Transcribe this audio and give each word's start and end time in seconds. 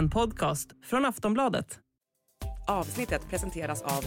En 0.00 0.10
podcast 0.10 0.68
från 0.84 1.04
Aftonbladet. 1.04 1.78
Avsnittet 2.68 3.28
presenteras 3.30 3.82
av 3.82 4.04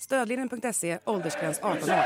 Stödlinjen.se, 0.00 0.98
åldersgräns 1.04 1.60
18 1.62 1.90
år. 1.90 2.04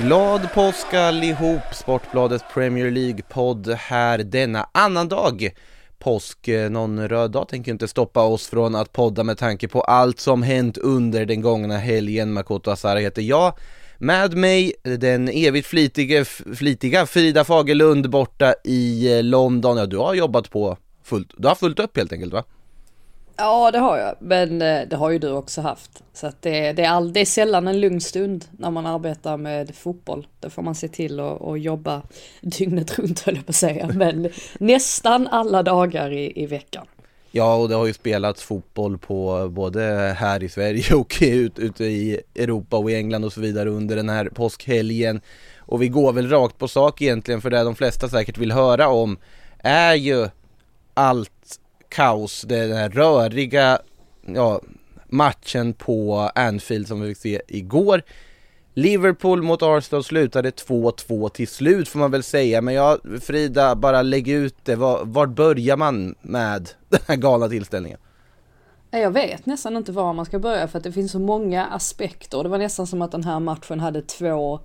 Glad 0.00 0.52
påsk 0.54 0.94
allihop! 0.94 1.62
Sportbladets 1.72 2.44
Premier 2.54 2.90
League-podd 2.90 3.70
här 3.70 4.18
denna 4.18 4.68
annan 4.72 5.08
dag. 5.08 5.50
Påsk, 5.98 6.48
eh, 6.48 6.70
någon 6.70 7.08
röd 7.08 7.30
dag 7.30 7.48
tänker 7.48 7.72
inte 7.72 7.88
stoppa 7.88 8.22
oss 8.22 8.46
från 8.46 8.74
att 8.74 8.92
podda 8.92 9.24
med 9.24 9.38
tanke 9.38 9.68
på 9.68 9.80
allt 9.80 10.20
som 10.20 10.42
hänt 10.42 10.78
under 10.78 11.26
den 11.26 11.40
gångna 11.40 11.78
helgen. 11.78 12.32
Makoto 12.32 12.70
Asara 12.70 12.98
heter 12.98 13.22
jag. 13.22 13.58
Med 13.98 14.36
mig 14.36 14.72
den 14.82 15.28
evigt 15.28 15.66
flitiga, 15.66 16.24
flitiga 16.54 17.06
Frida 17.06 17.44
Fagerlund 17.44 18.10
borta 18.10 18.54
i 18.64 19.16
eh, 19.16 19.22
London. 19.22 19.76
Ja, 19.76 19.86
du 19.86 19.96
har 19.96 20.14
jobbat 20.14 20.50
på 20.50 20.76
fullt, 21.04 21.30
du 21.36 21.48
har 21.48 21.54
fullt 21.54 21.78
upp 21.78 21.96
helt 21.96 22.12
enkelt 22.12 22.32
va? 22.32 22.44
Ja 23.36 23.70
det 23.70 23.78
har 23.78 23.98
jag, 23.98 24.14
men 24.18 24.62
eh, 24.62 24.88
det 24.88 24.96
har 24.96 25.10
ju 25.10 25.18
du 25.18 25.30
också 25.30 25.60
haft. 25.60 26.02
Så 26.12 26.26
att 26.26 26.42
det, 26.42 26.72
det, 26.72 26.84
är 26.84 26.88
all, 26.88 27.12
det 27.12 27.20
är 27.20 27.24
sällan 27.24 27.68
en 27.68 27.80
lugn 27.80 28.00
stund 28.00 28.44
när 28.58 28.70
man 28.70 28.86
arbetar 28.86 29.36
med 29.36 29.74
fotboll. 29.74 30.26
Då 30.40 30.50
får 30.50 30.62
man 30.62 30.74
se 30.74 30.88
till 30.88 31.20
att, 31.20 31.42
att 31.42 31.60
jobba 31.60 32.02
dygnet 32.40 32.98
runt 32.98 33.20
höll 33.20 33.36
jag 33.36 33.46
på 33.46 33.50
att 33.50 33.56
säga. 33.56 33.90
Men 33.94 34.28
nästan 34.58 35.26
alla 35.26 35.62
dagar 35.62 36.12
i, 36.12 36.42
i 36.42 36.46
veckan. 36.46 36.86
Ja, 37.30 37.56
och 37.56 37.68
det 37.68 37.74
har 37.74 37.86
ju 37.86 37.92
spelats 37.92 38.42
fotboll 38.42 38.98
på 38.98 39.48
både 39.50 39.82
här 40.18 40.42
i 40.42 40.48
Sverige 40.48 40.94
och 40.94 41.22
ute 41.56 41.84
i 41.84 42.20
Europa 42.34 42.76
och 42.76 42.90
i 42.90 42.94
England 42.94 43.24
och 43.24 43.32
så 43.32 43.40
vidare 43.40 43.68
under 43.68 43.96
den 43.96 44.08
här 44.08 44.28
påskhelgen. 44.34 45.20
Och 45.58 45.82
vi 45.82 45.88
går 45.88 46.12
väl 46.12 46.28
rakt 46.28 46.58
på 46.58 46.68
sak 46.68 47.02
egentligen 47.02 47.40
för 47.40 47.50
det 47.50 47.62
de 47.62 47.74
flesta 47.74 48.08
säkert 48.08 48.38
vill 48.38 48.52
höra 48.52 48.88
om 48.88 49.18
är 49.58 49.94
ju 49.94 50.28
allt 50.94 51.60
kaos, 51.94 52.42
den 52.42 52.72
här 52.72 52.88
röriga 52.88 53.78
ja, 54.26 54.60
matchen 55.06 55.72
på 55.72 56.30
Anfield 56.34 56.88
som 56.88 57.00
vi 57.00 57.08
fick 57.08 57.18
se 57.22 57.40
igår. 57.48 58.02
Liverpool 58.74 59.42
mot 59.42 59.62
Arsenal 59.62 60.04
slutade 60.04 60.50
2-2 60.50 61.28
till 61.28 61.48
slut 61.48 61.88
får 61.88 61.98
man 61.98 62.10
väl 62.10 62.22
säga, 62.22 62.60
men 62.60 62.74
jag 62.74 63.00
Frida, 63.22 63.74
bara 63.74 64.02
lägg 64.02 64.28
ut 64.28 64.54
det, 64.62 64.76
var, 64.76 65.04
var 65.04 65.26
börjar 65.26 65.76
man 65.76 66.14
med 66.22 66.70
den 66.88 67.00
här 67.06 67.16
galna 67.16 67.48
tillställningen? 67.48 67.98
Jag 68.90 69.10
vet 69.10 69.46
nästan 69.46 69.76
inte 69.76 69.92
var 69.92 70.12
man 70.12 70.24
ska 70.24 70.38
börja 70.38 70.68
för 70.68 70.78
att 70.78 70.84
det 70.84 70.92
finns 70.92 71.12
så 71.12 71.18
många 71.18 71.66
aspekter. 71.66 72.42
Det 72.42 72.48
var 72.48 72.58
nästan 72.58 72.86
som 72.86 73.02
att 73.02 73.12
den 73.12 73.24
här 73.24 73.40
matchen 73.40 73.80
hade 73.80 74.02
två, 74.02 74.60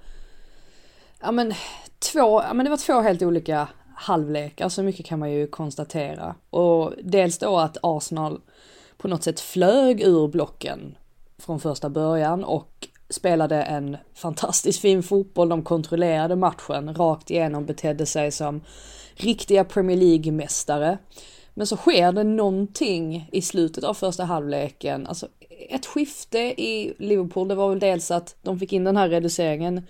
ja 1.22 1.32
men 1.32 1.54
två, 2.00 2.42
ja 2.42 2.54
men 2.54 2.64
det 2.64 2.70
var 2.70 2.78
två 2.78 3.02
helt 3.02 3.22
olika 3.22 3.68
halvlekar, 4.00 4.58
så 4.58 4.64
alltså, 4.64 4.84
mycket 4.84 5.06
kan 5.06 5.20
man 5.20 5.32
ju 5.32 5.48
konstatera. 5.48 6.36
Och 6.50 6.94
dels 7.04 7.38
då 7.38 7.58
att 7.58 7.78
Arsenal 7.82 8.42
på 8.98 9.08
något 9.08 9.24
sätt 9.24 9.40
flög 9.40 10.02
ur 10.02 10.28
blocken 10.28 10.98
från 11.38 11.60
första 11.60 11.90
början 11.90 12.44
och 12.44 12.88
spelade 13.10 13.64
en 13.64 13.98
fantastiskt 14.14 14.80
fin 14.80 15.04
fotboll. 15.04 15.50
De 15.50 15.64
kontrollerade 15.64 16.36
matchen 16.36 16.96
rakt 16.96 17.32
igenom, 17.32 17.66
betedde 17.66 18.06
sig 18.06 18.32
som 18.32 18.62
riktiga 19.16 19.64
Premier 19.64 19.98
League-mästare. 19.98 20.98
Men 21.54 21.68
så 21.68 21.78
sker 21.78 22.12
det 22.12 22.24
någonting 22.24 23.30
i 23.32 23.42
slutet 23.42 23.84
av 23.84 23.94
första 23.94 24.24
halvleken, 24.24 25.08
alltså 25.08 25.28
ett 25.70 25.86
skifte 25.86 26.40
i 26.40 26.94
Liverpool. 26.98 27.48
Det 27.48 27.56
var 27.56 27.70
väl 27.70 27.80
dels 27.80 28.12
att 28.12 28.36
de 28.42 28.60
fick 28.60 28.74
in 28.74 28.84
den 28.84 28.98
här 28.98 29.10
reduceringen 29.10 29.82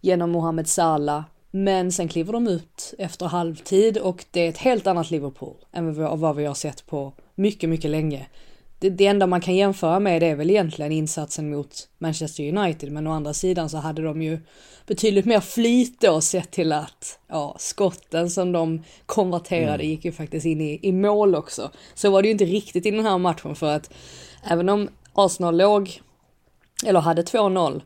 genom 0.00 0.30
Mohamed 0.30 0.68
Salah 0.68 1.22
men 1.50 1.92
sen 1.92 2.08
kliver 2.08 2.32
de 2.32 2.46
ut 2.46 2.94
efter 2.98 3.26
halvtid 3.26 3.98
och 3.98 4.24
det 4.30 4.40
är 4.40 4.48
ett 4.48 4.58
helt 4.58 4.86
annat 4.86 5.10
Liverpool 5.10 5.56
än 5.72 5.94
vad 6.20 6.36
vi 6.36 6.44
har 6.44 6.54
sett 6.54 6.86
på 6.86 7.12
mycket, 7.34 7.68
mycket 7.68 7.90
länge. 7.90 8.26
Det, 8.78 8.90
det 8.90 9.06
enda 9.06 9.26
man 9.26 9.40
kan 9.40 9.56
jämföra 9.56 10.00
med 10.00 10.22
är 10.22 10.34
väl 10.34 10.50
egentligen 10.50 10.92
insatsen 10.92 11.50
mot 11.50 11.88
Manchester 11.98 12.56
United, 12.56 12.92
men 12.92 13.06
å 13.06 13.12
andra 13.12 13.34
sidan 13.34 13.70
så 13.70 13.76
hade 13.76 14.02
de 14.02 14.22
ju 14.22 14.38
betydligt 14.86 15.24
mer 15.24 15.40
flyt 15.40 16.00
då 16.00 16.20
sett 16.20 16.50
till 16.50 16.72
att 16.72 17.18
ja, 17.28 17.56
skotten 17.58 18.30
som 18.30 18.52
de 18.52 18.82
konverterade 19.06 19.82
mm. 19.82 19.86
gick 19.86 20.04
ju 20.04 20.12
faktiskt 20.12 20.46
in 20.46 20.60
i, 20.60 20.78
i 20.82 20.92
mål 20.92 21.34
också. 21.34 21.70
Så 21.94 22.10
var 22.10 22.22
det 22.22 22.28
ju 22.28 22.32
inte 22.32 22.44
riktigt 22.44 22.86
i 22.86 22.90
den 22.90 23.06
här 23.06 23.18
matchen 23.18 23.54
för 23.54 23.76
att 23.76 23.90
även 24.50 24.68
om 24.68 24.88
Arsenal 25.12 25.56
låg, 25.56 26.00
eller 26.86 27.00
hade 27.00 27.22
2-0 27.22 27.82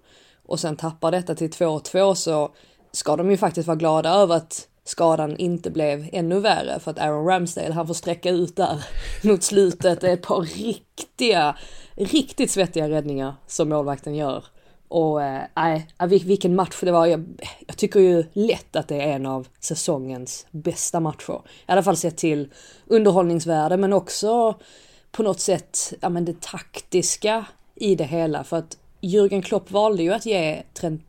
och 0.47 0.61
sen 0.61 0.77
tappar 0.77 1.11
detta 1.11 1.35
till 1.35 1.51
2-2 1.51 2.15
så 2.15 2.51
ska 2.95 3.17
de 3.17 3.31
ju 3.31 3.37
faktiskt 3.37 3.69
vara 3.69 3.77
glada 3.77 4.11
över 4.11 4.37
att 4.37 4.69
skadan 4.85 5.37
inte 5.37 5.71
blev 5.71 6.09
ännu 6.13 6.41
värre 6.41 6.81
för 6.81 6.91
att 6.91 6.99
Aaron 6.99 7.27
Ramsdale 7.27 7.75
han 7.75 7.87
får 7.87 7.95
sträcka 7.95 8.31
ut 8.31 8.57
där 8.57 8.85
mot 9.23 9.43
slutet. 9.43 10.01
Det 10.01 10.09
är 10.09 10.15
ett 10.15 10.23
par 10.23 10.41
riktiga, 10.41 11.57
riktigt 11.95 12.51
svettiga 12.51 12.89
räddningar 12.89 13.35
som 13.47 13.69
målvakten 13.69 14.15
gör. 14.15 14.45
Och 14.89 15.23
eh, 15.23 15.43
nej, 15.57 15.89
eh, 16.01 16.07
vilken 16.07 16.55
match 16.55 16.81
det 16.81 16.93
var. 16.93 17.07
Jag, 17.07 17.25
jag, 17.67 17.77
tycker 17.77 18.01
ju 18.01 18.25
lätt 18.33 18.77
att 18.77 18.89
det 18.89 19.03
är 19.03 19.13
en 19.13 19.27
av 19.27 19.49
säsongens 19.61 20.47
bästa 20.51 21.01
matcher. 21.01 21.43
I 21.45 21.73
alla 21.73 21.83
fall 21.83 21.97
sett 21.97 22.17
till 22.17 22.53
underhållningsvärde 22.87 23.77
men 23.77 23.93
också 23.93 24.59
på 25.13 25.23
något 25.23 25.41
sätt, 25.41 25.93
ja 26.01 26.09
men 26.09 26.25
det 26.25 26.41
taktiska 26.41 27.45
i 27.75 27.95
det 27.95 28.05
hela. 28.05 28.45
För 28.45 28.57
att 28.57 28.79
Jürgen 29.01 29.43
Klopp 29.43 29.71
valde 29.71 30.03
ju 30.03 30.13
att 30.13 30.27
ge 30.27 30.63
Trent 30.75 31.03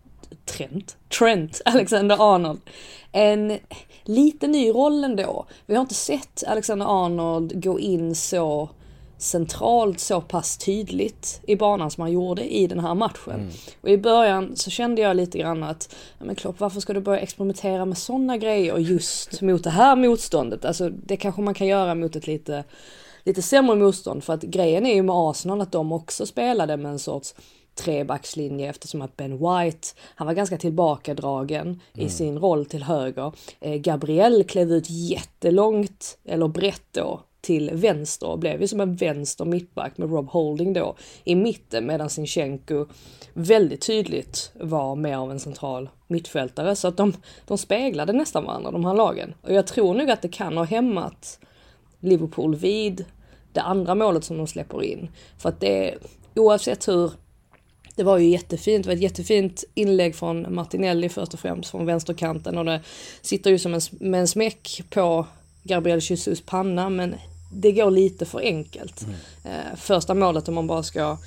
Trent, 0.45 0.97
Trent 1.19 1.61
Alexander-Arnold 1.65 2.59
en 3.15 3.59
lite 4.03 4.47
ny 4.47 4.69
roll 4.69 5.03
ändå. 5.03 5.45
Vi 5.65 5.75
har 5.75 5.81
inte 5.81 5.93
sett 5.93 6.43
Alexander-Arnold 6.47 7.63
gå 7.63 7.79
in 7.79 8.15
så 8.15 8.69
centralt 9.17 9.99
så 9.99 10.21
pass 10.21 10.57
tydligt 10.57 11.41
i 11.47 11.55
banan 11.55 11.91
som 11.91 12.01
han 12.01 12.11
gjorde 12.11 12.53
i 12.53 12.67
den 12.67 12.79
här 12.79 12.95
matchen. 12.95 13.33
Mm. 13.33 13.49
Och 13.81 13.89
i 13.89 13.97
början 13.97 14.55
så 14.55 14.69
kände 14.69 15.01
jag 15.01 15.15
lite 15.15 15.37
grann 15.37 15.63
att, 15.63 15.95
men 16.19 16.35
Klopp 16.35 16.59
varför 16.59 16.79
ska 16.79 16.93
du 16.93 16.99
börja 16.99 17.19
experimentera 17.19 17.85
med 17.85 17.97
sådana 17.97 18.37
grejer 18.37 18.77
just 18.77 19.41
mot 19.41 19.63
det 19.63 19.69
här 19.69 19.95
motståndet? 19.95 20.65
Alltså 20.65 20.89
det 20.89 21.17
kanske 21.17 21.41
man 21.41 21.53
kan 21.53 21.67
göra 21.67 21.95
mot 21.95 22.15
ett 22.15 22.27
lite, 22.27 22.63
lite 23.23 23.41
sämre 23.41 23.75
motstånd 23.75 24.23
för 24.23 24.33
att 24.33 24.41
grejen 24.41 24.85
är 24.85 24.95
ju 24.95 25.03
med 25.03 25.15
Arsenal 25.15 25.61
att 25.61 25.71
de 25.71 25.91
också 25.91 26.25
spelade 26.25 26.77
med 26.77 26.91
en 26.91 26.99
sorts 26.99 27.35
trebackslinje 27.75 28.69
eftersom 28.69 29.01
att 29.01 29.17
Ben 29.17 29.31
White, 29.31 29.87
han 30.15 30.27
var 30.27 30.33
ganska 30.33 30.57
tillbakadragen 30.57 31.67
mm. 31.67 32.07
i 32.07 32.09
sin 32.09 32.39
roll 32.39 32.65
till 32.65 32.83
höger. 32.83 33.31
Eh, 33.59 33.75
Gabriel 33.75 34.43
klev 34.43 34.71
ut 34.71 34.89
jättelångt, 34.89 36.17
eller 36.25 36.47
brett 36.47 36.87
då, 36.91 37.21
till 37.45 37.71
vänster 37.73 38.27
och 38.27 38.39
blev 38.39 38.61
ju 38.61 38.67
som 38.67 38.81
en 38.81 38.95
vänster 38.95 39.45
mittback 39.45 39.97
med 39.97 40.09
Rob 40.09 40.29
Holding 40.29 40.73
då 40.73 40.95
i 41.23 41.35
mitten 41.35 41.85
medan 41.85 42.09
Sinchenko 42.09 42.85
väldigt 43.33 43.81
tydligt 43.81 44.51
var 44.59 44.95
mer 44.95 45.17
av 45.17 45.31
en 45.31 45.39
central 45.39 45.89
mittfältare 46.07 46.75
så 46.75 46.87
att 46.87 46.97
de, 46.97 47.13
de 47.45 47.57
speglade 47.57 48.13
nästan 48.13 48.45
varandra 48.45 48.71
de 48.71 48.85
här 48.85 48.93
lagen. 48.93 49.33
Och 49.41 49.53
jag 49.53 49.67
tror 49.67 49.93
nog 49.93 50.11
att 50.11 50.21
det 50.21 50.27
kan 50.27 50.57
ha 50.57 50.63
hämmat 50.63 51.39
Liverpool 51.99 52.55
vid 52.55 53.05
det 53.53 53.61
andra 53.61 53.95
målet 53.95 54.23
som 54.23 54.37
de 54.37 54.47
släpper 54.47 54.83
in. 54.83 55.09
För 55.37 55.49
att 55.49 55.59
det, 55.59 55.95
oavsett 56.35 56.87
hur 56.87 57.11
det 57.95 58.03
var 58.03 58.17
ju 58.17 58.29
jättefint, 58.29 58.83
det 58.83 58.89
var 58.89 58.95
ett 58.95 59.01
jättefint 59.01 59.63
inlägg 59.73 60.15
från 60.15 60.55
Martinelli 60.55 61.09
först 61.09 61.33
och 61.33 61.39
främst 61.39 61.69
från 61.69 61.85
vänsterkanten 61.85 62.57
och 62.57 62.65
det 62.65 62.81
sitter 63.21 63.51
ju 63.51 63.59
som 63.59 63.73
en, 63.73 63.81
med 63.91 64.19
en 64.19 64.27
smäck 64.27 64.81
på 64.89 65.27
Gabriel 65.63 65.99
Jesus 65.99 66.41
panna 66.41 66.89
men 66.89 67.15
det 67.51 67.71
går 67.71 67.91
lite 67.91 68.25
för 68.25 68.39
enkelt. 68.39 69.01
Mm. 69.01 69.15
Eh, 69.43 69.75
första 69.77 70.13
målet 70.13 70.47
om 70.47 70.55
man 70.55 70.67
bara 70.67 70.83
ska 70.83 71.17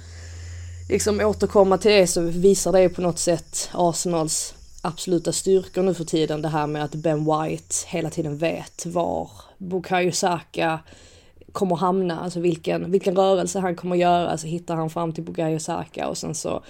liksom 0.88 1.20
återkomma 1.20 1.78
till 1.78 1.90
det 1.90 2.06
så 2.06 2.20
visar 2.20 2.72
det 2.72 2.88
på 2.88 3.02
något 3.02 3.18
sätt 3.18 3.70
Arsenals 3.72 4.54
absoluta 4.82 5.32
styrkor 5.32 5.82
nu 5.82 5.94
för 5.94 6.04
tiden. 6.04 6.42
Det 6.42 6.48
här 6.48 6.66
med 6.66 6.84
att 6.84 6.94
Ben 6.94 7.18
White 7.24 7.74
hela 7.86 8.10
tiden 8.10 8.38
vet 8.38 8.86
var 8.86 9.30
Bukayo 9.58 10.12
Saka 10.12 10.80
kommer 11.58 11.76
hamna, 11.76 12.20
alltså 12.20 12.40
vilken, 12.40 12.90
vilken 12.90 13.16
rörelse 13.16 13.58
han 13.58 13.76
kommer 13.76 13.96
göra, 13.96 14.38
så 14.38 14.46
hittar 14.46 14.76
han 14.76 14.90
fram 14.90 15.12
till 15.12 15.24
Bugayo 15.24 15.58
Saka 15.58 16.08
och 16.08 16.18
sen 16.18 16.34
så 16.34 16.62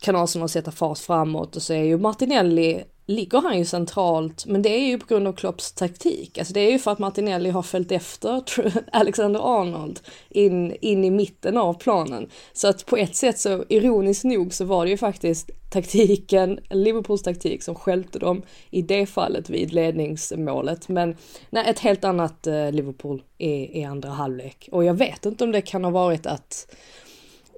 kan 0.00 0.16
Arsenal 0.16 0.48
sätta 0.48 0.70
fart 0.70 0.98
framåt. 0.98 1.56
Och 1.56 1.62
så 1.62 1.72
är 1.72 1.84
ju 1.84 1.98
Martinelli 1.98 2.84
ligger 3.06 3.40
han 3.40 3.58
ju 3.58 3.64
centralt, 3.64 4.46
men 4.46 4.62
det 4.62 4.68
är 4.68 4.86
ju 4.86 4.98
på 4.98 5.06
grund 5.06 5.28
av 5.28 5.32
Klopps 5.32 5.72
taktik. 5.72 6.38
Alltså 6.38 6.54
det 6.54 6.60
är 6.60 6.70
ju 6.70 6.78
för 6.78 6.90
att 6.90 6.98
Martinelli 6.98 7.50
har 7.50 7.62
följt 7.62 7.92
efter 7.92 8.42
Alexander 8.92 9.60
Arnold 9.60 10.00
in, 10.30 10.76
in 10.80 11.04
i 11.04 11.10
mitten 11.10 11.56
av 11.56 11.74
planen. 11.74 12.28
Så 12.52 12.68
att 12.68 12.86
på 12.86 12.96
ett 12.96 13.16
sätt 13.16 13.38
så, 13.38 13.64
ironiskt 13.68 14.24
nog, 14.24 14.54
så 14.54 14.64
var 14.64 14.84
det 14.84 14.90
ju 14.90 14.96
faktiskt 14.96 15.50
taktiken, 15.70 16.58
Liverpools 16.70 17.22
taktik 17.22 17.62
som 17.62 17.74
skälte 17.74 18.18
dem 18.18 18.42
i 18.70 18.82
det 18.82 19.06
fallet 19.06 19.50
vid 19.50 19.72
ledningsmålet. 19.72 20.88
Men 20.88 21.16
nej, 21.50 21.64
ett 21.66 21.78
helt 21.78 22.04
annat 22.04 22.46
eh, 22.46 22.72
Liverpool 22.72 23.22
i, 23.38 23.80
i 23.80 23.84
andra 23.84 24.08
halvlek. 24.08 24.68
Och 24.72 24.84
jag 24.84 24.94
vet 24.94 25.26
inte 25.26 25.44
om 25.44 25.52
det 25.52 25.62
kan 25.62 25.84
ha 25.84 25.90
varit 25.90 26.26
att 26.26 26.74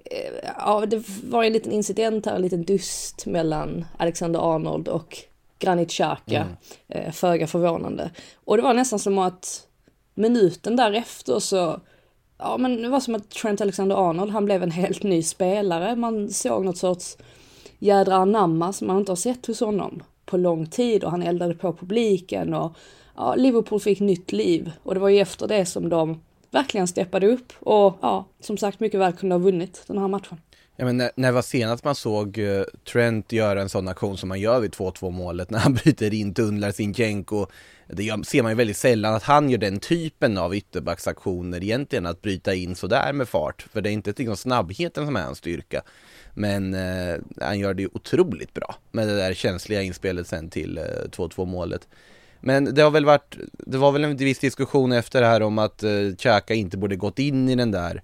eh, 0.04 0.50
ja, 0.58 0.86
det 0.86 1.04
var 1.24 1.44
en 1.44 1.52
liten 1.52 1.72
incident 1.72 2.26
här, 2.26 2.34
en 2.34 2.42
liten 2.42 2.64
dust 2.64 3.26
mellan 3.26 3.84
Alexander 3.96 4.54
Arnold 4.54 4.88
och 4.88 5.26
Granit 5.58 5.90
Xhaka, 5.90 6.36
mm. 6.36 6.56
eh, 6.88 7.12
föga 7.12 7.46
förvånande. 7.46 8.10
Och 8.44 8.56
det 8.56 8.62
var 8.62 8.74
nästan 8.74 8.98
som 8.98 9.18
att 9.18 9.66
minuten 10.14 10.76
därefter 10.76 11.38
så, 11.38 11.80
ja 12.38 12.56
men 12.58 12.82
det 12.82 12.88
var 12.88 13.00
som 13.00 13.14
att 13.14 13.30
Trent 13.30 13.60
Alexander-Arnold, 13.60 14.32
han 14.32 14.44
blev 14.44 14.62
en 14.62 14.70
helt 14.70 15.02
ny 15.02 15.22
spelare. 15.22 15.96
Man 15.96 16.30
såg 16.30 16.64
något 16.64 16.78
sorts 16.78 17.16
jädra 17.78 18.14
anamma 18.14 18.72
som 18.72 18.86
man 18.86 18.98
inte 18.98 19.12
har 19.12 19.16
sett 19.16 19.46
hos 19.46 19.60
honom 19.60 20.02
på 20.24 20.36
lång 20.36 20.66
tid 20.66 21.04
och 21.04 21.10
han 21.10 21.22
eldade 21.22 21.54
på 21.54 21.72
publiken 21.72 22.54
och 22.54 22.76
ja, 23.16 23.34
Liverpool 23.34 23.80
fick 23.80 24.00
nytt 24.00 24.32
liv 24.32 24.72
och 24.82 24.94
det 24.94 25.00
var 25.00 25.08
ju 25.08 25.18
efter 25.18 25.48
det 25.48 25.66
som 25.66 25.88
de 25.88 26.20
verkligen 26.50 26.88
steppade 26.88 27.26
upp 27.26 27.52
och 27.60 27.98
ja, 28.00 28.24
som 28.40 28.58
sagt 28.58 28.80
mycket 28.80 29.00
väl 29.00 29.12
kunde 29.12 29.34
ha 29.34 29.40
vunnit 29.40 29.84
den 29.86 29.98
här 29.98 30.08
matchen. 30.08 30.40
Ja, 30.78 30.84
men 30.84 30.96
när, 30.96 31.10
när 31.14 31.32
var 31.32 31.42
senast 31.42 31.84
man 31.84 31.94
såg 31.94 32.38
uh, 32.38 32.62
Trent 32.92 33.32
göra 33.32 33.62
en 33.62 33.68
sån 33.68 33.88
aktion 33.88 34.18
som 34.18 34.28
man 34.28 34.40
gör 34.40 34.60
vid 34.60 34.70
2-2 34.70 35.10
målet 35.10 35.50
när 35.50 35.58
han 35.58 35.74
bryter 35.74 36.14
in, 36.14 36.34
tunnlar 36.34 36.72
sin 36.72 36.92
Jenko. 36.92 37.46
Det 37.88 38.04
gör, 38.04 38.22
ser 38.22 38.42
man 38.42 38.52
ju 38.52 38.56
väldigt 38.56 38.76
sällan 38.76 39.14
att 39.14 39.22
han 39.22 39.50
gör 39.50 39.58
den 39.58 39.80
typen 39.80 40.38
av 40.38 40.54
ytterbacksaktioner 40.54 41.62
egentligen, 41.62 42.06
att 42.06 42.22
bryta 42.22 42.54
in 42.54 42.74
sådär 42.74 43.12
med 43.12 43.28
fart. 43.28 43.66
För 43.72 43.80
det 43.80 43.90
är 43.90 43.92
inte 43.92 44.14
liksom 44.16 44.36
snabbheten 44.36 45.06
som 45.06 45.16
är 45.16 45.22
hans 45.22 45.38
styrka. 45.38 45.82
Men 46.34 46.74
uh, 46.74 47.20
han 47.40 47.58
gör 47.58 47.74
det 47.74 47.82
ju 47.82 47.88
otroligt 47.92 48.54
bra 48.54 48.74
med 48.90 49.08
det 49.08 49.16
där 49.16 49.34
känsliga 49.34 49.82
inspelet 49.82 50.26
sen 50.26 50.50
till 50.50 50.78
uh, 50.78 50.84
eh, 50.84 51.08
2-2 51.08 51.46
målet. 51.46 51.88
Men 52.40 52.74
det 52.74 52.82
har 52.82 52.90
väl 52.90 53.04
varit, 53.04 53.36
det 53.52 53.78
var 53.78 53.92
väl 53.92 54.04
en 54.04 54.16
viss 54.16 54.38
diskussion 54.38 54.92
efter 54.92 55.20
det 55.20 55.26
här 55.26 55.42
om 55.42 55.58
att 55.58 55.84
uh, 55.84 56.14
Xhaka 56.14 56.54
inte 56.54 56.76
borde 56.76 56.96
gått 56.96 57.18
in 57.18 57.48
i 57.48 57.54
den 57.54 57.70
där 57.70 58.02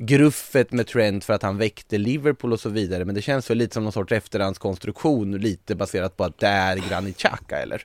gruffet 0.00 0.72
med 0.72 0.86
Trent 0.86 1.24
för 1.24 1.32
att 1.32 1.42
han 1.42 1.58
väckte 1.58 1.98
Liverpool 1.98 2.52
och 2.52 2.60
så 2.60 2.68
vidare. 2.68 3.04
Men 3.04 3.14
det 3.14 3.22
känns 3.22 3.50
väl 3.50 3.58
lite 3.58 3.74
som 3.74 3.82
någon 3.82 3.92
sorts 3.92 4.12
efterhandskonstruktion, 4.12 5.38
lite 5.38 5.74
baserat 5.74 6.16
på 6.16 6.24
att 6.24 6.38
det 6.38 6.46
är 6.46 6.76
Granit 6.76 7.16
Xhaka 7.16 7.62
eller? 7.62 7.84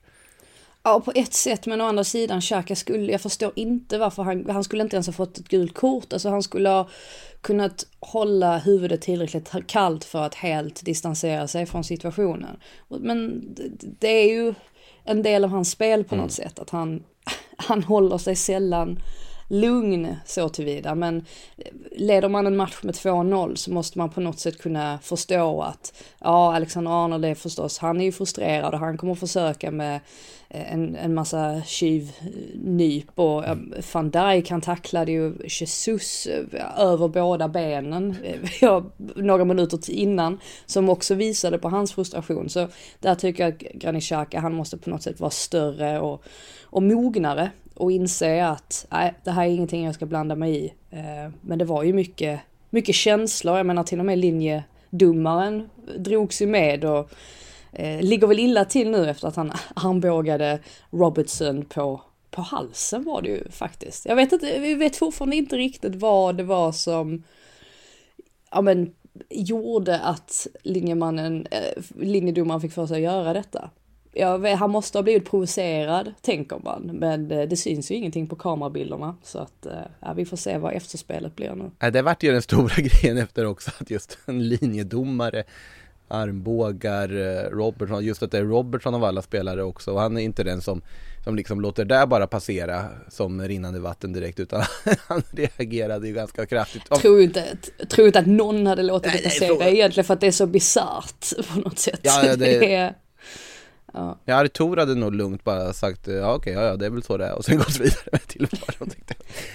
Ja, 0.83 1.00
på 1.00 1.12
ett 1.15 1.33
sätt, 1.33 1.65
men 1.65 1.81
å 1.81 1.85
andra 1.85 2.03
sidan, 2.03 2.41
Xhaka 2.41 2.75
skulle, 2.75 3.12
jag 3.12 3.21
förstår 3.21 3.51
inte 3.56 3.97
varför 3.97 4.23
han, 4.23 4.50
han 4.50 4.63
skulle 4.63 4.83
inte 4.83 4.95
ens 4.95 5.07
ha 5.07 5.13
fått 5.13 5.38
ett 5.38 5.47
gult 5.47 5.73
kort. 5.73 6.13
Alltså 6.13 6.29
han 6.29 6.44
skulle 6.44 6.69
ha 6.69 6.89
kunnat 7.41 7.85
hålla 8.00 8.57
huvudet 8.57 9.01
tillräckligt 9.01 9.51
kallt 9.68 10.03
för 10.03 10.25
att 10.25 10.35
helt 10.35 10.85
distansera 10.85 11.47
sig 11.47 11.65
från 11.65 11.83
situationen. 11.83 12.57
Men 12.88 13.41
det 14.00 14.07
är 14.07 14.33
ju 14.33 14.53
en 15.03 15.23
del 15.23 15.44
av 15.44 15.50
hans 15.50 15.71
spel 15.71 16.03
på 16.03 16.15
något 16.15 16.39
mm. 16.39 16.50
sätt, 16.50 16.59
att 16.59 16.69
han, 16.69 17.03
han 17.57 17.83
håller 17.83 18.18
sig 18.18 18.35
sällan 18.35 19.00
lugn 19.47 20.15
så 20.25 20.50
tillvida. 20.50 20.95
Men 20.95 21.25
leder 21.92 22.30
man 22.30 22.47
en 22.47 22.57
match 22.57 22.83
med 22.83 22.95
2-0 22.95 23.56
så 23.56 23.71
måste 23.71 23.97
man 23.97 24.09
på 24.09 24.21
något 24.21 24.39
sätt 24.39 24.57
kunna 24.57 25.00
förstå 25.00 25.62
att 25.62 25.94
ja, 26.19 26.56
Alexander 26.56 26.92
Arnold 26.92 27.25
är 27.25 27.36
förstås, 27.36 27.77
han 27.77 28.01
är 28.01 28.06
ju 28.06 28.12
frustrerad 28.12 28.74
och 28.74 28.80
han 28.80 28.97
kommer 28.97 29.15
försöka 29.15 29.71
med 29.71 30.00
eh, 30.50 30.74
en, 30.74 30.95
en 30.95 31.13
massa 31.13 31.62
tjuvnyp 31.65 33.19
och 33.19 33.44
van 33.94 34.12
Dijk 34.12 34.50
han 34.50 34.62
tacklade 34.62 35.12
ju 35.12 35.33
Jesus 35.44 36.25
eh, 36.25 36.80
över 36.81 37.07
båda 37.07 37.47
benen 37.47 38.15
eh, 38.24 38.39
ja, 38.62 38.83
några 39.15 39.45
minuter 39.45 39.92
innan 39.92 40.39
som 40.65 40.89
också 40.89 41.15
visade 41.15 41.57
på 41.57 41.69
hans 41.69 41.94
frustration. 41.94 42.50
Så 42.50 42.68
där 43.00 43.15
tycker 43.15 43.44
jag 43.44 43.53
att 43.53 43.59
Granit 43.59 44.03
Xhaka, 44.03 44.39
han 44.39 44.53
måste 44.53 44.77
på 44.77 44.89
något 44.89 45.03
sätt 45.03 45.19
vara 45.19 45.31
större 45.31 46.00
och, 46.00 46.24
och 46.65 46.83
mognare 46.83 47.51
och 47.75 47.91
inse 47.91 48.45
att 48.45 48.88
nej, 48.91 49.13
det 49.23 49.31
här 49.31 49.45
är 49.45 49.50
ingenting 49.50 49.85
jag 49.85 49.95
ska 49.95 50.06
blanda 50.06 50.35
mig 50.35 50.65
i. 50.65 50.73
Eh, 50.89 51.31
men 51.41 51.59
det 51.59 51.65
var 51.65 51.83
ju 51.83 51.94
mycket, 51.94 52.39
mycket 52.69 52.95
känslor, 52.95 53.57
jag 53.57 53.65
menar 53.65 53.83
till 53.83 54.00
och 54.00 54.06
med 54.06 54.17
linjedomaren 54.19 55.69
drogs 55.97 56.41
ju 56.41 56.47
med 56.47 56.85
och 56.85 57.09
eh, 57.71 58.01
ligger 58.01 58.27
väl 58.27 58.39
illa 58.39 58.65
till 58.65 58.91
nu 58.91 59.09
efter 59.09 59.27
att 59.27 59.35
han 59.35 59.51
armbågade 59.75 60.59
Robertson 60.89 61.65
på, 61.65 62.01
på 62.31 62.41
halsen 62.41 63.03
var 63.03 63.21
det 63.21 63.29
ju 63.29 63.50
faktiskt. 63.51 64.06
Jag 64.06 64.15
vet 64.15 64.31
inte, 64.31 64.59
vi 64.59 64.75
vet 64.75 64.95
fortfarande 64.95 65.35
inte 65.35 65.57
riktigt 65.57 65.95
vad 65.95 66.38
det 66.38 66.44
var 66.44 66.71
som, 66.71 67.23
ja 68.51 68.61
men, 68.61 68.94
gjorde 69.29 70.00
att 70.00 70.47
linjemannen, 70.63 71.47
eh, 71.51 71.83
linjedomaren 72.00 72.61
fick 72.61 72.73
för 72.73 72.88
sig 72.88 72.95
att 72.95 73.13
göra 73.13 73.33
detta 73.33 73.69
ja, 74.15 74.56
han 74.56 74.69
måste 74.69 74.97
ha 74.97 75.03
blivit 75.03 75.29
provocerad, 75.29 76.13
tänker 76.21 76.59
man. 76.63 76.89
Men 76.94 77.31
eh, 77.31 77.47
det 77.47 77.57
syns 77.57 77.91
ju 77.91 77.95
ingenting 77.95 78.27
på 78.27 78.35
kamerabilderna. 78.35 79.15
Så 79.23 79.39
att, 79.39 79.65
eh, 79.65 79.73
ja, 80.00 80.13
vi 80.13 80.25
får 80.25 80.38
se 80.38 80.57
vad 80.57 80.73
efterspelet 80.73 81.35
blir 81.35 81.56
nu. 81.56 81.89
det 81.91 82.01
vart 82.01 82.23
ju 82.23 82.31
den 82.31 82.41
stora 82.41 82.75
grejen 82.77 83.17
efter 83.17 83.45
också, 83.45 83.71
att 83.79 83.89
just 83.89 84.17
en 84.25 84.47
linjedomare 84.47 85.44
armbågar 86.07 87.09
eh, 87.09 87.50
Robertson, 87.50 88.06
just 88.06 88.23
att 88.23 88.31
det 88.31 88.38
är 88.38 88.44
Robertson 88.44 88.95
av 88.95 89.03
alla 89.03 89.21
spelare 89.21 89.63
också 89.63 89.91
och 89.91 90.00
han 90.00 90.18
är 90.18 90.21
inte 90.21 90.44
den 90.44 90.61
som, 90.61 90.81
som 91.23 91.35
liksom 91.35 91.61
låter 91.61 91.85
det 91.85 92.07
bara 92.07 92.27
passera 92.27 92.85
som 93.09 93.41
rinnande 93.41 93.79
vatten 93.79 94.13
direkt 94.13 94.39
utan 94.39 94.63
han 95.07 95.23
reagerade 95.31 96.07
ju 96.07 96.13
ganska 96.13 96.45
kraftigt. 96.45 96.85
Tror 96.85 97.21
inte, 97.21 97.57
tror 97.89 98.07
inte 98.07 98.19
att 98.19 98.27
någon 98.27 98.68
hade 98.68 98.83
låtit 98.83 99.13
det 99.13 99.23
passera 99.23 99.69
egentligen 99.69 100.06
för 100.06 100.13
att 100.13 100.21
det 100.21 100.27
är 100.27 100.31
så 100.31 100.47
bisarrt 100.47 101.47
på 101.53 101.59
något 101.59 101.79
sätt. 101.79 102.00
Ja, 102.03 102.35
det, 102.35 102.94
Ja. 103.95 104.18
Jag 104.25 104.36
hade 104.36 104.50
Tor 104.50 104.77
hade 104.77 104.95
nog 104.95 105.15
lugnt 105.15 105.44
bara 105.44 105.74
sagt 105.74 106.07
ja 106.07 106.33
okej, 106.33 106.53
ja, 106.53 106.62
ja 106.62 106.75
det 106.75 106.86
är 106.86 106.89
väl 106.89 107.03
så 107.03 107.18
det 107.18 107.25
är 107.25 107.33
och 107.33 107.45
sen 107.45 107.57
gått 107.65 107.80
vidare 107.80 108.09
med 108.12 108.27
till 108.27 108.47
vad 108.51 108.89
de 108.89 108.95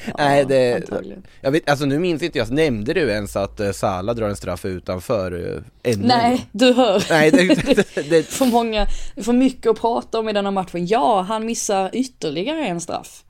ja, 0.07 0.15
Nej 0.19 0.45
det, 0.45 0.85
jag 1.41 1.51
vet, 1.51 1.71
alltså 1.71 1.87
nu 1.87 1.99
minns 1.99 2.23
inte 2.23 2.39
jag, 2.39 2.51
nämnde 2.51 2.95
du 2.95 3.11
ens 3.11 3.37
att 3.37 3.61
uh, 3.61 3.73
Sala 3.73 4.15
drar 4.15 4.29
en 4.29 4.37
straff 4.37 4.65
utanför 4.65 5.35
uh, 5.35 5.63
ännu? 5.83 6.07
Nej, 6.07 6.47
du 6.53 6.73
hör. 6.73 7.05
Nej, 7.11 7.31
det, 7.31 7.47
det, 7.95 8.11
det, 8.11 8.23
för 8.23 8.47
många, 8.47 8.87
för 9.17 9.33
mycket 9.33 9.67
att 9.67 9.81
prata 9.81 10.19
om 10.19 10.29
i 10.29 10.33
denna 10.33 10.51
matchen. 10.51 10.87
Ja, 10.87 11.21
han 11.21 11.47
missar 11.47 11.91
ytterligare 11.93 12.67
en 12.67 12.81
straff. 12.81 13.25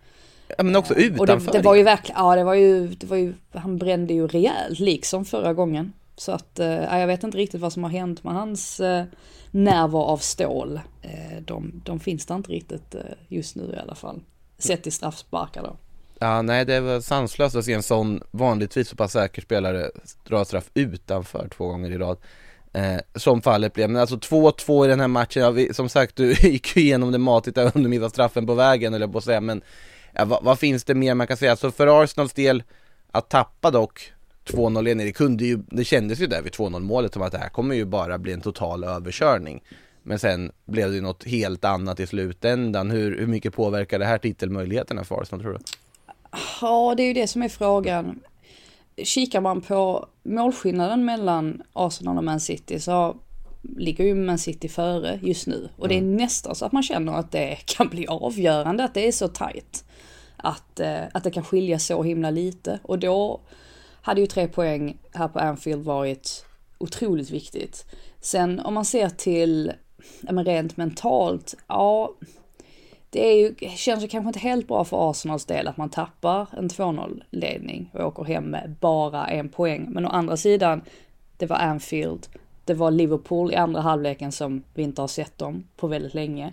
Ja 0.58 0.64
men 0.64 0.76
också 0.76 0.94
utanför. 0.94 1.20
Och 1.20 1.26
det, 1.26 1.58
det 1.58 1.64
var 1.64 1.74
ju 1.74 1.82
verkligen, 1.82 2.20
ja 2.20 2.36
det 2.36 2.44
var 2.44 2.54
ju, 2.54 2.88
det 2.88 3.06
var 3.06 3.16
ju, 3.16 3.34
han 3.52 3.78
brände 3.78 4.14
ju 4.14 4.26
rejält 4.26 4.78
liksom 4.78 5.24
förra 5.24 5.54
gången. 5.54 5.92
Så 6.16 6.32
att, 6.32 6.58
uh, 6.60 6.98
jag 6.98 7.06
vet 7.06 7.22
inte 7.22 7.38
riktigt 7.38 7.60
vad 7.60 7.72
som 7.72 7.84
har 7.84 7.90
hänt 7.90 8.24
med 8.24 8.34
hans 8.34 8.80
uh, 8.80 9.02
nerver 9.50 9.98
av 9.98 10.16
stål. 10.16 10.80
Eh, 11.02 11.42
de, 11.44 11.82
de 11.84 12.00
finns 12.00 12.26
där 12.26 12.34
inte 12.34 12.52
riktigt 12.52 12.94
eh, 12.94 13.00
just 13.28 13.56
nu 13.56 13.74
i 13.76 13.78
alla 13.78 13.94
fall. 13.94 14.20
Sett 14.58 14.86
i 14.86 14.90
straffsparkar 14.90 15.62
då. 15.62 15.76
Ja, 16.18 16.42
nej 16.42 16.64
det 16.64 16.80
var 16.80 17.00
sanslöst 17.00 17.56
att 17.56 17.64
se 17.64 17.72
en 17.72 17.82
sån 17.82 18.22
vanligtvis 18.30 18.88
så 18.88 18.96
pass 18.96 19.12
säker 19.12 19.42
spelare 19.42 19.90
dra 20.24 20.44
straff 20.44 20.70
utanför 20.74 21.48
två 21.48 21.68
gånger 21.68 21.90
i 21.90 21.98
rad. 21.98 22.18
Eh, 22.72 23.00
som 23.14 23.42
fallet 23.42 23.72
blev, 23.72 23.90
men 23.90 24.00
alltså 24.00 24.16
2-2 24.16 24.84
i 24.84 24.88
den 24.88 25.00
här 25.00 25.08
matchen, 25.08 25.42
ja, 25.42 25.50
vi, 25.50 25.74
som 25.74 25.88
sagt 25.88 26.16
du 26.16 26.32
gick 26.42 26.76
ju 26.76 26.82
igenom 26.82 27.12
det 27.12 27.18
matigt 27.18 27.58
om 27.58 27.82
du 27.82 27.88
missade 27.88 28.10
straffen 28.10 28.46
på 28.46 28.54
vägen 28.54 28.94
eller 28.94 29.08
på 29.08 29.18
att 29.18 29.24
säga, 29.24 29.40
men 29.40 29.62
ja, 30.12 30.24
vad, 30.24 30.44
vad, 30.44 30.58
finns 30.58 30.84
det 30.84 30.94
mer 30.94 31.14
man 31.14 31.26
kan 31.26 31.36
säga? 31.36 31.50
Alltså 31.50 31.70
för 31.70 32.02
Arsenals 32.02 32.32
del, 32.32 32.62
att 33.10 33.28
tappa 33.28 33.70
dock 33.70 34.12
2-0 34.48 34.82
ledning, 34.82 35.06
det 35.06 35.12
kunde 35.12 35.44
ju, 35.44 35.58
det 35.70 35.84
kändes 35.84 36.20
ju 36.20 36.26
där 36.26 36.42
vid 36.42 36.52
2-0 36.52 36.80
målet 36.80 37.12
som 37.12 37.22
att 37.22 37.32
det 37.32 37.38
här 37.38 37.48
kommer 37.48 37.74
ju 37.74 37.84
bara 37.84 38.18
bli 38.18 38.32
en 38.32 38.40
total 38.40 38.84
överkörning. 38.84 39.62
Men 40.02 40.18
sen 40.18 40.52
blev 40.64 40.88
det 40.88 40.94
ju 40.94 41.00
något 41.00 41.24
helt 41.24 41.64
annat 41.64 42.00
i 42.00 42.06
slutändan. 42.06 42.90
Hur, 42.90 43.18
hur 43.18 43.26
mycket 43.26 43.54
påverkar 43.54 43.98
det 43.98 44.04
här 44.04 44.18
titelmöjligheterna 44.18 45.04
för 45.04 45.22
Arsenal 45.22 45.42
tror 45.42 45.52
du? 45.52 45.58
Ja, 46.60 46.94
det 46.96 47.02
är 47.02 47.06
ju 47.06 47.12
det 47.12 47.26
som 47.26 47.42
är 47.42 47.48
frågan. 47.48 48.20
Kikar 49.02 49.40
man 49.40 49.60
på 49.60 50.06
målskillnaden 50.22 51.04
mellan 51.04 51.62
Arsenal 51.72 52.18
och 52.18 52.24
Man 52.24 52.40
City 52.40 52.80
så 52.80 53.16
ligger 53.76 54.04
ju 54.04 54.14
Man 54.14 54.38
City 54.38 54.68
före 54.68 55.20
just 55.22 55.46
nu. 55.46 55.68
Och 55.76 55.88
det 55.88 55.94
är 55.94 55.98
mm. 55.98 56.16
nästan 56.16 56.54
så 56.54 56.64
att 56.64 56.72
man 56.72 56.82
känner 56.82 57.12
att 57.12 57.32
det 57.32 57.58
kan 57.64 57.88
bli 57.88 58.06
avgörande, 58.06 58.84
att 58.84 58.94
det 58.94 59.08
är 59.08 59.12
så 59.12 59.28
tajt. 59.28 59.84
Att, 60.36 60.80
eh, 60.80 61.02
att 61.12 61.24
det 61.24 61.30
kan 61.30 61.44
skilja 61.44 61.78
så 61.78 62.02
himla 62.02 62.30
lite. 62.30 62.80
Och 62.82 62.98
då 62.98 63.40
hade 64.02 64.20
ju 64.20 64.26
tre 64.26 64.48
poäng 64.48 64.98
här 65.12 65.28
på 65.28 65.38
Anfield 65.38 65.84
varit 65.84 66.44
otroligt 66.78 67.30
viktigt. 67.30 67.86
Sen 68.20 68.60
om 68.60 68.74
man 68.74 68.84
ser 68.84 69.08
till, 69.08 69.72
ja 70.20 70.32
men 70.32 70.44
rent 70.44 70.76
mentalt, 70.76 71.54
ja, 71.66 72.14
det 73.10 73.28
är 73.28 73.36
ju, 73.36 73.54
känns 73.76 74.04
ju 74.04 74.08
kanske 74.08 74.28
inte 74.28 74.38
helt 74.38 74.68
bra 74.68 74.84
för 74.84 75.10
Arsenals 75.10 75.44
del 75.44 75.68
att 75.68 75.76
man 75.76 75.90
tappar 75.90 76.46
en 76.56 76.68
2-0 76.68 77.22
ledning 77.30 77.90
och 77.94 78.06
åker 78.06 78.24
hem 78.24 78.44
med 78.44 78.74
bara 78.80 79.26
en 79.26 79.48
poäng. 79.48 79.86
Men 79.90 80.06
å 80.06 80.08
andra 80.08 80.36
sidan, 80.36 80.82
det 81.36 81.46
var 81.46 81.56
Anfield, 81.56 82.26
det 82.64 82.74
var 82.74 82.90
Liverpool 82.90 83.52
i 83.52 83.56
andra 83.56 83.80
halvleken 83.80 84.32
som 84.32 84.62
vi 84.74 84.82
inte 84.82 85.00
har 85.00 85.08
sett 85.08 85.38
dem 85.38 85.64
på 85.76 85.86
väldigt 85.86 86.14
länge. 86.14 86.52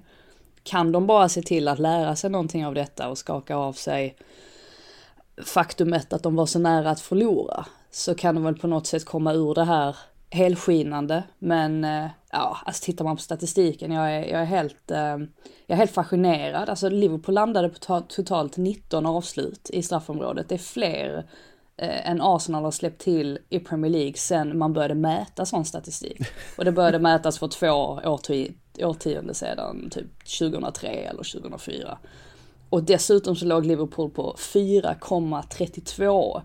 Kan 0.63 0.91
de 0.91 1.07
bara 1.07 1.29
se 1.29 1.41
till 1.41 1.67
att 1.67 1.79
lära 1.79 2.15
sig 2.15 2.29
någonting 2.29 2.65
av 2.65 2.73
detta 2.73 3.09
och 3.09 3.17
skaka 3.17 3.55
av 3.55 3.73
sig 3.73 4.15
faktumet 5.45 6.13
att 6.13 6.23
de 6.23 6.35
var 6.35 6.45
så 6.45 6.59
nära 6.59 6.89
att 6.89 7.01
förlora 7.01 7.65
så 7.91 8.15
kan 8.15 8.35
de 8.35 8.43
väl 8.43 8.57
på 8.57 8.67
något 8.67 8.87
sätt 8.87 9.05
komma 9.05 9.33
ur 9.33 9.53
det 9.53 9.63
här 9.63 9.95
helskinande. 10.29 11.23
Men 11.39 11.83
eh, 11.83 12.07
ja, 12.31 12.57
alltså 12.65 12.85
tittar 12.85 13.05
man 13.05 13.15
på 13.15 13.21
statistiken, 13.21 13.91
jag 13.91 14.13
är, 14.13 14.25
jag 14.25 14.41
är, 14.41 14.45
helt, 14.45 14.91
eh, 14.91 14.97
jag 14.97 15.27
är 15.67 15.75
helt 15.75 15.91
fascinerad. 15.91 16.69
Alltså 16.69 16.89
Liverpool 16.89 17.35
landade 17.35 17.69
på 17.69 18.01
totalt 18.07 18.57
19 18.57 19.05
avslut 19.05 19.69
i 19.69 19.83
straffområdet. 19.83 20.49
Det 20.49 20.55
är 20.55 20.59
fler 20.59 21.29
eh, 21.77 22.09
än 22.09 22.21
Arsenal 22.21 22.63
har 22.63 22.71
släppt 22.71 23.01
till 23.01 23.39
i 23.49 23.59
Premier 23.59 23.91
League 23.91 24.13
sen 24.13 24.57
man 24.57 24.73
började 24.73 24.95
mäta 24.95 25.45
sån 25.45 25.65
statistik. 25.65 26.21
Och 26.57 26.65
det 26.65 26.71
började 26.71 26.99
mätas 26.99 27.39
för 27.39 27.47
två 27.47 27.99
årtionden 28.03 28.55
årtionde 28.79 29.33
sedan, 29.33 29.89
typ 29.89 30.39
2003 30.39 30.87
eller 30.87 31.39
2004. 31.39 31.97
Och 32.69 32.83
dessutom 32.83 33.35
så 33.35 33.45
låg 33.45 33.65
Liverpool 33.65 34.09
på 34.09 34.35
4,32 34.37 36.41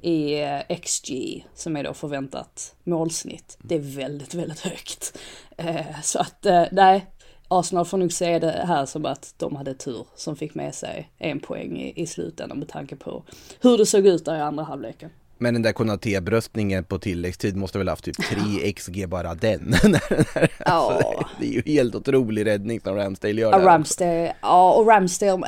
i 0.00 0.42
eh, 0.42 0.60
XG 0.80 1.10
som 1.54 1.76
är 1.76 1.84
då 1.84 1.94
förväntat 1.94 2.74
målsnitt. 2.84 3.58
Det 3.62 3.74
är 3.74 3.96
väldigt, 3.96 4.34
väldigt 4.34 4.60
högt. 4.60 5.18
Eh, 5.56 6.00
så 6.02 6.18
att 6.18 6.46
eh, 6.46 6.64
nej, 6.72 7.06
Arsenal 7.48 7.84
får 7.84 7.98
nog 7.98 8.12
se 8.12 8.38
det 8.38 8.64
här 8.66 8.86
som 8.86 9.06
att 9.06 9.34
de 9.38 9.56
hade 9.56 9.74
tur 9.74 10.06
som 10.14 10.36
fick 10.36 10.54
med 10.54 10.74
sig 10.74 11.10
en 11.18 11.40
poäng 11.40 11.80
i, 11.80 12.02
i 12.02 12.06
slutändan 12.06 12.58
med 12.58 12.68
tanke 12.68 12.96
på 12.96 13.24
hur 13.60 13.78
det 13.78 13.86
såg 13.86 14.06
ut 14.06 14.24
där 14.24 14.36
i 14.36 14.40
andra 14.40 14.64
halvleken. 14.64 15.10
Men 15.42 15.54
den 15.54 15.62
där 15.62 15.72
Konaté-bröstningen 15.72 16.84
på 16.84 16.98
tilläggstid 16.98 17.56
måste 17.56 17.78
väl 17.78 17.88
haft 17.88 18.04
typ 18.04 18.16
3 18.16 18.72
XG 18.72 19.08
bara 19.08 19.34
den. 19.34 19.74
alltså, 20.58 21.24
det 21.40 21.46
är 21.46 21.52
ju 21.52 21.62
helt 21.66 21.94
otrolig 21.94 22.46
räddning 22.46 22.80
som 22.80 22.96
Ramsdale 22.96 23.40
gör. 23.40 23.52
Ja, 23.52 23.58
Ramsdale, 23.58 24.34
ja 24.42 24.72
och 24.72 24.86
Ramsdale, 24.86 25.42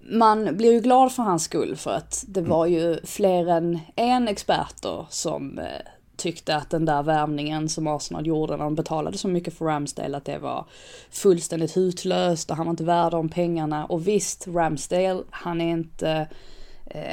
man 0.00 0.56
blir 0.56 0.72
ju 0.72 0.80
glad 0.80 1.12
för 1.12 1.22
hans 1.22 1.44
skull 1.44 1.76
för 1.76 1.90
att 1.90 2.24
det 2.28 2.40
var 2.40 2.66
ju 2.66 2.98
fler 3.04 3.48
än 3.48 3.78
en 3.96 4.28
experter 4.28 5.06
som 5.10 5.58
eh, 5.58 5.64
tyckte 6.16 6.56
att 6.56 6.70
den 6.70 6.84
där 6.84 7.02
värvningen 7.02 7.68
som 7.68 7.86
Arsenal 7.86 8.26
gjorde 8.26 8.56
när 8.56 8.64
de 8.64 8.74
betalade 8.74 9.18
så 9.18 9.28
mycket 9.28 9.54
för 9.54 9.64
Ramsdale 9.64 10.16
att 10.16 10.24
det 10.24 10.38
var 10.38 10.66
fullständigt 11.10 11.76
hutlöst 11.76 12.50
och 12.50 12.56
han 12.56 12.66
var 12.66 12.70
inte 12.70 12.84
värd 12.84 13.12
de 13.12 13.28
pengarna. 13.28 13.84
Och 13.84 14.08
visst, 14.08 14.48
Ramsdale, 14.48 15.22
han 15.30 15.60
är 15.60 15.70
inte 15.70 16.28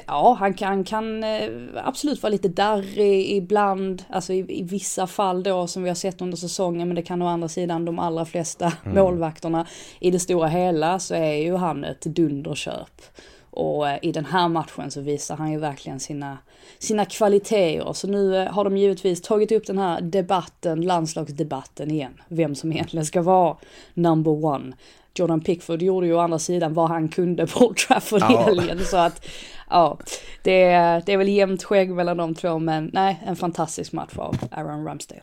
ja, 0.08 0.38
han 0.40 0.54
kan, 0.54 0.84
kan 0.84 1.24
eh, 1.24 1.50
absolut 1.76 2.24
vara 2.24 2.32
lite 2.32 2.48
darrig 2.48 3.32
ibland, 3.32 4.04
alltså 4.10 4.34
i, 4.34 4.60
i, 4.60 4.64
vissa 4.64 5.08
fall 5.08 5.44
då 5.44 5.68
som 5.68 5.84
vi 5.84 5.90
har 5.90 5.96
sett 5.96 6.22
under 6.22 6.38
säsongen, 6.38 6.88
men 6.88 6.96
det 6.96 7.02
kan 7.02 7.22
å 7.22 7.28
andra 7.28 7.48
sidan 7.48 7.86
de 7.86 8.00
allra 8.00 8.26
flesta 8.26 8.74
mm. 8.86 8.96
målvakterna. 8.98 9.66
I 10.00 10.12
det 10.12 10.20
stora 10.20 10.48
hela 10.48 11.00
så 11.00 11.14
är 11.16 11.34
ju 11.34 11.56
han 11.56 11.84
ett 11.84 12.02
dunderköp. 12.02 13.02
Och 13.50 13.90
eh, 13.90 14.00
i 14.02 14.12
den 14.12 14.26
här 14.26 14.48
matchen 14.48 14.92
så 14.92 15.02
visar 15.02 15.38
han 15.38 15.52
ju 15.52 15.60
verkligen 15.60 16.00
sina, 16.00 16.38
sina 16.80 17.06
kvaliteter. 17.06 17.94
Så 17.94 18.08
nu 18.08 18.48
har 18.52 18.64
de 18.64 18.78
givetvis 18.78 19.22
tagit 19.22 19.52
upp 19.52 19.68
den 19.68 19.78
här 19.78 20.02
debatten, 20.02 20.82
landslagsdebatten 20.82 21.92
igen. 21.92 22.22
Vem 22.28 22.56
som 22.56 22.72
egentligen 22.72 23.06
ska 23.06 23.22
vara 23.22 23.58
number 23.94 24.46
one. 24.46 24.74
Jordan 25.20 25.42
Pickford 25.42 25.82
gjorde 25.82 26.08
ju 26.08 26.14
å 26.14 26.20
andra 26.20 26.40
sidan 26.40 26.74
vad 26.74 26.90
han 26.90 27.08
kunde 27.10 27.48
på 27.48 27.74
Trafford 27.88 28.22
ja. 28.22 28.42
helgen. 28.42 28.86
Så 28.86 28.98
att 28.98 29.26
ja, 29.70 30.00
det, 30.42 30.64
är, 30.64 31.04
det 31.06 31.14
är 31.14 31.18
väl 31.18 31.30
jämnt 31.30 31.64
skägg 31.64 31.90
mellan 31.90 32.18
de 32.18 32.36
två, 32.36 32.60
men 32.60 32.90
nej, 32.94 33.24
en 33.26 33.36
fantastisk 33.36 33.92
match 33.92 34.18
av 34.18 34.38
Aaron 34.52 34.86
Ramsdale. 34.86 35.22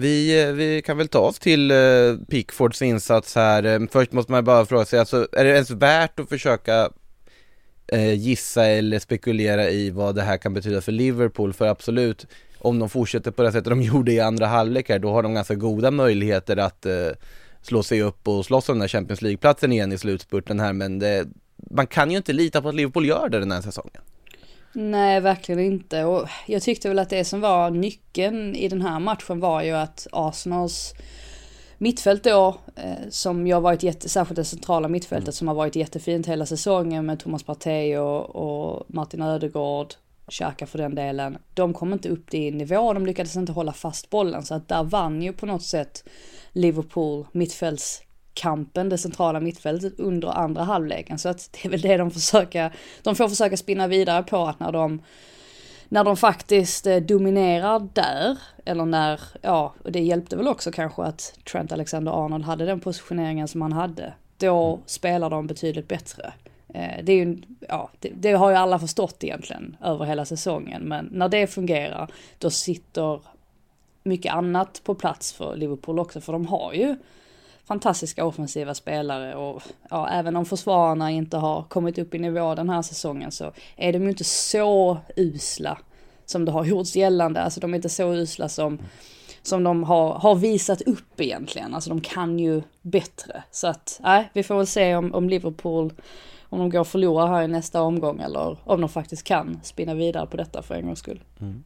Vi, 0.00 0.42
eh, 0.42 0.52
vi 0.52 0.82
kan 0.82 0.98
väl 0.98 1.08
ta 1.08 1.18
oss 1.18 1.38
till 1.38 1.70
eh, 1.70 1.76
Pickfords 2.28 2.82
insats 2.82 3.34
här. 3.34 3.64
Eh, 3.64 3.80
först 3.90 4.12
måste 4.12 4.32
man 4.32 4.44
bara 4.44 4.66
fråga 4.66 4.84
sig, 4.84 4.98
alltså, 4.98 5.28
är 5.32 5.44
det 5.44 5.50
ens 5.50 5.70
värt 5.70 6.20
att 6.20 6.28
försöka 6.28 6.90
gissa 8.16 8.66
eller 8.66 8.98
spekulera 8.98 9.70
i 9.70 9.90
vad 9.90 10.14
det 10.14 10.22
här 10.22 10.36
kan 10.36 10.54
betyda 10.54 10.80
för 10.80 10.92
Liverpool? 10.92 11.52
För 11.52 11.66
absolut, 11.66 12.26
om 12.58 12.78
de 12.78 12.88
fortsätter 12.88 13.30
på 13.30 13.42
det 13.42 13.52
sättet 13.52 13.70
de 13.70 13.82
gjorde 13.82 14.12
i 14.12 14.20
andra 14.20 14.46
halvlek 14.46 14.88
här, 14.88 14.98
då 14.98 15.10
har 15.10 15.22
de 15.22 15.34
ganska 15.34 15.54
goda 15.54 15.90
möjligheter 15.90 16.56
att 16.56 16.86
slå 17.62 17.82
sig 17.82 18.02
upp 18.02 18.28
och 18.28 18.46
slåss 18.46 18.68
om 18.68 18.74
den 18.74 18.80
här 18.80 18.88
Champions 18.88 19.22
League-platsen 19.22 19.72
igen 19.72 19.92
i 19.92 19.98
slutspurten 19.98 20.60
här, 20.60 20.72
men 20.72 20.98
det, 20.98 21.26
man 21.70 21.86
kan 21.86 22.10
ju 22.10 22.16
inte 22.16 22.32
lita 22.32 22.62
på 22.62 22.68
att 22.68 22.74
Liverpool 22.74 23.06
gör 23.06 23.28
det 23.28 23.38
den 23.38 23.52
här 23.52 23.60
säsongen. 23.60 24.02
Nej, 24.72 25.20
verkligen 25.20 25.60
inte. 25.60 26.04
Och 26.04 26.28
jag 26.46 26.62
tyckte 26.62 26.88
väl 26.88 26.98
att 26.98 27.10
det 27.10 27.24
som 27.24 27.40
var 27.40 27.70
nyckeln 27.70 28.54
i 28.54 28.68
den 28.68 28.82
här 28.82 29.00
matchen 29.00 29.40
var 29.40 29.62
ju 29.62 29.72
att 29.72 30.06
Arsenals 30.12 30.94
mittfält 31.78 32.24
då, 32.24 32.56
eh, 32.76 33.08
som 33.10 33.50
har 33.50 33.60
varit 33.60 33.82
jätte, 33.82 34.08
särskilt 34.08 34.36
det 34.36 34.44
centrala 34.44 34.88
mittfältet 34.88 35.28
mm. 35.28 35.32
som 35.32 35.48
har 35.48 35.54
varit 35.54 35.76
jättefint 35.76 36.26
hela 36.26 36.46
säsongen 36.46 37.06
med 37.06 37.20
Thomas 37.20 37.42
Partey 37.42 37.96
och, 37.96 38.36
och 38.36 38.84
Martin 38.88 39.22
Ödegård, 39.22 39.94
Xhaka 40.30 40.66
för 40.66 40.78
den 40.78 40.94
delen. 40.94 41.38
De 41.54 41.74
kom 41.74 41.92
inte 41.92 42.08
upp 42.08 42.34
i 42.34 42.50
nivå, 42.50 42.92
de 42.92 43.06
lyckades 43.06 43.36
inte 43.36 43.52
hålla 43.52 43.72
fast 43.72 44.10
bollen 44.10 44.42
så 44.44 44.54
att 44.54 44.68
där 44.68 44.84
vann 44.84 45.22
ju 45.22 45.32
på 45.32 45.46
något 45.46 45.62
sätt 45.62 46.08
Liverpool 46.52 47.26
mittfälts 47.32 48.02
kampen, 48.38 48.88
det 48.88 48.98
centrala 48.98 49.40
mittfältet 49.40 50.00
under 50.00 50.28
andra 50.28 50.62
halvleken. 50.62 51.18
Så 51.18 51.28
att 51.28 51.50
det 51.52 51.68
är 51.68 51.70
väl 51.70 51.80
det 51.80 51.96
de 51.96 52.10
försöker, 52.10 52.72
de 53.02 53.16
får 53.16 53.28
försöka 53.28 53.56
spinna 53.56 53.86
vidare 53.86 54.22
på 54.22 54.36
att 54.36 54.60
när 54.60 54.72
de 54.72 55.02
när 55.88 56.04
de 56.04 56.16
faktiskt 56.16 56.86
eh, 56.86 56.96
dominerar 56.96 57.88
där, 57.92 58.38
eller 58.64 58.84
när, 58.84 59.20
ja, 59.42 59.74
det 59.84 60.00
hjälpte 60.00 60.36
väl 60.36 60.48
också 60.48 60.72
kanske 60.72 61.02
att 61.02 61.38
Trent 61.52 61.72
Alexander-Arnold 61.72 62.44
hade 62.44 62.66
den 62.66 62.80
positioneringen 62.80 63.48
som 63.48 63.62
han 63.62 63.72
hade. 63.72 64.12
Då 64.38 64.68
mm. 64.68 64.82
spelar 64.86 65.30
de 65.30 65.46
betydligt 65.46 65.88
bättre. 65.88 66.32
Eh, 66.74 67.04
det 67.04 67.12
är 67.12 67.16
ju, 67.16 67.38
ja, 67.68 67.90
det, 68.00 68.10
det, 68.14 68.32
har 68.32 68.50
ju 68.50 68.56
alla 68.56 68.78
förstått 68.78 69.24
egentligen 69.24 69.76
över 69.82 70.04
hela 70.04 70.24
säsongen, 70.24 70.82
men 70.82 71.08
när 71.12 71.28
det 71.28 71.46
fungerar, 71.46 72.10
då 72.38 72.50
sitter 72.50 73.20
mycket 74.02 74.34
annat 74.34 74.80
på 74.84 74.94
plats 74.94 75.32
för 75.32 75.56
Liverpool 75.56 75.98
också, 75.98 76.20
för 76.20 76.32
de 76.32 76.46
har 76.46 76.72
ju 76.72 76.96
fantastiska 77.68 78.24
offensiva 78.24 78.74
spelare 78.74 79.34
och 79.34 79.62
ja, 79.90 80.08
även 80.08 80.36
om 80.36 80.44
försvararna 80.44 81.10
inte 81.10 81.36
har 81.36 81.62
kommit 81.62 81.98
upp 81.98 82.14
i 82.14 82.18
nivå 82.18 82.54
den 82.54 82.68
här 82.68 82.82
säsongen 82.82 83.32
så 83.32 83.52
är 83.76 83.92
de 83.92 84.02
ju 84.02 84.08
inte 84.08 84.24
så 84.24 84.98
usla 85.16 85.78
som 86.26 86.44
det 86.44 86.52
har 86.52 86.64
gjorts 86.72 86.96
gällande. 86.96 87.42
Alltså 87.42 87.60
de 87.60 87.72
är 87.74 87.76
inte 87.76 87.88
så 87.88 88.14
usla 88.14 88.48
som, 88.48 88.78
som 89.42 89.64
de 89.64 89.84
har, 89.84 90.14
har 90.14 90.34
visat 90.34 90.82
upp 90.82 91.20
egentligen. 91.20 91.74
Alltså 91.74 91.90
de 91.90 92.00
kan 92.00 92.38
ju 92.38 92.62
bättre. 92.82 93.42
Så 93.50 93.66
att, 93.66 94.00
nej, 94.02 94.30
vi 94.32 94.42
får 94.42 94.56
väl 94.56 94.66
se 94.66 94.96
om, 94.96 95.14
om 95.14 95.28
Liverpool, 95.28 95.92
om 96.42 96.58
de 96.58 96.70
går 96.70 96.80
och 96.80 96.86
förlorar 96.86 97.26
här 97.26 97.42
i 97.42 97.48
nästa 97.48 97.82
omgång 97.82 98.20
eller 98.20 98.58
om 98.64 98.80
de 98.80 98.88
faktiskt 98.88 99.24
kan 99.24 99.60
spinna 99.62 99.94
vidare 99.94 100.26
på 100.26 100.36
detta 100.36 100.62
för 100.62 100.74
en 100.74 100.86
gångs 100.86 100.98
skull. 100.98 101.24
Mm. 101.40 101.64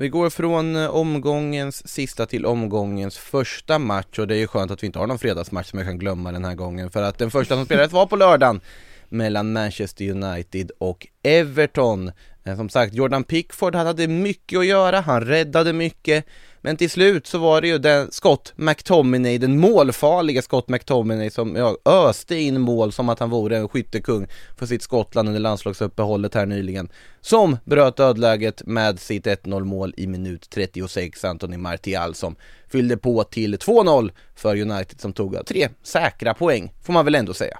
Vi 0.00 0.08
går 0.08 0.30
från 0.30 0.76
eh, 0.76 0.90
omgångens 0.90 1.88
sista 1.88 2.26
till 2.26 2.46
omgångens 2.46 3.18
första 3.18 3.78
match 3.78 4.18
och 4.18 4.26
det 4.26 4.34
är 4.34 4.38
ju 4.38 4.46
skönt 4.46 4.70
att 4.70 4.82
vi 4.82 4.86
inte 4.86 4.98
har 4.98 5.06
någon 5.06 5.18
fredagsmatch 5.18 5.70
som 5.70 5.78
jag 5.78 5.88
kan 5.88 5.98
glömma 5.98 6.32
den 6.32 6.44
här 6.44 6.54
gången 6.54 6.90
för 6.90 7.02
att 7.02 7.18
den 7.18 7.30
första 7.30 7.54
som 7.54 7.64
spelades 7.64 7.92
var 7.92 8.06
på 8.06 8.16
lördagen 8.16 8.60
mellan 9.08 9.52
Manchester 9.52 10.10
United 10.10 10.70
och 10.78 11.06
Everton. 11.22 12.12
Eh, 12.44 12.56
som 12.56 12.68
sagt, 12.68 12.94
Jordan 12.94 13.24
Pickford 13.24 13.74
hade 13.74 14.08
mycket 14.08 14.58
att 14.58 14.66
göra, 14.66 15.00
han 15.00 15.24
räddade 15.24 15.72
mycket 15.72 16.24
men 16.60 16.76
till 16.76 16.90
slut 16.90 17.26
så 17.26 17.38
var 17.38 17.60
det 17.60 17.68
ju 17.68 17.78
den 17.78 18.12
Scott 18.12 18.52
McTominay, 18.56 19.38
den 19.38 19.58
målfarliga 19.58 20.42
Scott 20.42 20.68
McTominay 20.68 21.30
som 21.30 21.56
ja, 21.56 21.76
öste 21.84 22.36
in 22.36 22.60
mål 22.60 22.92
som 22.92 23.08
att 23.08 23.18
han 23.18 23.30
vore 23.30 23.56
en 23.56 23.68
skyttekung 23.68 24.26
för 24.56 24.66
sitt 24.66 24.82
Skottland 24.82 25.28
under 25.28 25.40
landslagsuppehållet 25.40 26.34
här 26.34 26.46
nyligen. 26.46 26.88
Som 27.20 27.56
bröt 27.64 27.96
dödläget 27.96 28.62
med 28.66 29.00
sitt 29.00 29.26
1-0 29.26 29.64
mål 29.64 29.94
i 29.96 30.06
minut 30.06 30.50
36, 30.50 31.24
Anthony 31.24 31.56
Martial 31.56 32.14
som 32.14 32.36
fyllde 32.68 32.96
på 32.96 33.24
till 33.24 33.56
2-0 33.56 34.10
för 34.34 34.60
United 34.60 35.00
som 35.00 35.12
tog 35.12 35.46
tre 35.46 35.68
säkra 35.82 36.34
poäng, 36.34 36.72
får 36.82 36.92
man 36.92 37.04
väl 37.04 37.14
ändå 37.14 37.34
säga. 37.34 37.58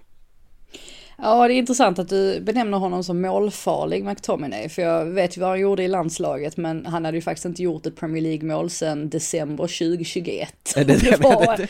Ja, 1.22 1.48
det 1.48 1.54
är 1.54 1.58
intressant 1.58 1.98
att 1.98 2.08
du 2.08 2.40
benämner 2.40 2.78
honom 2.78 3.04
som 3.04 3.20
målfarlig 3.20 4.04
McTominay, 4.04 4.68
för 4.68 4.82
jag 4.82 5.04
vet 5.04 5.36
ju 5.36 5.40
vad 5.40 5.50
han 5.50 5.60
gjorde 5.60 5.82
i 5.82 5.88
landslaget, 5.88 6.56
men 6.56 6.86
han 6.86 7.04
hade 7.04 7.16
ju 7.16 7.22
faktiskt 7.22 7.44
inte 7.44 7.62
gjort 7.62 7.86
ett 7.86 7.96
Premier 7.96 8.22
League-mål 8.22 8.70
sedan 8.70 9.08
december 9.08 9.64
2021. 9.64 10.54
Det, 10.74 10.84
det, 10.84 11.20
var, 11.20 11.68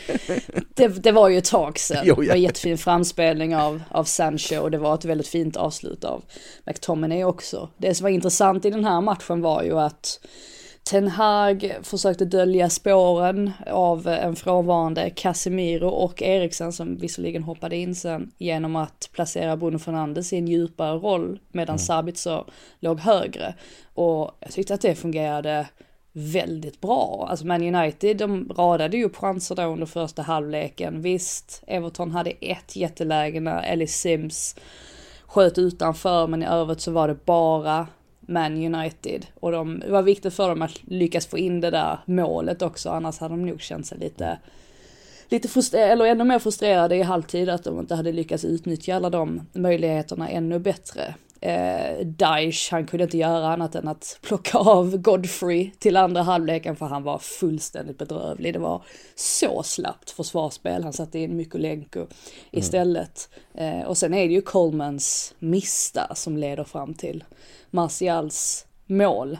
det, 0.73 0.87
det, 0.87 1.11
var 1.11 1.29
ju 1.29 1.37
ett 1.37 1.45
tag 1.45 1.79
sedan. 1.79 2.03
Jo, 2.05 2.15
ja. 2.17 2.21
Det 2.21 2.27
var 2.27 2.35
en 2.35 2.41
jättefin 2.41 2.77
framspelning 2.77 3.55
av, 3.55 3.83
av 3.91 4.03
Sancho 4.03 4.59
och 4.59 4.71
det 4.71 4.77
var 4.77 4.95
ett 4.95 5.05
väldigt 5.05 5.27
fint 5.27 5.55
avslut 5.55 6.03
av 6.03 6.23
McTominay 6.65 7.23
också. 7.23 7.69
Det 7.77 7.95
som 7.95 8.03
var 8.03 8.11
intressant 8.11 8.65
i 8.65 8.69
den 8.69 8.85
här 8.85 9.01
matchen 9.01 9.41
var 9.41 9.63
ju 9.63 9.79
att 9.79 10.19
Ten 10.89 11.07
Hag 11.07 11.75
försökte 11.83 12.25
dölja 12.25 12.69
spåren 12.69 13.51
av 13.67 14.07
en 14.07 14.35
frånvarande 14.35 15.09
Casemiro 15.09 15.87
och 15.87 16.21
Eriksen 16.21 16.73
som 16.73 16.97
visserligen 16.97 17.43
hoppade 17.43 17.75
in 17.75 17.95
sen 17.95 18.31
genom 18.37 18.75
att 18.75 19.09
placera 19.11 19.57
Bruno 19.57 19.79
Fernandes 19.79 20.33
i 20.33 20.37
en 20.37 20.47
djupare 20.47 20.97
roll 20.97 21.39
medan 21.51 21.73
mm. 21.73 21.79
Sabitzer 21.79 22.43
låg 22.79 22.99
högre. 22.99 23.53
Och 23.93 24.31
jag 24.39 24.51
tyckte 24.51 24.73
att 24.73 24.81
det 24.81 24.95
fungerade 24.95 25.67
väldigt 26.11 26.81
bra. 26.81 27.27
Alltså 27.29 27.47
Man 27.47 27.75
United, 27.75 28.17
de 28.17 28.49
radade 28.57 28.97
ju 28.97 29.05
upp 29.05 29.15
chanser 29.15 29.55
då 29.55 29.63
under 29.63 29.85
första 29.85 30.21
halvleken. 30.21 31.01
Visst, 31.01 31.63
Everton 31.67 32.11
hade 32.11 32.31
ett 32.31 32.75
jätteläge 32.75 33.39
när 33.39 33.63
Ellis 33.63 33.95
Sims 33.95 34.55
sköt 35.25 35.57
utanför, 35.57 36.27
men 36.27 36.43
i 36.43 36.45
övrigt 36.45 36.81
så 36.81 36.91
var 36.91 37.07
det 37.07 37.25
bara 37.25 37.87
Man 38.29 38.75
United. 38.75 39.25
Och 39.39 39.51
de, 39.51 39.79
det 39.79 39.91
var 39.91 40.01
viktigt 40.01 40.33
för 40.33 40.49
dem 40.49 40.61
att 40.61 40.83
lyckas 40.83 41.27
få 41.27 41.37
in 41.37 41.61
det 41.61 41.69
där 41.69 41.99
målet 42.05 42.61
också, 42.61 42.89
annars 42.89 43.19
hade 43.19 43.33
de 43.33 43.45
nog 43.45 43.61
känt 43.61 43.87
sig 43.87 43.97
lite 43.97 44.37
lite 45.29 45.47
frustrerade, 45.47 45.91
eller 45.91 46.05
ännu 46.05 46.23
mer 46.23 46.39
frustrerade 46.39 46.95
i 46.95 47.01
halvtid 47.01 47.49
att 47.49 47.63
de 47.63 47.79
inte 47.79 47.95
hade 47.95 48.11
lyckats 48.11 48.45
utnyttja 48.45 48.95
alla 48.95 49.09
de 49.09 49.41
möjligheterna 49.53 50.29
ännu 50.29 50.59
bättre. 50.59 51.15
Eh, 51.41 52.05
Daesh, 52.05 52.71
han 52.71 52.87
kunde 52.87 53.03
inte 53.03 53.17
göra 53.17 53.47
annat 53.47 53.75
än 53.75 53.87
att 53.87 54.19
plocka 54.21 54.57
av 54.57 54.97
Godfrey 54.97 55.71
till 55.79 55.97
andra 55.97 56.21
halvleken 56.21 56.75
för 56.75 56.85
han 56.85 57.03
var 57.03 57.17
fullständigt 57.17 57.97
bedrövlig. 57.97 58.53
Det 58.53 58.59
var 58.59 58.83
så 59.15 59.63
slappt 59.63 60.11
försvarsspel. 60.11 60.83
Han 60.83 60.93
satte 60.93 61.19
in 61.19 61.37
Mykolenko 61.37 62.07
istället. 62.51 63.29
Mm. 63.53 63.79
Eh, 63.79 63.87
och 63.87 63.97
sen 63.97 64.13
är 64.13 64.27
det 64.27 64.33
ju 64.33 64.41
Colemans 64.41 65.35
mista 65.39 66.15
som 66.15 66.37
leder 66.37 66.63
fram 66.63 66.93
till 66.93 67.23
Martials 67.71 68.65
mål. 68.85 69.37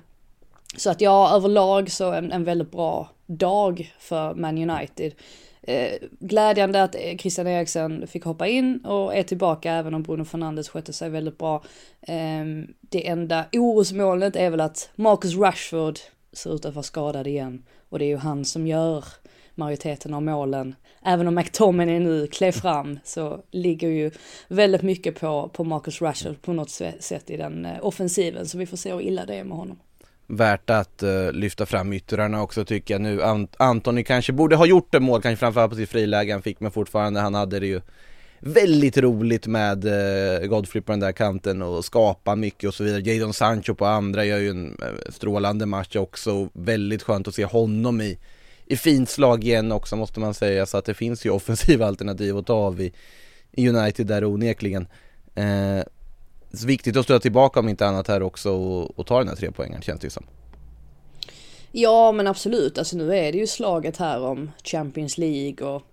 Så 0.77 0.89
att 0.89 1.01
ja, 1.01 1.35
överlag 1.35 1.91
så 1.91 2.11
en, 2.11 2.31
en 2.31 2.43
väldigt 2.43 2.71
bra 2.71 3.09
dag 3.25 3.93
för 3.99 4.33
Man 4.33 4.69
United. 4.69 5.13
Eh, 5.61 5.93
glädjande 6.19 6.83
att 6.83 6.95
eh, 6.95 7.17
Christian 7.17 7.47
Eriksen 7.47 8.07
fick 8.07 8.23
hoppa 8.23 8.47
in 8.47 8.85
och 8.85 9.15
är 9.15 9.23
tillbaka 9.23 9.73
även 9.73 9.93
om 9.93 10.03
Bruno 10.03 10.25
Fernandes 10.25 10.69
skötte 10.69 10.93
sig 10.93 11.09
väldigt 11.09 11.37
bra. 11.37 11.63
Eh, 12.01 12.45
det 12.79 13.07
enda 13.07 13.45
orosmolnet 13.51 14.35
är 14.35 14.49
väl 14.49 14.61
att 14.61 14.89
Marcus 14.95 15.35
Rashford 15.35 15.99
ser 16.33 16.55
ut 16.55 16.65
att 16.65 16.75
vara 16.75 16.83
skadad 16.83 17.27
igen 17.27 17.63
och 17.89 17.99
det 17.99 18.05
är 18.05 18.09
ju 18.09 18.17
han 18.17 18.45
som 18.45 18.67
gör 18.67 19.05
majoriteten 19.59 20.13
av 20.13 20.23
målen. 20.23 20.75
Även 21.05 21.27
om 21.27 21.35
McTominay 21.35 21.99
nu 21.99 22.27
klev 22.27 22.51
fram 22.51 22.99
så 23.03 23.43
ligger 23.51 23.87
ju 23.87 24.11
väldigt 24.47 24.81
mycket 24.81 25.19
på, 25.19 25.49
på 25.53 25.63
Marcus 25.63 26.01
Rashford 26.01 26.41
på 26.41 26.53
något 26.53 26.69
sätt 26.99 27.29
i 27.29 27.37
den 27.37 27.65
eh, 27.65 27.71
offensiven 27.81 28.47
så 28.47 28.57
vi 28.57 28.65
får 28.65 28.77
se 28.77 28.93
hur 28.93 29.01
illa 29.01 29.25
det 29.25 29.35
är 29.35 29.43
med 29.43 29.57
honom 29.57 29.77
värt 30.29 30.69
att 30.69 31.03
uh, 31.03 31.31
lyfta 31.31 31.65
fram 31.65 31.93
yttrarna 31.93 32.41
också 32.41 32.65
tycker 32.65 32.93
jag 32.93 33.01
nu. 33.01 33.23
Ant 33.23 33.55
Antoni 33.57 34.03
kanske 34.03 34.33
borde 34.33 34.55
ha 34.55 34.65
gjort 34.65 34.91
det 34.91 34.99
mål, 34.99 35.21
kanske 35.21 35.39
framförallt 35.39 35.71
på 35.71 35.75
sitt 35.75 35.89
friläge 35.89 36.33
han 36.33 36.41
fick, 36.41 36.59
men 36.59 36.71
fortfarande 36.71 37.19
han 37.19 37.33
hade 37.33 37.59
det 37.59 37.67
ju 37.67 37.81
väldigt 38.39 38.97
roligt 38.97 39.47
med 39.47 39.85
uh, 39.85 40.47
Godfrey 40.47 40.81
på 40.81 40.91
den 40.91 40.99
där 40.99 41.11
kanten 41.11 41.61
och 41.61 41.85
skapa 41.85 42.35
mycket 42.35 42.67
och 42.67 42.73
så 42.73 42.83
vidare. 42.83 43.01
Jadon 43.01 43.33
Sancho 43.33 43.75
på 43.75 43.85
andra 43.85 44.25
gör 44.25 44.37
ju 44.37 44.49
en 44.49 44.67
uh, 44.67 45.11
strålande 45.11 45.65
match 45.65 45.95
också. 45.95 46.49
Väldigt 46.53 47.03
skönt 47.03 47.27
att 47.27 47.35
se 47.35 47.45
honom 47.45 48.01
i, 48.01 48.17
i 48.71 48.77
fint 48.77 49.09
slag 49.09 49.43
igen 49.43 49.71
också 49.71 49.95
måste 49.95 50.19
man 50.19 50.33
säga. 50.33 50.65
Så 50.65 50.77
att 50.77 50.85
det 50.85 50.93
finns 50.93 51.25
ju 51.25 51.29
offensiva 51.29 51.85
alternativ 51.85 52.37
att 52.37 52.45
ta 52.45 52.53
av 52.53 52.81
i, 52.81 52.93
United 53.57 54.07
där 54.07 54.25
onekligen. 54.25 54.87
Uh, 55.39 55.83
så 56.53 56.67
viktigt 56.67 56.97
att 56.97 57.03
stöta 57.03 57.19
tillbaka 57.19 57.59
om 57.59 57.69
inte 57.69 57.87
annat 57.87 58.07
här 58.07 58.21
också 58.21 58.51
och, 58.51 58.99
och 58.99 59.07
ta 59.07 59.19
den 59.19 59.27
här 59.27 59.35
tre 59.35 59.51
poängen 59.51 59.81
känns 59.81 59.99
det 60.01 60.05
ju 60.05 60.09
som. 60.09 60.25
Ja 61.71 62.11
men 62.11 62.27
absolut, 62.27 62.77
alltså 62.77 62.97
nu 62.97 63.15
är 63.15 63.31
det 63.31 63.37
ju 63.37 63.47
slaget 63.47 63.97
här 63.97 64.21
om 64.21 64.51
Champions 64.63 65.17
League 65.17 65.67
och 65.67 65.83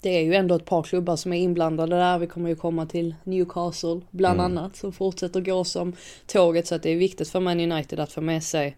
det 0.00 0.16
är 0.16 0.22
ju 0.22 0.34
ändå 0.34 0.54
ett 0.54 0.64
par 0.64 0.82
klubbar 0.82 1.16
som 1.16 1.32
är 1.32 1.38
inblandade 1.38 1.96
där. 1.96 2.18
Vi 2.18 2.26
kommer 2.26 2.48
ju 2.48 2.56
komma 2.56 2.86
till 2.86 3.14
Newcastle 3.24 4.00
bland 4.10 4.40
mm. 4.40 4.44
annat 4.58 4.76
som 4.76 4.92
fortsätter 4.92 5.40
gå 5.40 5.64
som 5.64 5.92
tåget 6.26 6.66
så 6.66 6.74
att 6.74 6.82
det 6.82 6.90
är 6.90 6.96
viktigt 6.96 7.28
för 7.28 7.40
Man 7.40 7.60
United 7.60 8.00
att 8.00 8.12
få 8.12 8.20
med 8.20 8.44
sig 8.44 8.76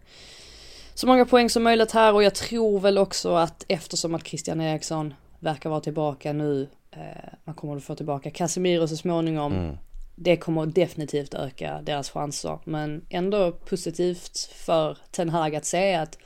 så 0.94 1.06
många 1.06 1.24
poäng 1.24 1.50
som 1.50 1.62
möjligt 1.62 1.92
här 1.92 2.12
och 2.12 2.22
jag 2.22 2.34
tror 2.34 2.80
väl 2.80 2.98
också 2.98 3.34
att 3.34 3.64
eftersom 3.68 4.14
att 4.14 4.26
Christian 4.26 4.60
Eriksson 4.60 5.14
verkar 5.38 5.70
vara 5.70 5.80
tillbaka 5.80 6.32
nu, 6.32 6.68
eh, 6.90 6.98
man 7.44 7.54
kommer 7.54 7.76
att 7.76 7.84
få 7.84 7.94
tillbaka 7.94 8.30
Casemiro 8.30 8.88
så 8.88 8.96
småningom. 8.96 9.52
Mm 9.52 9.76
det 10.14 10.36
kommer 10.36 10.66
definitivt 10.66 11.34
öka 11.34 11.80
deras 11.82 12.10
chanser. 12.10 12.58
Men 12.64 13.04
ändå 13.08 13.52
positivt 13.52 14.38
för 14.38 14.98
Ten 15.10 15.28
Hag 15.28 15.56
att 15.56 15.64
se 15.64 15.94
att 15.94 16.18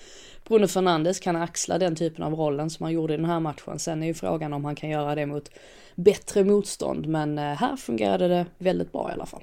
Bruno 0.49 0.67
Fernandes 0.67 1.21
kan 1.21 1.37
axla 1.37 1.79
den 1.79 1.97
typen 1.97 2.25
av 2.25 2.35
rollen 2.35 2.71
som 2.71 2.85
han 2.85 2.93
gjorde 2.93 3.15
i 3.15 3.17
den 3.17 3.27
här 3.27 3.41
matchen. 3.41 3.79
Sen 3.79 4.03
är 4.03 4.07
ju 4.07 4.15
frågan 4.15 4.53
om 4.53 4.65
han 4.65 4.75
kan 4.75 4.91
göra 4.91 5.15
det 5.15 5.27
mot 5.27 5.51
bättre 5.95 6.45
motstånd. 6.45 7.07
Men 7.07 7.39
eh, 7.39 7.45
här 7.45 7.77
fungerade 7.77 8.29
det 8.29 8.47
väldigt 8.59 8.93
bra 8.93 9.11
i 9.11 9.13
alla 9.13 9.27
fall. 9.27 9.43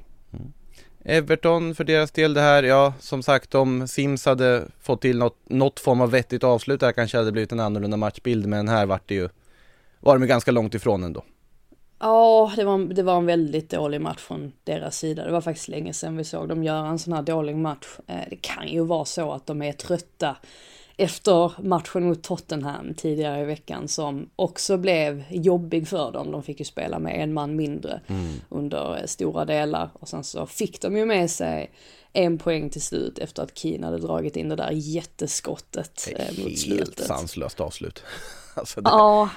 Everton 1.08 1.76
för 1.76 1.84
deras 1.84 2.12
del 2.12 2.34
det 2.34 2.42
här, 2.42 2.64
ja 2.64 2.94
som 3.00 3.24
sagt 3.24 3.56
om 3.56 3.88
Sims 3.88 4.26
hade 4.26 4.68
fått 4.82 5.02
till 5.02 5.18
något, 5.18 5.38
något 5.50 5.80
form 5.80 6.02
av 6.02 6.12
vettigt 6.12 6.44
avslut 6.44 6.80
där 6.80 6.92
kanske 6.92 7.18
hade 7.18 7.28
det 7.28 7.32
blivit 7.32 7.52
en 7.52 7.60
annorlunda 7.60 7.98
matchbild 7.98 8.48
men 8.48 8.68
här 8.68 8.86
vart 8.86 9.08
det 9.08 9.16
ju, 9.16 9.30
var 10.00 10.20
de 10.20 10.28
ganska 10.28 10.52
långt 10.52 10.76
ifrån 10.76 11.04
ändå. 11.04 11.24
Ja, 12.00 12.52
det 12.56 12.64
var, 12.64 12.78
det 12.78 13.04
var 13.04 13.18
en 13.18 13.26
väldigt 13.26 13.70
dålig 13.70 14.02
match 14.02 14.20
från 14.20 14.52
deras 14.64 14.98
sida. 14.98 15.26
Det 15.26 15.32
var 15.32 15.42
faktiskt 15.42 15.68
länge 15.68 15.94
sedan 15.94 16.18
vi 16.18 16.24
såg 16.24 16.50
dem 16.50 16.64
göra 16.64 16.88
en 16.88 17.00
sån 17.00 17.14
här 17.14 17.22
dålig 17.22 17.56
match. 17.56 17.88
Eh, 18.08 18.16
det 18.30 18.36
kan 18.36 18.68
ju 18.68 18.86
vara 18.86 19.06
så 19.06 19.32
att 19.32 19.46
de 19.46 19.62
är 19.62 19.74
trötta 19.74 20.36
efter 20.98 21.62
matchen 21.62 22.04
mot 22.04 22.24
Tottenham 22.24 22.94
tidigare 22.94 23.42
i 23.42 23.46
veckan 23.46 23.88
som 23.88 24.30
också 24.36 24.78
blev 24.78 25.24
jobbig 25.30 25.88
för 25.88 26.12
dem. 26.12 26.32
De 26.32 26.44
fick 26.44 26.60
ju 26.60 26.66
spela 26.66 27.00
med 27.00 27.24
en 27.24 27.34
man 27.34 27.56
mindre 27.56 28.02
mm. 28.08 28.34
under 28.50 29.08
stora 29.08 29.46
delar 29.46 29.90
och 29.94 30.08
sen 30.08 30.24
så 30.24 30.46
fick 30.46 30.82
de 30.82 30.98
ju 30.98 31.06
med 31.06 31.32
sig 31.32 31.72
en 32.14 32.38
poäng 32.38 32.70
till 32.70 32.82
slut 32.82 33.20
efter 33.20 33.44
att 33.44 33.58
Keane 33.58 33.86
hade 33.86 33.98
dragit 33.98 34.36
in 34.36 34.50
det 34.50 34.56
där 34.56 34.72
jätteskottet 34.72 36.10
eh, 36.16 36.44
mot 36.44 36.58
slutet. 36.58 36.80
Helt 36.80 37.00
sanslöst 37.00 37.60
avslut. 37.60 38.04
alltså 38.56 38.82
det... 38.82 38.90
Ja, 38.90 39.30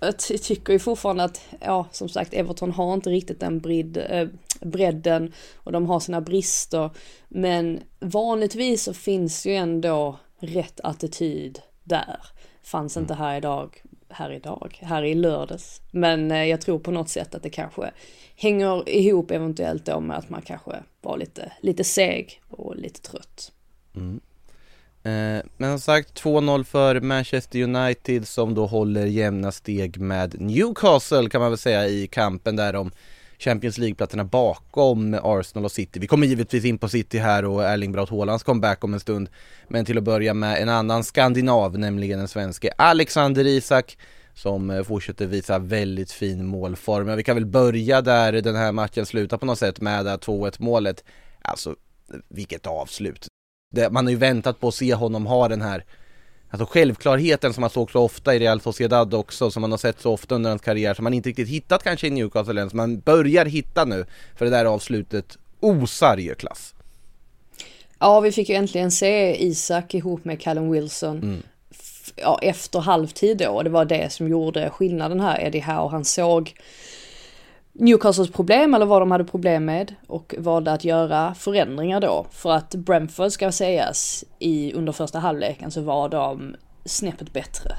jag 0.00 0.18
tycker 0.18 0.72
ju 0.72 0.78
fortfarande 0.78 1.24
att, 1.24 1.40
ja 1.60 1.86
som 1.92 2.08
sagt, 2.08 2.34
Everton 2.34 2.70
har 2.70 2.94
inte 2.94 3.10
riktigt 3.10 3.40
den 3.40 3.60
bred, 3.60 4.06
äh, 4.10 4.28
bredden 4.60 5.32
och 5.56 5.72
de 5.72 5.86
har 5.86 6.00
sina 6.00 6.20
brister. 6.20 6.90
Men 7.28 7.80
vanligtvis 8.00 8.82
så 8.82 8.94
finns 8.94 9.46
ju 9.46 9.54
ändå 9.54 10.18
rätt 10.46 10.80
attityd 10.80 11.60
där. 11.84 12.20
Fanns 12.62 12.96
inte 12.96 13.14
här 13.14 13.36
idag, 13.36 13.82
här 14.08 14.30
idag, 14.30 14.78
här 14.82 15.02
i 15.02 15.14
lördags. 15.14 15.80
Men 15.90 16.30
eh, 16.30 16.44
jag 16.44 16.60
tror 16.60 16.78
på 16.78 16.90
något 16.90 17.08
sätt 17.08 17.34
att 17.34 17.42
det 17.42 17.50
kanske 17.50 17.90
hänger 18.36 18.88
ihop 18.88 19.30
eventuellt 19.30 19.84
då 19.84 20.00
med 20.00 20.18
att 20.18 20.30
man 20.30 20.42
kanske 20.42 20.82
var 21.00 21.18
lite, 21.18 21.52
lite 21.60 21.84
seg 21.84 22.42
och 22.48 22.76
lite 22.76 23.00
trött. 23.00 23.52
Mm. 23.96 24.20
Eh, 25.02 25.44
men 25.56 25.70
som 25.70 25.80
sagt 25.80 26.22
2-0 26.22 26.64
för 26.64 27.00
Manchester 27.00 27.62
United 27.62 28.28
som 28.28 28.54
då 28.54 28.66
håller 28.66 29.06
jämna 29.06 29.52
steg 29.52 30.00
med 30.00 30.40
Newcastle 30.40 31.28
kan 31.28 31.40
man 31.40 31.50
väl 31.50 31.58
säga 31.58 31.88
i 31.88 32.06
kampen 32.06 32.56
där 32.56 32.76
om 32.76 32.90
Champions 33.38 33.78
League-platserna 33.78 34.24
bakom 34.24 35.14
Arsenal 35.22 35.64
och 35.64 35.72
City. 35.72 36.00
Vi 36.00 36.06
kommer 36.06 36.26
givetvis 36.26 36.64
in 36.64 36.78
på 36.78 36.88
City 36.88 37.18
här 37.18 37.44
och 37.44 37.64
Erling 37.64 37.92
Braut 37.92 38.10
Haalands 38.10 38.44
comeback 38.44 38.84
om 38.84 38.94
en 38.94 39.00
stund. 39.00 39.28
Men 39.68 39.84
till 39.84 39.98
att 39.98 40.04
börja 40.04 40.34
med 40.34 40.62
en 40.62 40.68
annan 40.68 41.04
skandinav, 41.04 41.78
nämligen 41.78 42.18
den 42.18 42.28
svenske 42.28 42.70
Alexander 42.78 43.46
Isak 43.46 43.98
som 44.34 44.70
eh, 44.70 44.82
fortsätter 44.82 45.26
visa 45.26 45.58
väldigt 45.58 46.12
fin 46.12 46.46
målform. 46.46 47.08
Ja, 47.08 47.16
vi 47.16 47.22
kan 47.22 47.36
väl 47.36 47.46
börja 47.46 48.02
där 48.02 48.32
den 48.32 48.56
här 48.56 48.72
matchen 48.72 49.06
slutar 49.06 49.38
på 49.38 49.46
något 49.46 49.58
sätt 49.58 49.80
med 49.80 50.04
det 50.04 50.10
här 50.10 50.18
2-1 50.18 50.56
målet. 50.58 51.04
Alltså, 51.42 51.76
vilket 52.28 52.66
avslut 52.66 53.28
det, 53.74 53.90
man 53.90 54.06
har 54.06 54.10
ju 54.10 54.16
väntat 54.16 54.60
på 54.60 54.68
att 54.68 54.74
se 54.74 54.94
honom 54.94 55.26
ha 55.26 55.48
den 55.48 55.62
här 55.62 55.84
Alltså 56.54 56.66
självklarheten 56.66 57.54
som 57.54 57.60
man 57.60 57.70
såg 57.70 57.90
så 57.90 58.00
ofta 58.00 58.34
i 58.34 58.38
Real 58.38 58.60
Sociedad 58.60 59.14
också, 59.14 59.50
som 59.50 59.60
man 59.60 59.70
har 59.70 59.78
sett 59.78 60.00
så 60.00 60.12
ofta 60.12 60.34
under 60.34 60.50
hans 60.50 60.62
karriär, 60.62 60.94
som 60.94 61.04
man 61.04 61.14
inte 61.14 61.28
riktigt 61.28 61.48
hittat 61.48 61.82
kanske 61.82 62.06
i 62.06 62.10
Newcastle 62.10 62.62
än, 62.62 62.70
som 62.70 62.76
man 62.76 63.00
börjar 63.00 63.46
hitta 63.46 63.84
nu. 63.84 64.06
För 64.36 64.44
det 64.44 64.50
där 64.50 64.64
avslutet 64.64 65.38
osar 65.60 66.16
ju 66.16 66.34
klass. 66.34 66.74
Ja, 67.98 68.20
vi 68.20 68.32
fick 68.32 68.48
ju 68.48 68.54
äntligen 68.54 68.90
se 68.90 69.44
Isak 69.44 69.94
ihop 69.94 70.24
med 70.24 70.42
Callum 70.42 70.70
Wilson. 70.70 71.18
Mm. 71.22 71.42
Ja, 72.16 72.38
efter 72.42 72.80
halvtid 72.80 73.38
då, 73.38 73.62
det 73.62 73.70
var 73.70 73.84
det 73.84 74.12
som 74.12 74.28
gjorde 74.28 74.70
skillnaden 74.70 75.20
här. 75.20 75.40
Eddie 75.40 75.60
Howe, 75.60 75.90
han 75.90 76.04
såg 76.04 76.54
Newcastles 77.76 78.30
problem 78.30 78.74
eller 78.74 78.86
vad 78.86 79.02
de 79.02 79.10
hade 79.10 79.24
problem 79.24 79.64
med 79.64 79.94
och 80.06 80.34
valde 80.38 80.72
att 80.72 80.84
göra 80.84 81.34
förändringar 81.34 82.00
då. 82.00 82.26
För 82.30 82.52
att 82.52 82.74
Brentford 82.74 83.32
ska 83.32 83.52
sägas 83.52 84.24
i 84.38 84.72
under 84.72 84.92
första 84.92 85.18
halvleken 85.18 85.70
så 85.70 85.80
var 85.80 86.08
de 86.08 86.56
snäppet 86.84 87.32
bättre. 87.32 87.70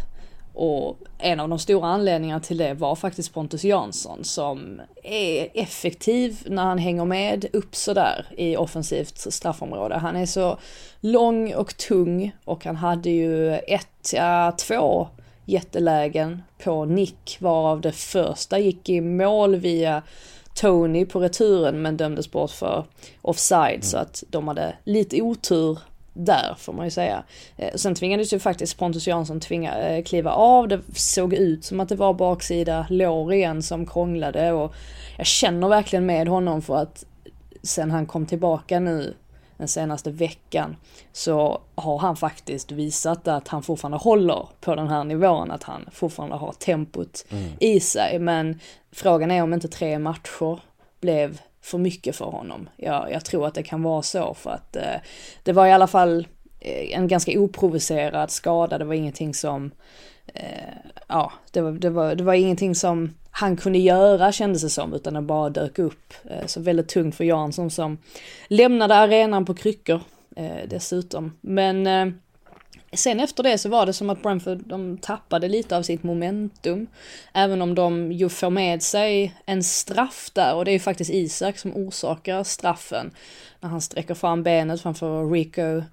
Och 0.53 0.97
en 1.17 1.39
av 1.39 1.49
de 1.49 1.60
stora 1.60 1.88
anledningarna 1.88 2.39
till 2.39 2.58
det 2.58 2.73
var 2.73 2.95
faktiskt 2.95 3.34
Pontus 3.34 3.63
Jansson 3.63 4.23
som 4.23 4.81
är 5.03 5.47
effektiv 5.53 6.43
när 6.45 6.63
han 6.63 6.77
hänger 6.77 7.05
med 7.05 7.45
upp 7.53 7.75
sådär 7.75 8.25
i 8.38 8.58
offensivt 8.58 9.34
straffområde. 9.34 9.95
Han 9.95 10.15
är 10.15 10.25
så 10.25 10.58
lång 10.99 11.53
och 11.53 11.77
tung 11.77 12.36
och 12.45 12.65
han 12.65 12.75
hade 12.75 13.10
ju 13.10 13.53
ett, 13.55 14.13
ja 14.13 14.51
två 14.58 15.08
jättelägen 15.45 16.43
på 16.63 16.86
nick 16.86 17.38
varav 17.39 17.81
det 17.81 17.91
första 17.91 18.60
gick 18.60 18.89
i 18.89 19.01
mål 19.01 19.55
via 19.55 20.01
Tony 20.53 21.05
på 21.05 21.19
returen 21.19 21.81
men 21.81 21.97
dömdes 21.97 22.31
bort 22.31 22.51
för 22.51 22.86
offside 23.21 23.75
mm. 23.75 23.81
så 23.81 23.97
att 23.97 24.23
de 24.29 24.47
hade 24.47 24.75
lite 24.84 25.21
otur 25.21 25.79
där 26.13 26.55
får 26.58 26.73
man 26.73 26.86
ju 26.86 26.91
säga. 26.91 27.23
Eh, 27.58 27.75
sen 27.75 27.95
tvingades 27.95 28.34
ju 28.34 28.39
faktiskt 28.39 28.77
Pontus 28.77 29.08
Jansson 29.08 29.39
tvinga, 29.39 29.77
eh, 29.77 30.03
kliva 30.03 30.31
av. 30.31 30.67
Det 30.67 30.81
såg 30.95 31.34
ut 31.34 31.65
som 31.65 31.79
att 31.79 31.89
det 31.89 31.95
var 31.95 32.13
baksida 32.13 32.86
lår 32.89 33.34
igen 33.34 33.63
som 33.63 33.86
krånglade 33.86 34.51
och 34.51 34.73
jag 35.17 35.25
känner 35.25 35.67
verkligen 35.67 36.05
med 36.05 36.27
honom 36.27 36.62
för 36.62 36.77
att 36.77 37.05
sen 37.63 37.91
han 37.91 38.05
kom 38.05 38.25
tillbaka 38.25 38.79
nu 38.79 39.13
den 39.58 39.68
senaste 39.68 40.12
veckan 40.12 40.76
så 41.12 41.62
har 41.76 41.98
han 41.98 42.15
faktiskt 42.15 42.72
visat 42.72 43.28
att 43.28 43.48
han 43.48 43.63
fortfarande 43.63 43.98
håller 43.98 44.48
på 44.62 44.76
den 44.76 44.88
här 44.88 45.04
nivån, 45.04 45.52
att 45.52 45.63
han 45.63 45.89
fortfarande 45.91 46.36
har 46.36 46.52
tempot 46.52 47.26
mm. 47.30 47.52
i 47.60 47.80
sig. 47.80 48.20
Men 48.20 48.60
frågan 48.91 49.32
är 49.32 49.44
om 49.44 49.54
inte 49.54 49.68
tre 49.68 50.00
matcher 50.00 50.60
blev 51.02 51.41
för 51.62 51.78
mycket 51.78 52.15
för 52.15 52.26
honom. 52.26 52.70
Jag, 52.76 53.12
jag 53.12 53.26
tror 53.26 53.48
att 53.48 53.54
det 53.54 53.63
kan 53.63 53.84
vara 53.84 54.02
så 54.02 54.34
för 54.34 54.50
att 54.50 54.76
eh, 54.76 54.96
det 55.44 55.54
var 55.54 55.65
i 55.68 55.72
alla 55.72 55.88
fall 55.88 56.28
eh, 56.60 56.98
en 56.98 57.08
ganska 57.08 57.39
oprovocerad 57.39 58.32
skada, 58.32 58.78
det 58.78 58.86
var 58.86 58.94
ingenting 58.94 59.34
som, 59.34 59.72
eh, 60.34 60.76
ja, 61.08 61.34
det 61.52 61.62
var, 61.62 61.72
det, 61.72 61.89
var, 61.89 62.15
det 62.15 62.24
var 62.24 62.34
ingenting 62.34 62.76
som 62.76 63.13
han 63.38 63.58
kunde 63.58 63.80
göra 63.80 64.32
kändes 64.32 64.62
det 64.62 64.69
som, 64.69 64.93
utan 64.93 65.13
det 65.13 65.21
bara 65.21 65.50
dök 65.50 65.80
upp. 65.80 66.13
Eh, 66.30 66.45
så 66.45 66.62
väldigt 66.62 66.88
tungt 66.88 67.15
för 67.15 67.24
Jansson 67.24 67.71
som 67.71 67.98
lämnade 68.48 68.95
arenan 68.95 69.45
på 69.45 69.54
kryckor 69.54 70.02
eh, 70.36 70.67
dessutom. 70.67 71.38
Men 71.41 71.88
eh, 71.88 72.08
sen 72.93 73.19
efter 73.19 73.43
det 73.43 73.58
så 73.58 73.69
var 73.69 73.86
det 73.86 73.93
som 73.93 74.10
att 74.10 74.21
Brentford, 74.21 74.58
de 74.58 74.98
tappade 74.98 75.48
lite 75.48 75.78
av 75.78 75.84
sitt 75.84 76.04
momentum. 76.04 76.88
Även 77.34 77.62
om 77.62 77.76
de 77.76 78.12
ju 78.12 78.30
får 78.30 78.50
med 78.50 78.84
sig 78.84 79.36
en 79.45 79.63
straff 79.63 80.30
där 80.34 80.56
och 80.56 80.65
det 80.65 80.71
är 80.71 80.74
ju 80.74 80.80
faktiskt 80.80 81.12
Isak 81.12 81.58
som 81.58 81.76
orsakar 81.76 82.43
straffen. 82.43 83.12
När 83.60 83.69
han 83.69 83.82
sträcker 83.82 84.13
fram 84.13 84.43
benet 84.43 84.82
framför 84.82 85.32
Rico 85.32 85.84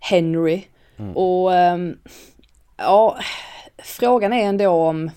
Henry. 0.00 0.62
Mm. 0.96 1.16
Och 1.16 1.52
ja, 2.76 3.18
frågan 3.78 4.32
är 4.32 4.44
ändå 4.44 4.68
om 4.68 5.10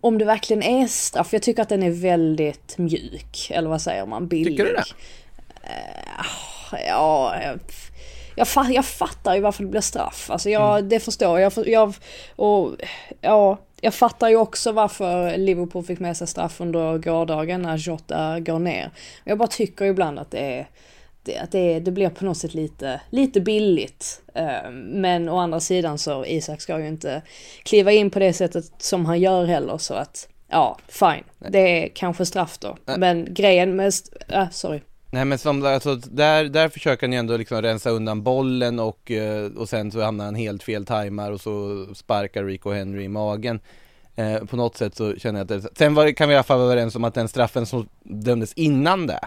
om 0.00 0.18
det 0.18 0.24
verkligen 0.24 0.62
är 0.62 0.86
straff. 0.86 1.32
Jag 1.32 1.42
tycker 1.42 1.62
att 1.62 1.68
den 1.68 1.82
är 1.82 1.90
väldigt 1.90 2.78
mjuk. 2.78 3.50
Eller 3.50 3.68
vad 3.68 3.82
säger 3.82 4.06
man? 4.06 4.28
Billig. 4.28 4.52
Tycker 4.52 4.64
du 4.64 4.72
det? 4.72 4.84
Uh, 5.64 6.80
ja, 6.88 7.34
jag, 7.40 7.58
jag, 8.36 8.72
jag 8.72 8.84
fattar 8.84 9.34
ju 9.34 9.40
varför 9.40 9.62
det 9.62 9.70
blir 9.70 9.80
straff. 9.80 10.30
Alltså 10.30 10.50
jag, 10.50 10.78
mm. 10.78 10.88
det 10.88 11.00
förstår 11.00 11.40
jag. 11.40 11.52
jag. 11.66 11.94
Och 12.36 12.76
ja, 13.20 13.58
jag 13.80 13.94
fattar 13.94 14.28
ju 14.28 14.36
också 14.36 14.72
varför 14.72 15.36
Liverpool 15.36 15.84
fick 15.84 16.00
med 16.00 16.16
sig 16.16 16.26
straff 16.26 16.60
under 16.60 16.98
gårdagen 16.98 17.62
när 17.62 17.76
Jota 17.76 18.40
går 18.40 18.58
ner. 18.58 18.90
Jag 19.24 19.38
bara 19.38 19.48
tycker 19.48 19.84
ibland 19.84 20.18
att 20.18 20.30
det 20.30 20.38
är 20.38 20.66
det, 21.24 21.38
att 21.38 21.52
det, 21.52 21.80
det 21.80 21.90
blir 21.90 22.08
på 22.08 22.24
något 22.24 22.38
sätt 22.38 22.54
lite, 22.54 23.00
lite 23.10 23.40
billigt. 23.40 24.22
Uh, 24.38 24.70
men 24.72 25.28
å 25.28 25.38
andra 25.38 25.60
sidan 25.60 25.98
så 25.98 26.24
Isak 26.24 26.60
ska 26.60 26.80
ju 26.80 26.88
inte 26.88 27.22
kliva 27.62 27.92
in 27.92 28.10
på 28.10 28.18
det 28.18 28.32
sättet 28.32 28.64
som 28.78 29.06
han 29.06 29.20
gör 29.20 29.44
heller 29.44 29.78
så 29.78 29.94
att 29.94 30.28
ja, 30.48 30.78
fine. 30.88 31.24
Det 31.38 31.58
är 31.58 31.88
kanske 31.88 32.26
straff 32.26 32.58
då. 32.58 32.76
Nej. 32.86 32.98
Men 32.98 33.34
grejen 33.34 33.76
med, 33.76 33.92
äh, 34.28 34.50
sorry. 34.50 34.80
Nej 35.10 35.24
men 35.24 35.38
som, 35.38 35.64
alltså, 35.64 35.94
där, 35.94 36.44
där 36.44 36.68
försöker 36.68 37.06
han 37.06 37.12
ju 37.12 37.18
ändå 37.18 37.36
liksom 37.36 37.62
rensa 37.62 37.90
undan 37.90 38.22
bollen 38.22 38.78
och, 38.80 39.10
eh, 39.10 39.52
och 39.52 39.68
sen 39.68 39.92
så 39.92 40.00
hamnar 40.00 40.24
han 40.24 40.34
helt 40.34 40.62
fel 40.62 40.86
tajmar 40.86 41.30
och 41.30 41.40
så 41.40 41.86
sparkar 41.94 42.44
Rico 42.44 42.70
Henry 42.70 43.04
i 43.04 43.08
magen. 43.08 43.60
Eh, 44.16 44.44
på 44.44 44.56
något 44.56 44.76
sätt 44.76 44.96
så 44.96 45.16
känner 45.16 45.40
jag 45.40 45.52
att 45.52 45.62
det, 45.62 45.78
sen 45.78 45.94
var, 45.94 46.10
kan 46.10 46.28
vi 46.28 46.32
i 46.32 46.36
alla 46.36 46.44
fall 46.44 46.58
vara 46.58 46.72
överens 46.72 46.96
om 46.96 47.04
att 47.04 47.14
den 47.14 47.28
straffen 47.28 47.66
som 47.66 47.88
dömdes 48.02 48.52
innan 48.52 49.06
det 49.06 49.20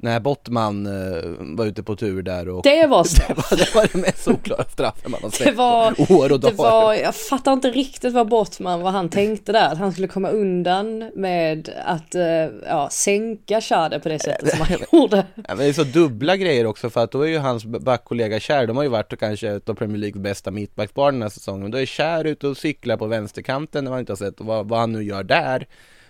när 0.00 0.20
Bottman 0.20 0.86
uh, 0.86 1.34
var 1.40 1.66
ute 1.66 1.82
på 1.82 1.96
tur 1.96 2.22
där 2.22 2.48
och 2.48 2.62
Det 2.62 2.86
var 2.86 3.04
straff! 3.04 3.50
det, 3.50 3.74
var, 3.74 3.82
det 3.82 3.94
var 3.94 4.00
mest 4.00 4.28
oklara 4.28 4.64
straffen 4.64 5.10
man 5.10 5.20
har 5.22 5.30
sett 5.30 5.46
det 5.46 5.52
var, 5.52 6.12
år 6.12 6.32
och 6.32 6.40
dagar. 6.40 6.50
Det 6.50 6.62
var, 6.62 6.94
jag 6.94 7.14
fattar 7.14 7.52
inte 7.52 7.70
riktigt 7.70 8.12
vad 8.14 8.28
Bottman, 8.28 8.80
vad 8.80 8.92
han 8.92 9.08
tänkte 9.08 9.52
där. 9.52 9.72
Att 9.72 9.78
han 9.78 9.92
skulle 9.92 10.08
komma 10.08 10.28
undan 10.28 11.10
med 11.14 11.70
att 11.84 12.14
uh, 12.14 12.22
ja, 12.66 12.88
sänka 12.90 13.60
Schade 13.60 14.00
på 14.00 14.08
det 14.08 14.18
sättet 14.18 14.50
som 14.50 14.60
han 14.60 14.78
gjorde. 14.92 15.26
Ja, 15.34 15.42
men 15.48 15.58
det 15.58 15.64
är 15.64 15.72
så 15.72 15.84
dubbla 15.84 16.36
grejer 16.36 16.66
också 16.66 16.90
för 16.90 17.04
att 17.04 17.12
då 17.12 17.22
är 17.22 17.28
ju 17.28 17.38
hans 17.38 17.64
backkollega 17.64 18.40
Kär, 18.40 18.66
de 18.66 18.76
har 18.76 18.84
ju 18.84 18.90
varit 18.90 19.20
kanske 19.20 19.48
ett 19.48 19.68
av 19.68 19.74
Premier 19.74 19.98
Leagues 19.98 20.22
bästa 20.22 20.50
mittbackspar 20.50 21.12
den 21.12 21.22
här 21.22 21.28
säsongen. 21.28 21.70
Då 21.70 21.78
är 21.78 21.86
Kär 21.86 22.24
ute 22.24 22.48
och 22.48 22.56
cyklar 22.56 22.96
på 22.96 23.06
vänsterkanten 23.06 23.84
när 23.84 23.90
man 23.90 24.00
inte 24.00 24.12
har 24.12 24.16
sett 24.16 24.34
vad, 24.38 24.68
vad 24.68 24.80
han 24.80 24.92
nu 24.92 25.02
gör 25.02 25.22
där 25.22 25.66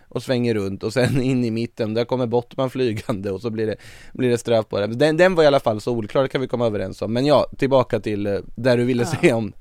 och 0.08 0.22
svänger 0.22 0.54
runt 0.54 0.82
och 0.82 0.92
sen 0.92 1.22
in 1.22 1.44
i 1.44 1.50
mitten, 1.50 1.94
där 1.94 2.04
kommer 2.04 2.26
Bottman 2.26 2.70
flygande 2.70 3.30
och 3.30 3.40
så 3.40 3.50
blir 3.50 3.66
det, 3.66 3.76
blir 4.12 4.30
det 4.30 4.38
straff 4.38 4.68
på 4.68 4.80
det. 4.80 4.86
Den, 4.86 5.16
den 5.16 5.34
var 5.34 5.44
i 5.44 5.46
alla 5.46 5.60
fall 5.60 5.80
så 5.80 5.92
oklar, 5.92 6.22
det 6.22 6.28
kan 6.28 6.40
vi 6.40 6.48
komma 6.48 6.66
överens 6.66 7.02
om. 7.02 7.12
Men 7.12 7.26
ja, 7.26 7.46
tillbaka 7.58 8.00
till 8.00 8.26
eh, 8.26 8.38
där 8.54 8.76
du 8.76 8.84
ville 8.84 9.02
ja. 9.02 9.20
säga 9.20 9.36
om 9.36 9.52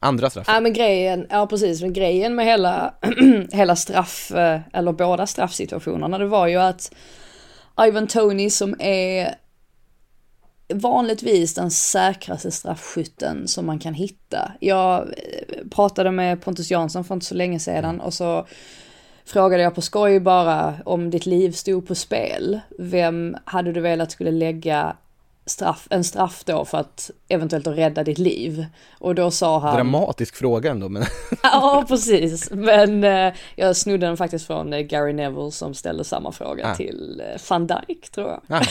andra 0.00 0.30
straff. 0.30 0.46
Ja 0.48 0.60
men 0.60 0.72
grejen, 0.72 1.26
ja 1.30 1.46
precis, 1.46 1.82
men 1.82 1.92
grejen 1.92 2.34
med 2.34 2.44
hela, 2.44 2.94
hela 3.52 3.76
straff, 3.76 4.30
eh, 4.30 4.60
eller 4.72 4.92
båda 4.92 5.26
straffsituationerna, 5.26 6.18
det 6.18 6.26
var 6.26 6.46
ju 6.46 6.56
att 6.56 6.92
Ivan 7.80 8.06
Tony 8.06 8.50
som 8.50 8.76
är 8.78 9.34
vanligtvis 10.74 11.54
den 11.54 11.70
säkraste 11.70 12.50
straffskytten 12.50 13.48
som 13.48 13.66
man 13.66 13.78
kan 13.78 13.94
hitta. 13.94 14.52
Jag 14.60 15.00
eh, 15.00 15.68
pratade 15.70 16.10
med 16.10 16.42
Pontus 16.42 16.70
Jansson 16.70 17.04
för 17.04 17.14
inte 17.14 17.26
så 17.26 17.34
länge 17.34 17.60
sedan 17.60 18.00
och 18.00 18.14
så 18.14 18.46
frågade 19.28 19.62
jag 19.62 19.74
på 19.74 19.80
skoj 19.80 20.20
bara 20.20 20.74
om 20.84 21.10
ditt 21.10 21.26
liv 21.26 21.52
stod 21.52 21.88
på 21.88 21.94
spel. 21.94 22.60
Vem 22.78 23.36
hade 23.44 23.72
du 23.72 23.80
velat 23.80 24.12
skulle 24.12 24.30
lägga 24.30 24.96
straff, 25.46 25.86
en 25.90 26.04
straff 26.04 26.44
då 26.44 26.64
för 26.64 26.78
att 26.78 27.10
eventuellt 27.28 27.66
att 27.66 27.78
rädda 27.78 28.04
ditt 28.04 28.18
liv? 28.18 28.66
Och 28.98 29.14
då 29.14 29.30
sa 29.30 29.58
han... 29.58 29.74
Dramatisk 29.74 30.36
fråga 30.36 30.70
ändå 30.70 30.88
men... 30.88 31.04
ja, 31.42 31.84
precis. 31.88 32.50
Men 32.50 33.04
eh, 33.04 33.32
jag 33.56 33.76
snodde 33.76 34.06
den 34.06 34.16
faktiskt 34.16 34.46
från 34.46 34.72
eh, 34.72 34.80
Gary 34.80 35.12
Neville 35.12 35.50
som 35.50 35.74
ställde 35.74 36.04
samma 36.04 36.32
fråga 36.32 36.70
ah. 36.70 36.74
till 36.74 37.22
eh, 37.24 37.40
van 37.50 37.66
Dijk 37.66 38.10
tror 38.10 38.28
jag. 38.28 38.40
Ah, 38.48 38.64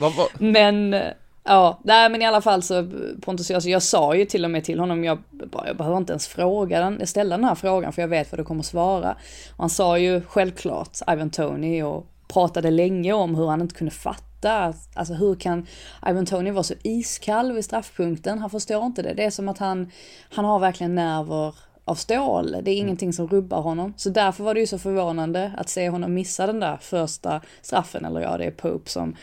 vad, 0.00 0.14
vad... 0.14 0.28
men 0.38 0.94
eh, 0.94 1.02
Ja, 1.46 1.80
nej 1.84 2.10
men 2.10 2.22
i 2.22 2.26
alla 2.26 2.40
fall 2.40 2.62
så 2.62 2.90
Pontus, 3.22 3.50
alltså 3.50 3.68
jag 3.70 3.82
sa 3.82 4.14
ju 4.14 4.24
till 4.24 4.44
och 4.44 4.50
med 4.50 4.64
till 4.64 4.80
honom, 4.80 5.04
jag, 5.04 5.18
jag 5.66 5.76
behöver 5.76 5.96
inte 5.96 6.12
ens 6.12 6.26
fråga 6.26 6.80
den, 6.80 6.96
jag 6.98 7.08
ställde 7.08 7.36
den 7.36 7.44
här 7.44 7.54
frågan 7.54 7.92
för 7.92 8.02
jag 8.02 8.08
vet 8.08 8.32
vad 8.32 8.40
du 8.40 8.44
kommer 8.44 8.62
svara. 8.62 9.16
Och 9.50 9.58
han 9.58 9.70
sa 9.70 9.98
ju 9.98 10.20
självklart 10.20 10.98
Ivan 11.08 11.30
Tony 11.30 11.82
och 11.82 12.06
pratade 12.28 12.70
länge 12.70 13.12
om 13.12 13.34
hur 13.34 13.46
han 13.46 13.60
inte 13.60 13.74
kunde 13.74 13.94
fatta, 13.94 14.74
alltså 14.94 15.14
hur 15.14 15.34
kan 15.34 15.66
Ivan 16.08 16.26
Tony 16.26 16.50
vara 16.50 16.62
så 16.62 16.74
iskall 16.82 17.52
vid 17.52 17.64
straffpunkten? 17.64 18.38
Han 18.38 18.50
förstår 18.50 18.86
inte 18.86 19.02
det. 19.02 19.14
Det 19.14 19.24
är 19.24 19.30
som 19.30 19.48
att 19.48 19.58
han, 19.58 19.90
han 20.34 20.44
har 20.44 20.58
verkligen 20.58 20.94
nerver 20.94 21.54
av 21.84 21.94
stål. 21.94 22.50
Det 22.50 22.56
är 22.56 22.60
mm. 22.60 22.86
ingenting 22.86 23.12
som 23.12 23.28
rubbar 23.28 23.60
honom. 23.60 23.94
Så 23.96 24.10
därför 24.10 24.44
var 24.44 24.54
det 24.54 24.60
ju 24.60 24.66
så 24.66 24.78
förvånande 24.78 25.52
att 25.56 25.68
se 25.68 25.88
honom 25.88 26.14
missa 26.14 26.46
den 26.46 26.60
där 26.60 26.76
första 26.76 27.40
straffen, 27.62 28.04
eller 28.04 28.20
ja, 28.20 28.38
det 28.38 28.44
är 28.44 28.50
Pope 28.50 28.90
som 28.90 29.16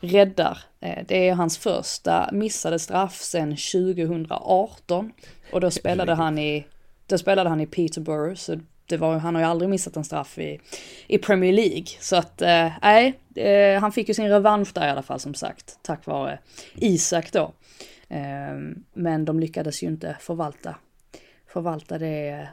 räddar. 0.00 0.58
Eh, 0.80 1.04
det 1.08 1.28
är 1.28 1.34
hans 1.34 1.58
första 1.58 2.28
missade 2.32 2.78
straff 2.78 3.20
sedan 3.20 3.56
2018. 3.56 5.12
Och 5.52 5.60
då 5.60 5.70
spelade 5.70 6.14
han 6.14 6.38
i, 6.38 6.66
då 7.06 7.18
spelade 7.18 7.48
han 7.48 7.60
i 7.60 7.66
Peterborough, 7.66 8.34
så 8.34 8.60
det 8.86 8.96
var, 8.96 9.18
han 9.18 9.34
har 9.34 9.42
ju 9.42 9.48
aldrig 9.48 9.70
missat 9.70 9.96
en 9.96 10.04
straff 10.04 10.38
i, 10.38 10.60
i 11.06 11.18
Premier 11.18 11.52
League. 11.52 11.86
Så 12.00 12.16
att, 12.16 12.42
eh, 12.42 12.72
nej, 12.82 13.18
eh, 13.34 13.80
han 13.80 13.92
fick 13.92 14.08
ju 14.08 14.14
sin 14.14 14.28
revansch 14.28 14.74
där 14.74 14.86
i 14.86 14.90
alla 14.90 15.02
fall 15.02 15.20
som 15.20 15.34
sagt, 15.34 15.78
tack 15.82 16.06
vare 16.06 16.38
Isak 16.74 17.32
då. 17.32 17.52
Eh, 18.08 18.58
men 18.92 19.24
de 19.24 19.40
lyckades 19.40 19.82
ju 19.82 19.86
inte 19.86 20.16
förvalta 20.20 20.74
förvalta 21.48 21.98
det 21.98 22.48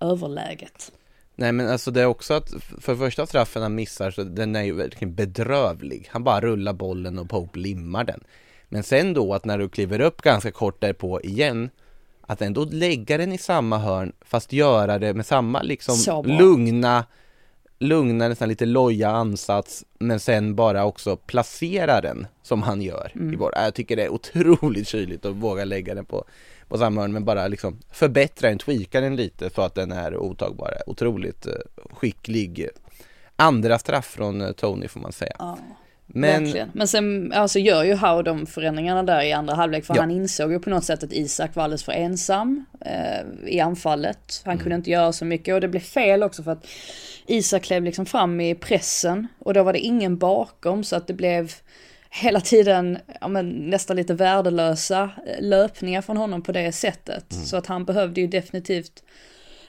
överläget. 0.00 0.92
Nej 1.34 1.52
men 1.52 1.68
alltså 1.68 1.90
det 1.90 2.00
är 2.00 2.06
också 2.06 2.34
att 2.34 2.50
för 2.80 2.96
första 2.96 3.26
straffen 3.26 3.62
han 3.62 3.74
missar 3.74 4.10
så 4.10 4.22
den 4.22 4.56
är 4.56 4.62
ju 4.62 4.72
verkligen 4.72 5.14
bedrövlig. 5.14 6.08
Han 6.10 6.24
bara 6.24 6.40
rullar 6.40 6.72
bollen 6.72 7.18
och 7.18 7.30
Pope 7.30 7.58
limmar 7.58 8.04
den. 8.04 8.24
Men 8.68 8.82
sen 8.82 9.14
då 9.14 9.34
att 9.34 9.44
när 9.44 9.58
du 9.58 9.68
kliver 9.68 10.00
upp 10.00 10.22
ganska 10.22 10.50
kort 10.50 10.80
därpå 10.80 11.20
igen 11.20 11.70
att 12.20 12.42
ändå 12.42 12.64
lägga 12.64 13.18
den 13.18 13.32
i 13.32 13.38
samma 13.38 13.78
hörn 13.78 14.12
fast 14.20 14.52
göra 14.52 14.98
det 14.98 15.14
med 15.14 15.26
samma 15.26 15.62
liksom 15.62 16.22
lugna 16.24 17.04
lugna, 17.78 18.28
nästan 18.28 18.48
lite 18.48 18.66
loja 18.66 19.10
ansats 19.10 19.84
men 19.98 20.20
sen 20.20 20.54
bara 20.54 20.84
också 20.84 21.16
placera 21.16 22.00
den 22.00 22.26
som 22.42 22.62
han 22.62 22.82
gör 22.82 23.12
mm. 23.14 23.34
i 23.34 23.36
boll. 23.36 23.52
Jag 23.54 23.74
tycker 23.74 23.96
det 23.96 24.04
är 24.04 24.12
otroligt 24.12 24.88
kyligt 24.88 25.24
att 25.24 25.34
våga 25.34 25.64
lägga 25.64 25.94
den 25.94 26.04
på 26.04 26.24
på 26.68 26.78
samma 26.78 27.00
hörn 27.00 27.12
men 27.12 27.24
bara 27.24 27.48
liksom 27.48 27.78
förbättra 27.90 28.48
den, 28.48 28.58
tweaka 28.58 29.00
den 29.00 29.16
lite 29.16 29.50
så 29.50 29.62
att 29.62 29.74
den 29.74 29.92
är 29.92 30.16
otagbar. 30.16 30.74
Otroligt 30.86 31.46
uh, 31.46 31.52
skicklig 31.92 32.68
andra 33.36 33.78
straff 33.78 34.06
från 34.06 34.40
uh, 34.40 34.52
Tony 34.52 34.88
får 34.88 35.00
man 35.00 35.12
säga. 35.12 35.36
Ja. 35.38 35.58
Men, 36.10 36.44
Verkligen. 36.44 36.70
men 36.72 36.88
sen 36.88 37.32
alltså, 37.32 37.58
gör 37.58 37.84
ju 37.84 37.94
Howe 37.94 38.22
de 38.22 38.46
förändringarna 38.46 39.02
där 39.02 39.22
i 39.22 39.32
andra 39.32 39.54
halvlek 39.54 39.84
för 39.84 39.94
ja. 39.94 40.00
han 40.00 40.10
insåg 40.10 40.52
ju 40.52 40.58
på 40.58 40.70
något 40.70 40.84
sätt 40.84 41.02
att 41.02 41.12
Isak 41.12 41.54
var 41.54 41.64
alldeles 41.64 41.84
för 41.84 41.92
ensam 41.92 42.64
eh, 42.80 43.50
i 43.52 43.60
anfallet. 43.60 44.42
Han 44.44 44.52
mm. 44.52 44.62
kunde 44.62 44.76
inte 44.76 44.90
göra 44.90 45.12
så 45.12 45.24
mycket 45.24 45.54
och 45.54 45.60
det 45.60 45.68
blev 45.68 45.80
fel 45.80 46.22
också 46.22 46.42
för 46.42 46.50
att 46.50 46.66
Isak 47.26 47.62
klev 47.62 47.84
liksom 47.84 48.06
fram 48.06 48.40
i 48.40 48.54
pressen 48.54 49.26
och 49.38 49.54
då 49.54 49.62
var 49.62 49.72
det 49.72 49.78
ingen 49.78 50.18
bakom 50.18 50.84
så 50.84 50.96
att 50.96 51.06
det 51.06 51.14
blev 51.14 51.52
hela 52.10 52.40
tiden 52.40 52.98
ja, 53.20 53.28
men, 53.28 53.48
nästan 53.48 53.96
lite 53.96 54.14
värdelösa 54.14 55.02
eh, 55.02 55.40
löpningar 55.40 56.02
från 56.02 56.16
honom 56.16 56.42
på 56.42 56.52
det 56.52 56.72
sättet. 56.72 57.32
Mm. 57.32 57.44
Så 57.44 57.56
att 57.56 57.66
han 57.66 57.84
behövde 57.84 58.20
ju 58.20 58.26
definitivt 58.26 59.02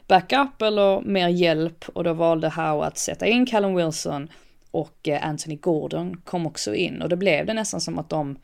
backup 0.07 0.61
eller 0.61 1.01
mer 1.01 1.27
hjälp 1.27 1.85
och 1.93 2.03
då 2.03 2.13
valde 2.13 2.49
Howe 2.49 2.85
att 2.85 2.97
sätta 2.97 3.27
in 3.27 3.45
Callum 3.45 3.75
Wilson 3.75 4.27
och 4.71 5.07
eh, 5.07 5.27
Anthony 5.27 5.55
Gordon 5.55 6.21
kom 6.25 6.47
också 6.47 6.75
in 6.75 7.01
och 7.01 7.09
då 7.09 7.15
blev 7.15 7.45
det 7.45 7.53
nästan 7.53 7.81
som 7.81 7.99
att 7.99 8.09
de 8.09 8.37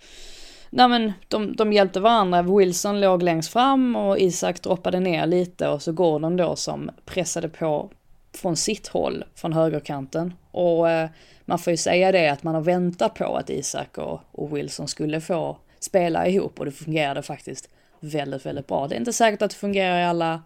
Nej 0.69 0.87
men 0.87 1.13
de, 1.27 1.55
de 1.55 1.73
hjälpte 1.73 1.99
varandra, 1.99 2.41
Wilson 2.41 3.01
låg 3.01 3.23
längst 3.23 3.53
fram 3.53 3.95
och 3.95 4.19
Isak 4.19 4.61
droppade 4.61 4.99
ner 4.99 5.25
lite 5.25 5.67
och 5.67 5.81
så 5.81 5.91
Gordon 5.91 6.37
då 6.37 6.55
som 6.55 6.91
pressade 7.05 7.49
på 7.49 7.89
från 8.33 8.55
sitt 8.55 8.87
håll, 8.87 9.23
från 9.35 9.53
högerkanten. 9.53 10.33
Och 10.51 10.89
eh, 10.89 11.09
man 11.45 11.59
får 11.59 11.71
ju 11.71 11.77
säga 11.77 12.11
det 12.11 12.29
att 12.29 12.43
man 12.43 12.55
har 12.55 12.61
väntat 12.61 13.13
på 13.13 13.37
att 13.37 13.49
Isak 13.49 13.97
och, 13.97 14.21
och 14.31 14.57
Wilson 14.57 14.87
skulle 14.87 15.21
få 15.21 15.57
spela 15.79 16.27
ihop 16.27 16.59
och 16.59 16.65
det 16.65 16.71
fungerade 16.71 17.21
faktiskt 17.21 17.69
väldigt, 17.99 18.45
väldigt 18.45 18.67
bra. 18.67 18.87
Det 18.87 18.95
är 18.95 18.99
inte 18.99 19.13
säkert 19.13 19.41
att 19.41 19.51
det 19.51 19.57
fungerar 19.57 19.99
i 19.99 20.03
alla 20.03 20.41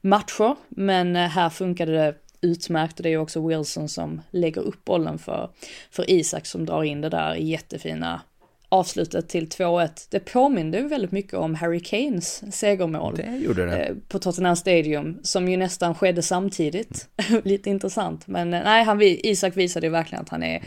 matcher, 0.00 0.56
men 0.68 1.16
eh, 1.16 1.28
här 1.28 1.50
funkade 1.50 1.92
det 1.92 2.14
utmärkt 2.40 2.98
och 2.98 3.02
det 3.02 3.08
är 3.08 3.18
också 3.18 3.46
Wilson 3.46 3.88
som 3.88 4.20
lägger 4.30 4.60
upp 4.60 4.84
bollen 4.84 5.18
för, 5.18 5.50
för 5.90 6.10
Isak 6.10 6.46
som 6.46 6.66
drar 6.66 6.82
in 6.82 7.00
det 7.00 7.08
där 7.08 7.34
jättefina 7.34 8.20
avslutet 8.72 9.28
till 9.28 9.48
2-1. 9.48 9.88
Det 10.10 10.20
påminde 10.20 10.78
ju 10.78 10.88
väldigt 10.88 11.12
mycket 11.12 11.34
om 11.34 11.54
Harry 11.54 11.80
Kanes 11.80 12.56
segermål. 12.56 13.14
Det 13.16 13.36
gjorde 13.36 13.66
det. 13.66 13.76
Eh, 13.76 13.94
på 14.08 14.18
Tottenham 14.18 14.56
Stadium, 14.56 15.18
som 15.22 15.48
ju 15.48 15.56
nästan 15.56 15.94
skedde 15.94 16.22
samtidigt. 16.22 17.08
Lite 17.44 17.70
intressant, 17.70 18.26
men 18.26 18.54
eh, 18.54 18.64
nej, 18.64 18.84
han, 18.84 18.98
Isak 19.02 19.56
visade 19.56 19.86
ju 19.86 19.90
verkligen 19.90 20.22
att 20.22 20.28
han 20.28 20.42
är 20.42 20.62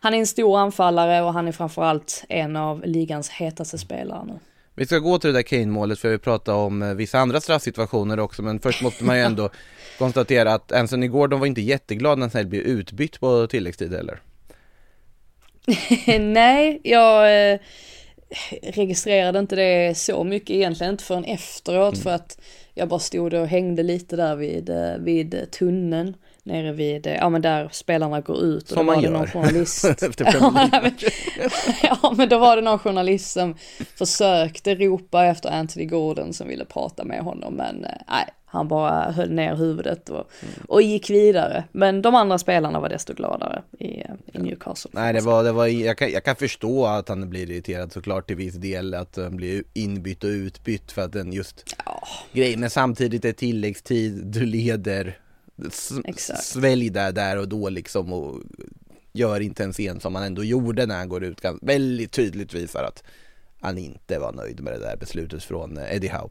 han 0.00 0.14
är 0.14 0.18
en 0.18 0.26
stor 0.26 0.58
anfallare 0.58 1.22
och 1.22 1.32
han 1.32 1.48
är 1.48 1.52
framförallt 1.52 2.24
en 2.28 2.56
av 2.56 2.82
ligans 2.86 3.28
hetaste 3.28 3.78
spelare 3.78 4.24
nu. 4.26 4.38
Vi 4.74 4.86
ska 4.86 4.98
gå 4.98 5.18
till 5.18 5.32
det 5.32 5.38
där 5.38 5.42
Kane-målet 5.42 5.98
för 5.98 6.08
vi 6.08 6.18
prata 6.18 6.54
om 6.54 6.82
eh, 6.82 6.94
vissa 6.94 7.18
andra 7.18 7.40
straffsituationer 7.40 8.20
också 8.20 8.42
men 8.42 8.60
först 8.60 8.82
måste 8.82 9.04
man 9.04 9.16
ju 9.16 9.22
ändå 9.30 9.50
konstatera 9.98 10.54
att 10.54 10.72
Anthony 10.72 11.08
Gordon 11.08 11.40
var 11.40 11.46
inte 11.46 11.60
jätteglad 11.60 12.18
när 12.18 12.30
han 12.34 12.48
blev 12.48 12.62
utbytt 12.62 13.20
på 13.20 13.46
tilläggstid 13.46 13.92
heller. 13.92 14.20
Nej, 16.20 16.80
jag 16.84 17.50
eh, 17.52 17.58
registrerade 18.62 19.38
inte 19.38 19.56
det 19.56 19.98
så 19.98 20.24
mycket 20.24 20.50
egentligen, 20.50 20.92
inte 20.92 21.04
förrän 21.04 21.24
efteråt 21.24 21.94
mm. 21.94 22.02
för 22.02 22.10
att 22.10 22.40
jag 22.74 22.88
bara 22.88 23.00
stod 23.00 23.34
och 23.34 23.46
hängde 23.46 23.82
lite 23.82 24.16
där 24.16 24.36
vid, 24.36 24.70
eh, 24.70 24.96
vid 24.98 25.50
tunneln 25.50 26.16
nere 26.42 26.72
vid, 26.72 27.06
eh, 27.06 27.14
ja 27.14 27.28
men 27.28 27.42
där 27.42 27.68
spelarna 27.72 28.20
går 28.20 28.44
ut. 28.44 28.62
Och 28.62 28.68
som 28.68 28.86
man 28.86 29.00
gör. 29.00 29.10
Någon 29.10 29.26
journalist. 29.26 29.84
ja 31.82 32.14
men 32.16 32.28
då 32.28 32.38
var 32.38 32.56
det 32.56 32.62
någon 32.62 32.78
journalist 32.78 33.30
som 33.32 33.54
försökte 33.94 34.74
ropa 34.74 35.26
efter 35.26 35.50
Anthony 35.50 35.86
Gordon 35.86 36.32
som 36.32 36.48
ville 36.48 36.64
prata 36.64 37.04
med 37.04 37.20
honom 37.20 37.54
men 37.54 37.86
nej, 38.08 38.28
han 38.50 38.68
bara 38.68 39.10
höll 39.10 39.30
ner 39.30 39.56
huvudet 39.56 40.08
och, 40.08 40.30
mm. 40.42 40.54
och 40.68 40.82
gick 40.82 41.10
vidare. 41.10 41.64
Men 41.72 42.02
de 42.02 42.14
andra 42.14 42.38
spelarna 42.38 42.80
var 42.80 42.88
desto 42.88 43.14
gladare 43.14 43.62
i, 43.78 43.86
i 44.32 44.38
Newcastle. 44.38 44.90
Nej, 44.94 45.12
det 45.12 45.20
var, 45.20 45.44
det 45.44 45.52
var, 45.52 45.66
jag, 45.66 45.98
kan, 45.98 46.10
jag 46.10 46.24
kan 46.24 46.36
förstå 46.36 46.86
att 46.86 47.08
han 47.08 47.30
blir 47.30 47.50
irriterad 47.50 47.92
såklart 47.92 48.26
till 48.26 48.36
viss 48.36 48.54
del, 48.54 48.94
att 48.94 49.16
han 49.16 49.36
blir 49.36 49.64
inbytt 49.74 50.24
och 50.24 50.28
utbytt 50.28 50.92
för 50.92 51.02
att 51.02 51.12
den 51.12 51.32
just 51.32 51.76
ja. 51.84 52.08
grejen, 52.32 52.60
men 52.60 52.70
samtidigt 52.70 53.24
är 53.24 53.32
tilläggstid, 53.32 54.26
du 54.26 54.46
leder, 54.46 55.18
svälj 56.40 56.90
där, 56.90 57.12
där 57.12 57.38
och 57.38 57.48
då 57.48 57.68
liksom 57.68 58.12
och 58.12 58.42
gör 59.12 59.40
inte 59.40 59.64
en 59.64 59.72
scen 59.72 60.00
som 60.00 60.14
han 60.14 60.24
ändå 60.24 60.44
gjorde 60.44 60.86
när 60.86 60.96
han 60.96 61.08
går 61.08 61.24
ut, 61.24 61.40
väldigt 61.62 62.12
tydligt 62.12 62.54
visar 62.54 62.84
att 62.84 63.02
han 63.60 63.78
inte 63.78 64.18
var 64.18 64.32
nöjd 64.32 64.60
med 64.60 64.72
det 64.72 64.78
där 64.78 64.96
beslutet 64.96 65.44
från 65.44 65.78
Eddie 65.78 66.08
Howe. 66.08 66.30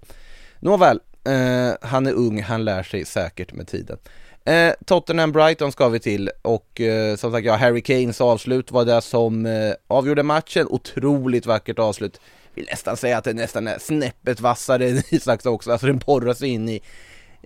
Nåväl, 0.60 1.00
Eh, 1.28 1.74
han 1.82 2.08
är 2.08 2.14
ung, 2.14 2.42
han 2.42 2.66
lär 2.66 2.84
sig 2.84 3.06
säkert 3.06 3.54
med 3.54 3.68
tiden. 3.68 3.98
Eh, 4.46 4.74
Tottenham 4.86 5.32
Brighton 5.32 5.72
ska 5.72 5.90
vi 5.90 6.00
till 6.00 6.30
och 6.42 6.82
eh, 6.82 7.16
som 7.16 7.32
sagt 7.32 7.46
ja, 7.46 7.56
Harry 7.56 7.82
Kanes 7.82 8.22
avslut 8.22 8.72
var 8.72 8.86
det 8.86 9.02
som 9.02 9.46
eh, 9.46 9.74
avgjorde 9.88 10.24
matchen. 10.24 10.68
Otroligt 10.70 11.46
vackert 11.46 11.80
avslut. 11.80 12.22
Vill 12.54 12.68
nästan 12.72 12.98
säga 12.98 13.18
att 13.18 13.24
det 13.24 13.34
nästan 13.34 13.68
är 13.68 13.80
snäppet 13.80 14.42
vassare 14.42 14.90
än 14.90 15.02
Isaks 15.10 15.46
också, 15.46 15.72
alltså 15.72 15.88
den 15.88 15.98
borrar 15.98 16.34
sig 16.34 16.50
in 16.50 16.70
i 16.70 16.82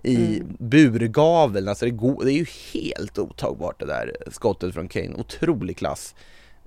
i 0.04 0.16
mm. 0.16 0.56
burgaveln, 0.58 1.68
alltså 1.68 1.84
det, 1.84 1.90
går, 1.90 2.24
det 2.24 2.32
är 2.32 2.34
ju 2.34 2.46
helt 2.72 3.18
otagbart 3.18 3.80
det 3.80 3.86
där 3.86 4.16
skottet 4.30 4.74
från 4.74 4.88
Kane, 4.88 5.14
otrolig 5.14 5.76
klass 5.76 6.14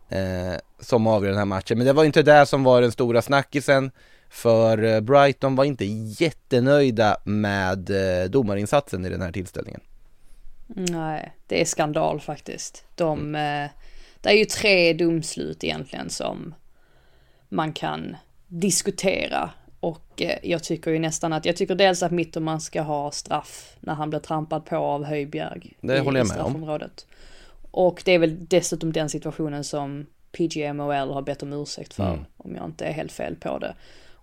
eh, 0.09 0.59
som 0.79 1.07
avgör 1.07 1.29
den 1.29 1.37
här 1.37 1.45
matchen. 1.45 1.77
Men 1.77 1.87
det 1.87 1.93
var 1.93 2.03
inte 2.03 2.23
det 2.23 2.45
som 2.45 2.63
var 2.63 2.81
den 2.81 2.91
stora 2.91 3.21
snackisen. 3.21 3.91
För 4.35 4.83
eh, 4.83 5.01
Brighton 5.01 5.55
var 5.55 5.65
inte 5.65 5.85
jättenöjda 5.85 7.17
med 7.23 7.89
eh, 7.89 8.29
domarinsatsen 8.29 9.05
i 9.05 9.09
den 9.09 9.21
här 9.21 9.31
tillställningen. 9.31 9.81
Nej, 10.67 11.33
det 11.47 11.61
är 11.61 11.65
skandal 11.65 12.19
faktiskt. 12.21 12.85
De, 12.95 13.19
mm. 13.19 13.63
Eh, 13.63 13.71
det 14.21 14.29
är 14.29 14.33
ju 14.33 14.45
tre 14.45 14.93
domslut 14.93 15.63
egentligen 15.63 16.09
som 16.09 16.53
man 17.49 17.73
kan 17.73 18.15
diskutera. 18.47 19.49
Och 19.79 20.21
jag 20.41 20.63
tycker 20.63 20.91
ju 20.91 20.99
nästan 20.99 21.33
att, 21.33 21.45
jag 21.45 21.55
tycker 21.55 21.75
dels 21.75 22.03
att 22.03 22.11
Mitterman 22.11 22.61
ska 22.61 22.81
ha 22.81 23.11
straff 23.11 23.75
när 23.79 23.93
han 23.93 24.09
blir 24.09 24.19
trampad 24.19 24.65
på 24.65 24.75
av 24.75 25.03
Höjbjerg. 25.03 25.73
Det 25.81 25.99
håller 25.99 26.19
jag 26.19 26.27
med 26.27 26.39
om. 26.39 26.79
Och 27.71 28.01
det 28.05 28.11
är 28.11 28.19
väl 28.19 28.45
dessutom 28.45 28.93
den 28.93 29.09
situationen 29.09 29.63
som 29.63 30.05
PGMOL 30.31 31.13
har 31.13 31.21
bett 31.21 31.43
om 31.43 31.53
ursäkt 31.53 31.93
för, 31.93 32.13
mm. 32.13 32.25
om 32.37 32.55
jag 32.55 32.65
inte 32.65 32.85
är 32.85 32.93
helt 32.93 33.11
fel 33.11 33.35
på 33.35 33.59
det. 33.59 33.75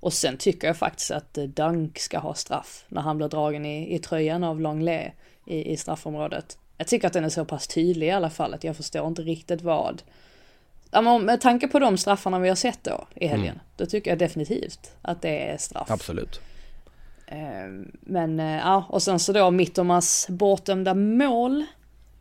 Och 0.02 0.12
sen 0.12 0.36
tycker 0.36 0.66
jag 0.66 0.76
faktiskt 0.76 1.10
att 1.10 1.38
eh, 1.38 1.44
Dunk 1.44 1.98
ska 1.98 2.18
ha 2.18 2.34
straff 2.34 2.84
när 2.88 3.00
han 3.00 3.16
blir 3.16 3.28
dragen 3.28 3.66
i, 3.66 3.94
i 3.94 3.98
tröjan 3.98 4.44
av 4.44 4.60
Longley 4.60 5.10
i, 5.46 5.72
i 5.72 5.76
straffområdet. 5.76 6.58
Jag 6.78 6.86
tycker 6.86 7.06
att 7.06 7.12
den 7.12 7.24
är 7.24 7.28
så 7.28 7.44
pass 7.44 7.68
tydlig 7.68 8.06
i 8.06 8.10
alla 8.10 8.30
fall 8.30 8.54
att 8.54 8.64
jag 8.64 8.76
förstår 8.76 9.08
inte 9.08 9.22
riktigt 9.22 9.62
vad. 9.62 10.02
Med 11.20 11.40
tanke 11.40 11.68
på 11.68 11.78
de 11.78 11.98
straffarna 11.98 12.38
vi 12.38 12.48
har 12.48 12.56
sett 12.56 12.84
då 12.84 13.06
i 13.14 13.26
helgen, 13.26 13.48
mm. 13.52 13.60
då 13.76 13.86
tycker 13.86 14.10
jag 14.10 14.18
definitivt 14.18 14.92
att 15.02 15.22
det 15.22 15.50
är 15.50 15.56
straff. 15.56 15.90
Absolut. 15.90 16.40
Ehm, 17.26 17.92
men 18.00 18.40
eh, 18.40 18.56
ja, 18.56 18.84
och 18.88 19.02
sen 19.02 19.18
så 19.18 19.32
då 19.32 19.50
Mittomas 19.50 20.26
bortdömda 20.28 20.94
mål 20.94 21.64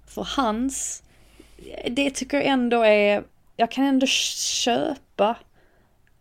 för 0.07 0.27
hans, 0.37 1.03
det 1.89 2.11
tycker 2.11 2.37
jag 2.37 2.45
ändå 2.45 2.83
är, 2.83 3.23
jag 3.55 3.71
kan 3.71 3.85
ändå 3.85 4.07
köpa 4.07 5.35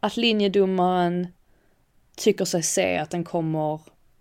att 0.01 0.17
linjedomaren 0.17 1.27
tycker 2.21 2.45
sig 2.45 2.63
se 2.63 2.97
att 2.97 3.11
den 3.11 3.25
kommer, 3.25 3.81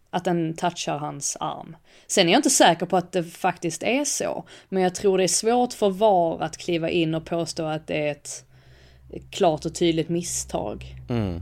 att 0.09 0.25
den 0.25 0.53
touchar 0.53 0.97
hans 0.97 1.38
arm. 1.39 1.75
Sen 2.07 2.27
är 2.27 2.31
jag 2.31 2.39
inte 2.39 2.49
säker 2.49 2.85
på 2.85 2.97
att 2.97 3.12
det 3.12 3.23
faktiskt 3.23 3.83
är 3.83 4.05
så, 4.05 4.43
men 4.69 4.83
jag 4.83 4.95
tror 4.95 5.17
det 5.17 5.23
är 5.23 5.27
svårt 5.27 5.73
för 5.73 5.89
VAR 5.89 6.41
att 6.41 6.57
kliva 6.57 6.89
in 6.89 7.15
och 7.15 7.25
påstå 7.25 7.65
att 7.65 7.88
det 7.88 8.07
är 8.07 8.12
ett 8.12 8.45
klart 9.31 9.65
och 9.65 9.75
tydligt 9.75 10.09
misstag. 10.09 10.95
Mm. 11.09 11.41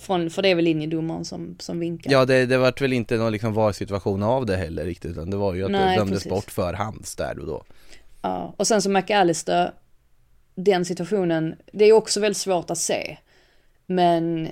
Från, 0.00 0.30
för 0.30 0.42
det 0.42 0.48
är 0.48 0.54
väl 0.54 0.64
linjedomaren 0.64 1.24
som, 1.24 1.56
som 1.58 1.78
vinkar. 1.78 2.12
Ja, 2.12 2.24
det, 2.24 2.46
det 2.46 2.58
vart 2.58 2.80
väl 2.80 2.92
inte 2.92 3.16
någon 3.16 3.32
liksom 3.32 3.54
VAR-situation 3.54 4.22
av 4.22 4.46
det 4.46 4.56
heller 4.56 4.84
riktigt, 4.84 5.10
utan 5.10 5.30
det 5.30 5.36
var 5.36 5.54
ju 5.54 5.64
att 5.64 5.70
Nej, 5.70 5.90
det 5.90 6.00
dömdes 6.00 6.16
precis. 6.16 6.30
bort 6.30 6.50
för 6.50 6.72
hands 6.72 7.16
där 7.16 7.38
och 7.38 7.46
då. 7.46 7.64
Ja, 8.22 8.54
och 8.56 8.66
sen 8.66 8.82
så 8.82 8.90
McAllister, 8.90 9.72
den 10.54 10.84
situationen, 10.84 11.54
det 11.72 11.84
är 11.84 11.92
också 11.92 12.20
väldigt 12.20 12.36
svårt 12.36 12.70
att 12.70 12.78
se. 12.78 13.16
Men 13.86 14.48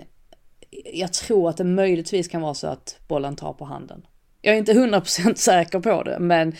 jag 0.92 1.12
tror 1.12 1.50
att 1.50 1.56
det 1.56 1.64
möjligtvis 1.64 2.28
kan 2.28 2.40
vara 2.40 2.54
så 2.54 2.66
att 2.66 2.96
bollen 3.08 3.36
tar 3.36 3.52
på 3.52 3.64
handen. 3.64 4.06
Jag 4.40 4.54
är 4.54 4.58
inte 4.58 4.72
100% 4.72 5.34
säker 5.34 5.80
på 5.80 6.02
det, 6.02 6.18
men 6.18 6.56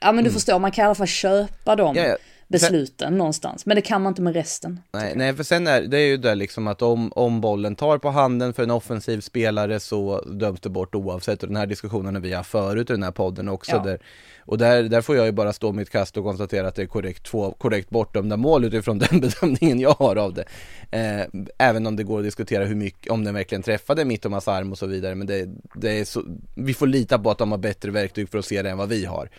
ja 0.00 0.12
men 0.12 0.16
du 0.16 0.20
mm. 0.20 0.32
förstår, 0.32 0.58
man 0.58 0.70
kan 0.70 0.82
i 0.82 0.86
alla 0.86 0.94
fall 0.94 1.06
köpa 1.06 1.76
dem. 1.76 1.96
Ja, 1.96 2.02
ja. 2.02 2.16
Besluten 2.48 3.08
sen, 3.08 3.18
någonstans, 3.18 3.66
men 3.66 3.74
det 3.74 3.82
kan 3.82 4.02
man 4.02 4.10
inte 4.10 4.22
med 4.22 4.34
resten. 4.34 4.80
Nej, 4.92 5.12
nej 5.16 5.34
för 5.34 5.44
sen 5.44 5.66
är 5.66 5.82
det 5.82 5.98
är 5.98 6.06
ju 6.06 6.16
det 6.16 6.34
liksom 6.34 6.66
att 6.66 6.82
om, 6.82 7.12
om 7.12 7.40
bollen 7.40 7.76
tar 7.76 7.98
på 7.98 8.10
handen 8.10 8.52
för 8.52 8.62
en 8.62 8.70
offensiv 8.70 9.20
spelare 9.20 9.80
så 9.80 10.20
döms 10.20 10.60
det 10.60 10.68
bort 10.68 10.94
oavsett 10.94 11.42
och 11.42 11.48
den 11.48 11.56
här 11.56 11.66
diskussionen 11.66 12.22
vi 12.22 12.32
har 12.32 12.42
förut 12.42 12.90
i 12.90 12.92
den 12.92 13.02
här 13.02 13.10
podden 13.10 13.48
också 13.48 13.72
ja. 13.76 13.82
där 13.82 13.98
och 14.46 14.58
där, 14.58 14.82
där 14.82 15.00
får 15.00 15.16
jag 15.16 15.26
ju 15.26 15.32
bara 15.32 15.52
stå 15.52 15.72
mitt 15.72 15.90
kast 15.90 16.16
och 16.16 16.24
konstatera 16.24 16.68
att 16.68 16.74
det 16.74 16.82
är 16.82 16.86
korrekt, 16.86 17.22
två 17.22 17.52
korrekt 17.52 17.90
bortdömda 17.90 18.36
mål 18.36 18.64
utifrån 18.64 18.98
den 19.10 19.20
bedömningen 19.20 19.80
jag 19.80 19.94
har 19.94 20.16
av 20.16 20.34
det. 20.34 20.44
Eh, 20.90 21.26
även 21.58 21.86
om 21.86 21.96
det 21.96 22.04
går 22.04 22.18
att 22.18 22.24
diskutera 22.24 22.64
hur 22.64 22.74
mycket, 22.74 23.12
om 23.12 23.24
den 23.24 23.34
verkligen 23.34 23.62
träffade 23.62 24.04
Mittomas 24.04 24.48
arm 24.48 24.72
och 24.72 24.78
så 24.78 24.86
vidare. 24.86 25.14
Men 25.14 25.26
det, 25.26 25.48
det 25.74 26.00
är 26.00 26.04
så, 26.04 26.22
vi 26.54 26.74
får 26.74 26.86
lita 26.86 27.18
på 27.18 27.30
att 27.30 27.38
de 27.38 27.50
har 27.50 27.58
bättre 27.58 27.90
verktyg 27.90 28.28
för 28.28 28.38
att 28.38 28.44
se 28.44 28.62
det 28.62 28.70
än 28.70 28.78
vad 28.78 28.88
vi 28.88 29.04
har. 29.04 29.30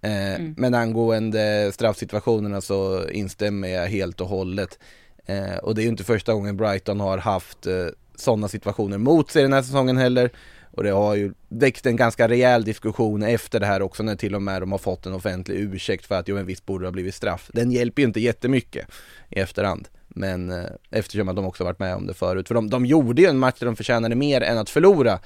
Eh, 0.00 0.34
mm. 0.34 0.54
Men 0.56 0.74
angående 0.74 1.70
straffsituationerna 1.74 2.60
så 2.60 3.08
instämmer 3.08 3.68
jag 3.68 3.86
helt 3.86 4.20
och 4.20 4.28
hållet. 4.28 4.78
Eh, 5.26 5.56
och 5.56 5.74
det 5.74 5.80
är 5.80 5.84
ju 5.84 5.88
inte 5.88 6.04
första 6.04 6.32
gången 6.32 6.56
Brighton 6.56 7.00
har 7.00 7.18
haft 7.18 7.66
eh, 7.66 7.86
sådana 8.16 8.48
situationer 8.48 8.98
mot 8.98 9.30
sig 9.30 9.42
den 9.42 9.52
här 9.52 9.62
säsongen 9.62 9.96
heller. 9.96 10.30
Och 10.72 10.84
det 10.84 10.90
har 10.90 11.14
ju 11.14 11.32
väckt 11.48 11.86
en 11.86 11.96
ganska 11.96 12.28
rejäl 12.28 12.64
diskussion 12.64 13.22
efter 13.22 13.60
det 13.60 13.66
här 13.66 13.82
också 13.82 14.02
när 14.02 14.16
till 14.16 14.34
och 14.34 14.42
med 14.42 14.62
de 14.62 14.72
har 14.72 14.78
fått 14.78 15.06
en 15.06 15.14
offentlig 15.14 15.56
ursäkt 15.56 16.06
för 16.06 16.14
att 16.14 16.28
jo 16.28 16.36
en 16.36 16.46
viss 16.46 16.66
borde 16.66 16.86
ha 16.86 16.92
blivit 16.92 17.14
straff. 17.14 17.50
Den 17.54 17.70
hjälper 17.70 18.02
ju 18.02 18.08
inte 18.08 18.20
jättemycket 18.20 18.88
i 19.30 19.40
efterhand. 19.40 19.88
Men 20.08 20.50
eh, 20.50 20.64
eftersom 20.90 21.28
att 21.28 21.36
de 21.36 21.44
också 21.44 21.64
varit 21.64 21.78
med 21.78 21.94
om 21.94 22.06
det 22.06 22.14
förut. 22.14 22.48
För 22.48 22.54
de, 22.54 22.70
de 22.70 22.86
gjorde 22.86 23.22
ju 23.22 23.28
en 23.28 23.38
match 23.38 23.58
där 23.58 23.66
de 23.66 23.76
förtjänade 23.76 24.14
mer 24.14 24.40
än 24.40 24.58
att 24.58 24.70
förlora. 24.70 25.18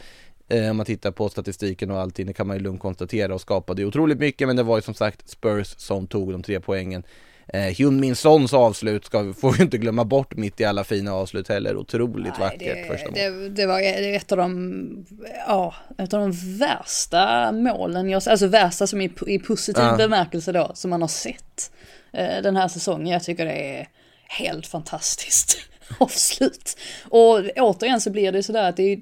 Eh, 0.49 0.71
om 0.71 0.77
man 0.77 0.87
tittar 0.87 1.11
på 1.11 1.29
statistiken 1.29 1.91
och 1.91 2.01
allting, 2.01 2.27
det 2.27 2.33
kan 2.33 2.47
man 2.47 2.57
ju 2.57 2.63
lugnt 2.63 2.81
konstatera 2.81 3.35
och 3.35 3.41
skapade 3.41 3.83
ju 3.83 3.89
otroligt 3.89 4.19
mycket. 4.19 4.49
Men 4.49 4.57
det 4.57 4.63
var 4.63 4.77
ju 4.77 4.83
som 4.83 4.95
sagt 4.95 5.29
Spurs 5.29 5.75
som 5.77 6.07
tog 6.07 6.33
de 6.33 6.43
tre 6.43 6.61
poängen. 6.61 7.03
Eh, 7.49 7.61
Hyun 7.61 8.01
Min 8.01 8.17
Sons 8.17 8.55
avslut 8.55 9.05
ska, 9.05 9.33
får 9.33 9.53
vi 9.53 9.63
inte 9.63 9.79
glömma 9.79 10.05
bort 10.05 10.37
mitt 10.37 10.61
i 10.61 10.65
alla 10.65 10.85
fina 10.85 11.13
avslut 11.13 11.49
heller. 11.49 11.77
Otroligt 11.77 12.33
Nej, 12.39 12.41
vackert 12.41 12.61
det, 12.61 12.89
första 12.89 13.11
det, 13.11 13.49
det 13.49 13.67
var 13.67 13.81
ett 14.17 14.33
av 14.33 14.39
de, 14.39 15.07
ja, 15.49 15.75
ett 15.99 16.15
av 16.15 16.21
de 16.21 16.59
värsta 16.59 17.53
målen, 17.53 18.11
jag, 18.11 18.23
alltså 18.29 18.47
värsta 18.47 18.87
som 18.87 19.01
i, 19.01 19.13
i 19.27 19.39
positiv 19.39 19.85
ja. 19.85 19.97
bemärkelse 19.97 20.53
då, 20.53 20.71
som 20.75 20.91
man 20.91 21.01
har 21.01 21.09
sett 21.09 21.73
eh, 22.13 22.43
den 22.43 22.57
här 22.57 22.69
säsongen. 22.69 23.07
Jag 23.07 23.25
tycker 23.25 23.45
det 23.45 23.79
är 23.79 23.89
helt 24.29 24.67
fantastiskt 24.67 25.59
avslut. 25.99 26.77
Och 27.09 27.41
återigen 27.57 28.01
så 28.01 28.11
blir 28.11 28.33
det 28.33 28.43
sådär 28.43 28.69
att 28.69 28.77
det 28.77 28.93
är, 28.93 29.01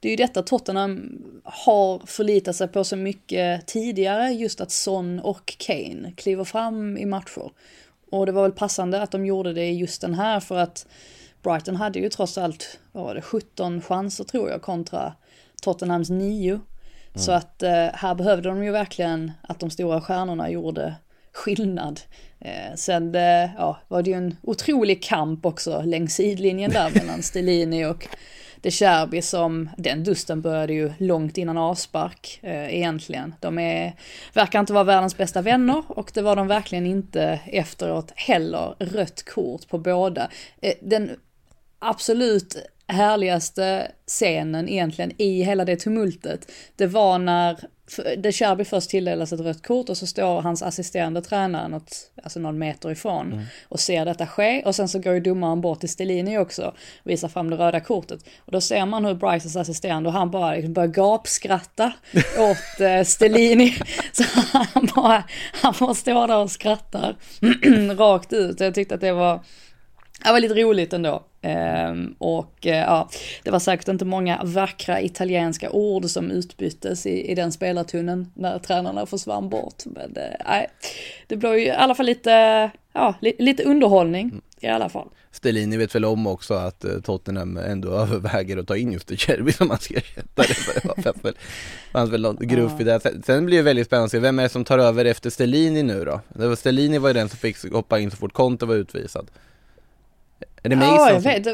det 0.00 0.08
är 0.08 0.10
ju 0.10 0.16
detta 0.16 0.42
Tottenham 0.42 1.22
har 1.44 2.06
förlitat 2.06 2.56
sig 2.56 2.68
på 2.68 2.84
så 2.84 2.96
mycket 2.96 3.66
tidigare, 3.66 4.30
just 4.30 4.60
att 4.60 4.70
Son 4.70 5.20
och 5.20 5.54
Kane 5.58 6.12
kliver 6.16 6.44
fram 6.44 6.96
i 6.96 7.06
matcher. 7.06 7.50
Och 8.10 8.26
det 8.26 8.32
var 8.32 8.42
väl 8.42 8.52
passande 8.52 9.02
att 9.02 9.10
de 9.10 9.26
gjorde 9.26 9.52
det 9.52 9.70
just 9.70 10.00
den 10.00 10.14
här 10.14 10.40
för 10.40 10.58
att 10.58 10.86
Brighton 11.42 11.76
hade 11.76 11.98
ju 11.98 12.08
trots 12.08 12.38
allt, 12.38 12.78
vad 12.92 13.04
var 13.04 13.14
det, 13.14 13.22
17 13.22 13.82
chanser 13.82 14.24
tror 14.24 14.50
jag 14.50 14.62
kontra 14.62 15.12
Tottenhams 15.62 16.10
9. 16.10 16.50
Mm. 16.52 16.62
Så 17.14 17.32
att 17.32 17.62
eh, 17.62 17.86
här 17.94 18.14
behövde 18.14 18.48
de 18.48 18.64
ju 18.64 18.70
verkligen 18.70 19.32
att 19.42 19.60
de 19.60 19.70
stora 19.70 20.00
stjärnorna 20.00 20.50
gjorde 20.50 20.94
skillnad. 21.32 22.00
Eh, 22.38 22.74
sen 22.76 23.14
eh, 23.14 23.50
ja, 23.56 23.80
var 23.88 24.02
det 24.02 24.10
ju 24.10 24.16
en 24.16 24.36
otrolig 24.42 25.02
kamp 25.02 25.46
också 25.46 25.82
längs 25.82 26.14
sidlinjen 26.14 26.70
där 26.70 26.90
mellan 26.94 27.22
Stellini 27.22 27.84
och 27.84 28.08
de 28.62 28.70
Cherby 28.70 29.22
som, 29.22 29.70
den 29.76 30.04
dusten 30.04 30.40
började 30.40 30.72
ju 30.72 30.92
långt 30.98 31.38
innan 31.38 31.58
avspark 31.58 32.40
eh, 32.42 32.74
egentligen. 32.74 33.34
De 33.40 33.58
är, 33.58 33.92
verkar 34.32 34.60
inte 34.60 34.72
vara 34.72 34.84
världens 34.84 35.16
bästa 35.16 35.42
vänner 35.42 35.82
och 35.86 36.10
det 36.14 36.22
var 36.22 36.36
de 36.36 36.46
verkligen 36.46 36.86
inte 36.86 37.40
efteråt 37.46 38.12
heller. 38.16 38.74
Rött 38.78 39.22
kort 39.22 39.68
på 39.68 39.78
båda. 39.78 40.30
Eh, 40.60 40.74
den 40.80 41.10
absolut 41.78 42.56
härligaste 42.86 43.92
scenen 44.06 44.68
egentligen 44.68 45.12
i 45.18 45.42
hela 45.42 45.64
det 45.64 45.76
tumultet, 45.76 46.52
det 46.76 46.86
var 46.86 47.18
när 47.18 47.60
det 48.18 48.32
Cherby 48.32 48.64
först 48.64 48.90
tilldelas 48.90 49.32
ett 49.32 49.40
rött 49.40 49.66
kort 49.66 49.88
och 49.88 49.96
så 49.96 50.06
står 50.06 50.42
hans 50.42 50.62
assisterande 50.62 51.22
tränare 51.22 51.68
något, 51.68 52.10
alltså 52.22 52.40
någon 52.40 52.58
meter 52.58 52.90
ifrån 52.90 53.32
mm. 53.32 53.44
och 53.68 53.80
ser 53.80 54.04
detta 54.04 54.26
ske. 54.26 54.62
Och 54.62 54.74
sen 54.74 54.88
så 54.88 54.98
går 54.98 55.14
ju 55.14 55.20
domaren 55.20 55.60
bort 55.60 55.80
till 55.80 55.88
Stellini 55.88 56.38
också 56.38 56.62
och 56.66 57.10
visar 57.10 57.28
fram 57.28 57.50
det 57.50 57.56
röda 57.56 57.80
kortet. 57.80 58.24
Och 58.38 58.52
då 58.52 58.60
ser 58.60 58.86
man 58.86 59.04
hur 59.04 59.14
Bryces 59.14 59.56
assisterande 59.56 60.08
och 60.08 60.12
han 60.12 60.30
bara 60.30 60.54
liksom 60.54 60.72
börjar 60.72 60.88
gapskratta 60.88 61.92
åt 62.38 62.80
eh, 62.80 63.04
Stellini. 63.04 63.74
Så 64.12 64.24
han 64.52 64.88
bara, 64.94 65.24
han 65.52 65.74
bara 65.80 65.94
står 65.94 66.26
där 66.26 66.38
och 66.38 66.50
skrattar 66.50 67.16
rakt 67.96 68.32
ut. 68.32 68.60
Jag 68.60 68.74
tyckte 68.74 68.94
att 68.94 69.00
det 69.00 69.12
var 69.12 69.44
det 70.24 70.32
var 70.32 70.40
lite 70.40 70.54
roligt 70.54 70.92
ändå. 70.92 71.22
Um, 71.42 72.14
och 72.18 72.66
uh, 72.66 72.72
ja, 72.72 73.08
det 73.42 73.50
var 73.50 73.58
säkert 73.58 73.88
inte 73.88 74.04
många 74.04 74.40
vackra 74.44 75.00
italienska 75.00 75.70
ord 75.70 76.04
som 76.04 76.30
utbyttes 76.30 77.06
i, 77.06 77.30
i 77.30 77.34
den 77.34 77.52
spelartunneln 77.52 78.32
när 78.34 78.58
tränarna 78.58 79.06
försvann 79.06 79.48
bort. 79.48 79.82
Men 79.86 80.16
uh, 80.16 80.66
det 81.26 81.36
blev 81.36 81.54
ju 81.54 81.64
i 81.64 81.70
alla 81.70 81.94
fall 81.94 82.06
lite, 82.06 82.70
ja, 82.92 83.14
li, 83.20 83.36
lite 83.38 83.62
underhållning 83.62 84.28
mm. 84.28 84.40
i 84.60 84.66
alla 84.68 84.88
fall. 84.88 85.08
Stellini 85.32 85.76
vet 85.76 85.94
väl 85.94 86.04
om 86.04 86.26
också 86.26 86.54
att 86.54 86.84
uh, 86.84 87.00
Tottenham 87.00 87.56
ändå 87.56 87.88
överväger 87.92 88.56
att 88.56 88.66
ta 88.66 88.76
in 88.76 88.92
just 88.92 89.20
Cherby 89.20 89.52
som 89.52 89.68
man 89.68 89.78
ska 89.78 89.94
ersätta 89.94 90.42
det 90.42 90.84
var 90.84 91.22
väl, 91.22 91.34
fanns 91.92 92.10
väl 92.10 92.22
något 92.22 92.40
gruff 92.40 92.80
i 92.80 92.84
det. 92.84 93.00
Sen, 93.00 93.22
sen 93.26 93.46
blir 93.46 93.56
det 93.56 93.62
väldigt 93.62 93.86
spännande 93.86 94.04
att 94.04 94.10
se 94.10 94.18
vem 94.18 94.38
är 94.38 94.42
det 94.42 94.48
som 94.48 94.64
tar 94.64 94.78
över 94.78 95.04
efter 95.04 95.30
Stellini 95.30 95.82
nu 95.82 96.04
då? 96.04 96.20
Det 96.28 96.48
var 96.48 96.56
Stellini 96.56 96.98
var 96.98 97.08
ju 97.08 97.14
den 97.14 97.28
som 97.28 97.38
fick 97.38 97.72
hoppa 97.72 97.98
in 97.98 98.10
så 98.10 98.16
fort 98.16 98.32
Conte 98.32 98.66
var 98.66 98.74
utvisad. 98.74 99.30
Är 100.62 100.68
det 100.68 100.76
Mason? 100.76 100.94
Ja, 100.94 101.12
jag 101.12 101.20
vet. 101.20 101.46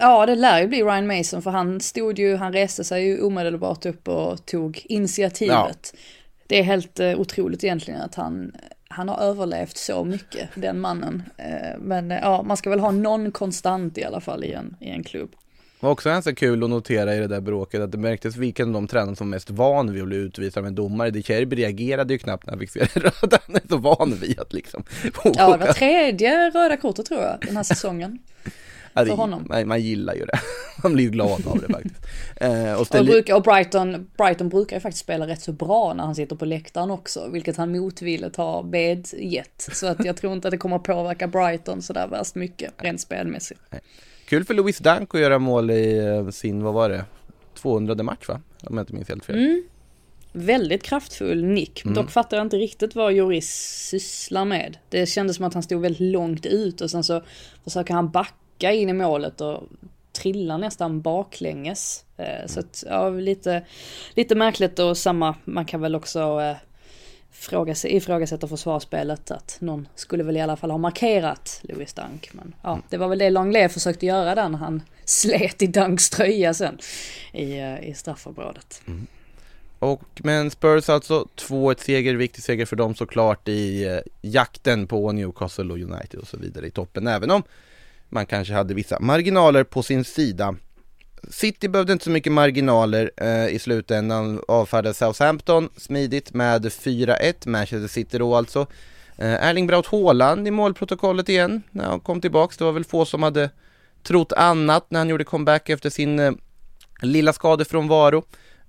Ja, 0.00 0.26
det 0.26 0.34
lär 0.34 0.60
ju 0.60 0.66
bli 0.66 0.82
Ryan 0.82 1.06
Mason 1.06 1.42
för 1.42 1.50
han 1.50 1.80
stod 1.80 2.18
ju, 2.18 2.36
han 2.36 2.52
reste 2.52 2.84
sig 2.84 3.04
ju 3.04 3.22
omedelbart 3.22 3.86
upp 3.86 4.08
och 4.08 4.46
tog 4.46 4.82
initiativet. 4.84 5.92
Ja. 5.92 5.98
Det 6.46 6.58
är 6.58 6.62
helt 6.62 7.00
uh, 7.00 7.20
otroligt 7.20 7.64
egentligen 7.64 8.00
att 8.00 8.14
han, 8.14 8.52
han 8.88 9.08
har 9.08 9.18
överlevt 9.18 9.76
så 9.76 10.04
mycket, 10.04 10.48
den 10.54 10.80
mannen. 10.80 11.22
Uh, 11.38 11.80
men 11.80 12.12
uh, 12.12 12.18
ja, 12.22 12.42
man 12.42 12.56
ska 12.56 12.70
väl 12.70 12.80
ha 12.80 12.90
någon 12.90 13.32
konstant 13.32 13.98
i 13.98 14.04
alla 14.04 14.20
fall 14.20 14.44
i 14.44 14.52
en, 14.52 14.76
i 14.80 14.90
en 14.90 15.04
klubb 15.04 15.30
var 15.82 15.90
också 15.90 16.08
ganska 16.08 16.34
kul 16.34 16.64
att 16.64 16.70
notera 16.70 17.14
i 17.16 17.18
det 17.18 17.26
där 17.26 17.40
bråket 17.40 17.80
att 17.80 17.92
det 17.92 17.98
märktes 17.98 18.36
vilken 18.36 18.68
av 18.68 18.72
de 18.72 18.86
tränare 18.86 19.16
som 19.16 19.30
mest 19.30 19.50
van 19.50 19.92
vid 19.92 20.02
att 20.02 20.08
bli 20.08 20.16
utvisad 20.16 20.64
med 20.64 20.72
domare. 20.72 21.10
De 21.10 21.22
Cherby 21.22 21.56
reagerade 21.56 22.12
ju 22.12 22.18
knappt 22.18 22.46
när 22.46 22.52
han 22.52 22.60
fick 22.60 22.70
se 22.70 22.80
det 22.94 23.00
röda. 23.00 23.38
Han 23.46 23.56
är 23.56 23.68
så 23.68 23.76
van 23.76 24.14
vid 24.20 24.40
att 24.40 24.52
liksom 24.52 24.84
Ja, 25.24 25.56
det 25.56 25.66
var 25.66 25.72
tredje 25.72 26.50
röda 26.50 26.76
kortet 26.76 27.06
tror 27.06 27.22
jag 27.22 27.38
den 27.40 27.56
här 27.56 27.62
säsongen. 27.62 28.18
Ja, 28.92 29.04
för 29.04 29.14
honom. 29.14 29.46
Man, 29.48 29.68
man, 29.68 29.80
gillar 29.80 30.14
ju 30.14 30.24
det. 30.24 30.40
Man 30.82 30.92
blir 30.92 31.04
ju 31.04 31.10
glad 31.10 31.46
av 31.46 31.60
det 31.60 31.72
faktiskt. 31.72 32.06
Eh, 32.36 32.72
och, 32.72 32.94
och, 32.94 33.04
brukar, 33.04 33.34
och 33.34 33.42
Brighton, 33.42 34.10
Brighton 34.16 34.48
brukar 34.48 34.76
ju 34.76 34.80
faktiskt 34.80 35.04
spela 35.04 35.26
rätt 35.26 35.42
så 35.42 35.52
bra 35.52 35.94
när 35.94 36.04
han 36.04 36.14
sitter 36.14 36.36
på 36.36 36.44
läktaren 36.44 36.90
också, 36.90 37.28
vilket 37.28 37.56
han 37.56 37.72
motvilligt 37.72 38.36
har 38.36 38.62
bedgett. 38.62 39.68
Så 39.72 39.86
att 39.86 40.04
jag 40.04 40.16
tror 40.16 40.32
inte 40.32 40.48
att 40.48 40.52
det 40.52 40.58
kommer 40.58 40.76
att 40.76 40.82
påverka 40.82 41.26
Brighton 41.26 41.82
sådär 41.82 42.06
värst 42.06 42.34
mycket, 42.34 42.72
rent 42.78 43.00
spelmässigt. 43.00 43.60
Nej. 43.70 43.80
Kul 44.32 44.44
för 44.44 44.54
Louis 44.54 44.78
Dunk 44.78 45.14
att 45.14 45.20
göra 45.20 45.38
mål 45.38 45.70
i 45.70 45.98
eh, 45.98 46.28
sin, 46.28 46.62
vad 46.62 46.74
var 46.74 46.88
det, 46.88 47.04
200 47.54 48.02
match 48.02 48.28
va? 48.28 48.40
Om 48.62 48.76
jag 48.76 48.82
inte 48.82 48.94
minns 48.94 49.08
helt 49.08 49.24
fel. 49.24 49.36
Mm. 49.36 49.62
Väldigt 50.32 50.82
kraftfull 50.82 51.44
nick. 51.44 51.84
Mm. 51.84 51.94
Dock 51.94 52.10
fattar 52.10 52.36
jag 52.36 52.46
inte 52.46 52.56
riktigt 52.56 52.94
vad 52.94 53.12
Joris 53.12 53.50
sysslar 53.90 54.44
med. 54.44 54.78
Det 54.88 55.06
kändes 55.06 55.36
som 55.36 55.44
att 55.44 55.54
han 55.54 55.62
stod 55.62 55.82
väldigt 55.82 56.12
långt 56.12 56.46
ut 56.46 56.80
och 56.80 56.90
sen 56.90 57.04
så 57.04 57.22
försöker 57.64 57.94
han 57.94 58.10
backa 58.10 58.72
in 58.72 58.88
i 58.88 58.92
målet 58.92 59.40
och 59.40 59.62
trillar 60.12 60.58
nästan 60.58 61.00
baklänges. 61.00 62.04
Eh, 62.16 62.46
så 62.46 62.60
att, 62.60 62.84
ja, 62.88 63.10
lite, 63.10 63.64
lite 64.14 64.34
märkligt 64.34 64.78
och 64.78 64.96
samma, 64.96 65.34
man 65.44 65.64
kan 65.64 65.80
väl 65.80 65.94
också 65.94 66.40
eh, 66.40 66.56
ifrågasätter 67.84 68.46
försvarsspelet 68.46 69.30
att 69.30 69.56
någon 69.60 69.88
skulle 69.94 70.22
väl 70.22 70.36
i 70.36 70.40
alla 70.40 70.56
fall 70.56 70.70
ha 70.70 70.78
markerat 70.78 71.60
Louis 71.62 71.92
Dunk. 71.92 72.30
Men 72.32 72.54
ja, 72.62 72.80
det 72.88 72.96
var 72.96 73.08
väl 73.08 73.18
det 73.18 73.30
Longley 73.30 73.68
försökte 73.68 74.06
göra 74.06 74.34
där 74.34 74.48
när 74.48 74.58
han 74.58 74.82
slet 75.04 75.62
i 75.62 75.66
Dunks 75.66 76.10
tröja 76.10 76.54
sen 76.54 76.78
i, 77.32 77.58
eh, 77.58 77.88
i 77.88 77.94
straffområdet. 77.94 78.82
Mm. 78.86 79.06
Och 79.78 80.02
men 80.14 80.50
Spurs 80.50 80.88
alltså 80.88 81.28
2-1 81.36 81.80
seger, 81.80 82.14
viktig 82.14 82.44
seger 82.44 82.66
för 82.66 82.76
dem 82.76 82.94
såklart 82.94 83.48
i 83.48 83.84
eh, 83.84 83.98
jakten 84.20 84.86
på 84.86 85.12
Newcastle 85.12 85.72
och 85.72 85.78
United 85.78 86.20
och 86.20 86.28
så 86.28 86.36
vidare 86.36 86.66
i 86.66 86.70
toppen. 86.70 87.06
Även 87.06 87.30
om 87.30 87.42
man 88.08 88.26
kanske 88.26 88.54
hade 88.54 88.74
vissa 88.74 89.00
marginaler 89.00 89.64
på 89.64 89.82
sin 89.82 90.04
sida. 90.04 90.56
City 91.30 91.68
behövde 91.68 91.92
inte 91.92 92.04
så 92.04 92.10
mycket 92.10 92.32
marginaler 92.32 93.10
eh, 93.16 93.48
i 93.48 93.58
slutändan, 93.58 94.42
avfärdade 94.48 94.94
Southampton 94.94 95.68
smidigt 95.76 96.34
med 96.34 96.64
4-1, 96.64 97.48
Manchester 97.48 97.88
City 97.88 98.18
då 98.18 98.34
alltså. 98.34 98.66
Eh, 99.16 99.46
Erling 99.48 99.66
Braut 99.66 99.86
Haaland 99.86 100.48
i 100.48 100.50
målprotokollet 100.50 101.28
igen 101.28 101.62
när 101.70 101.84
han 101.84 102.00
kom 102.00 102.20
tillbaks. 102.20 102.56
Det 102.56 102.64
var 102.64 102.72
väl 102.72 102.84
få 102.84 103.04
som 103.04 103.22
hade 103.22 103.50
trott 104.02 104.32
annat 104.32 104.86
när 104.88 105.00
han 105.00 105.08
gjorde 105.08 105.24
comeback 105.24 105.68
efter 105.68 105.90
sin 105.90 106.18
eh, 106.18 106.32
lilla 107.02 107.32
skadefrånvaro. 107.32 108.24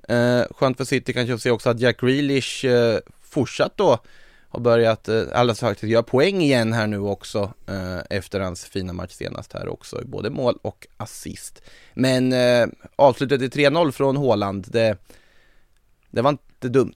Eh, 0.09 0.41
skönt 0.51 0.77
för 0.77 0.85
City 0.85 1.13
kanske 1.13 1.33
att 1.33 1.41
se 1.41 1.51
också 1.51 1.69
att 1.69 1.79
Jack 1.79 2.01
Grealish 2.01 2.65
eh, 2.65 2.99
fortsatt 3.21 3.77
då 3.77 3.99
har 4.53 4.59
börjat, 4.59 5.07
eh, 5.07 5.23
alla 5.33 5.55
sagt, 5.55 5.83
göra 5.83 6.03
poäng 6.03 6.41
igen 6.41 6.73
här 6.73 6.87
nu 6.87 6.99
också 6.99 7.53
eh, 7.67 8.17
efter 8.17 8.39
hans 8.39 8.65
fina 8.65 8.93
match 8.93 9.11
senast 9.11 9.53
här 9.53 9.67
också, 9.67 10.01
både 10.05 10.29
mål 10.29 10.57
och 10.61 10.87
assist. 10.97 11.61
Men 11.93 12.33
eh, 12.33 12.67
avslutet 12.95 13.41
i 13.41 13.47
3-0 13.47 13.91
från 13.91 14.17
Håland, 14.17 14.67
det, 14.69 14.97
det 16.11 16.21
var 16.21 16.29
inte 16.29 16.69
dumt 16.69 16.95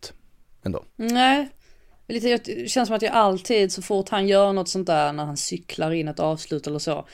ändå. 0.64 0.84
Nej, 0.96 1.50
det 2.08 2.70
känns 2.70 2.88
som 2.88 2.96
att 2.96 3.02
jag 3.02 3.14
alltid 3.14 3.72
så 3.72 3.82
fort 3.82 4.10
han 4.10 4.28
gör 4.28 4.54
något 4.54 4.70
sånt 4.70 4.88
där 4.88 5.14
när 5.14 5.26
han 5.26 5.38
cyklar 5.38 5.92
in 5.92 6.08
ett 6.08 6.20
avslut 6.20 6.68
eller 6.68 6.80
så 6.80 7.06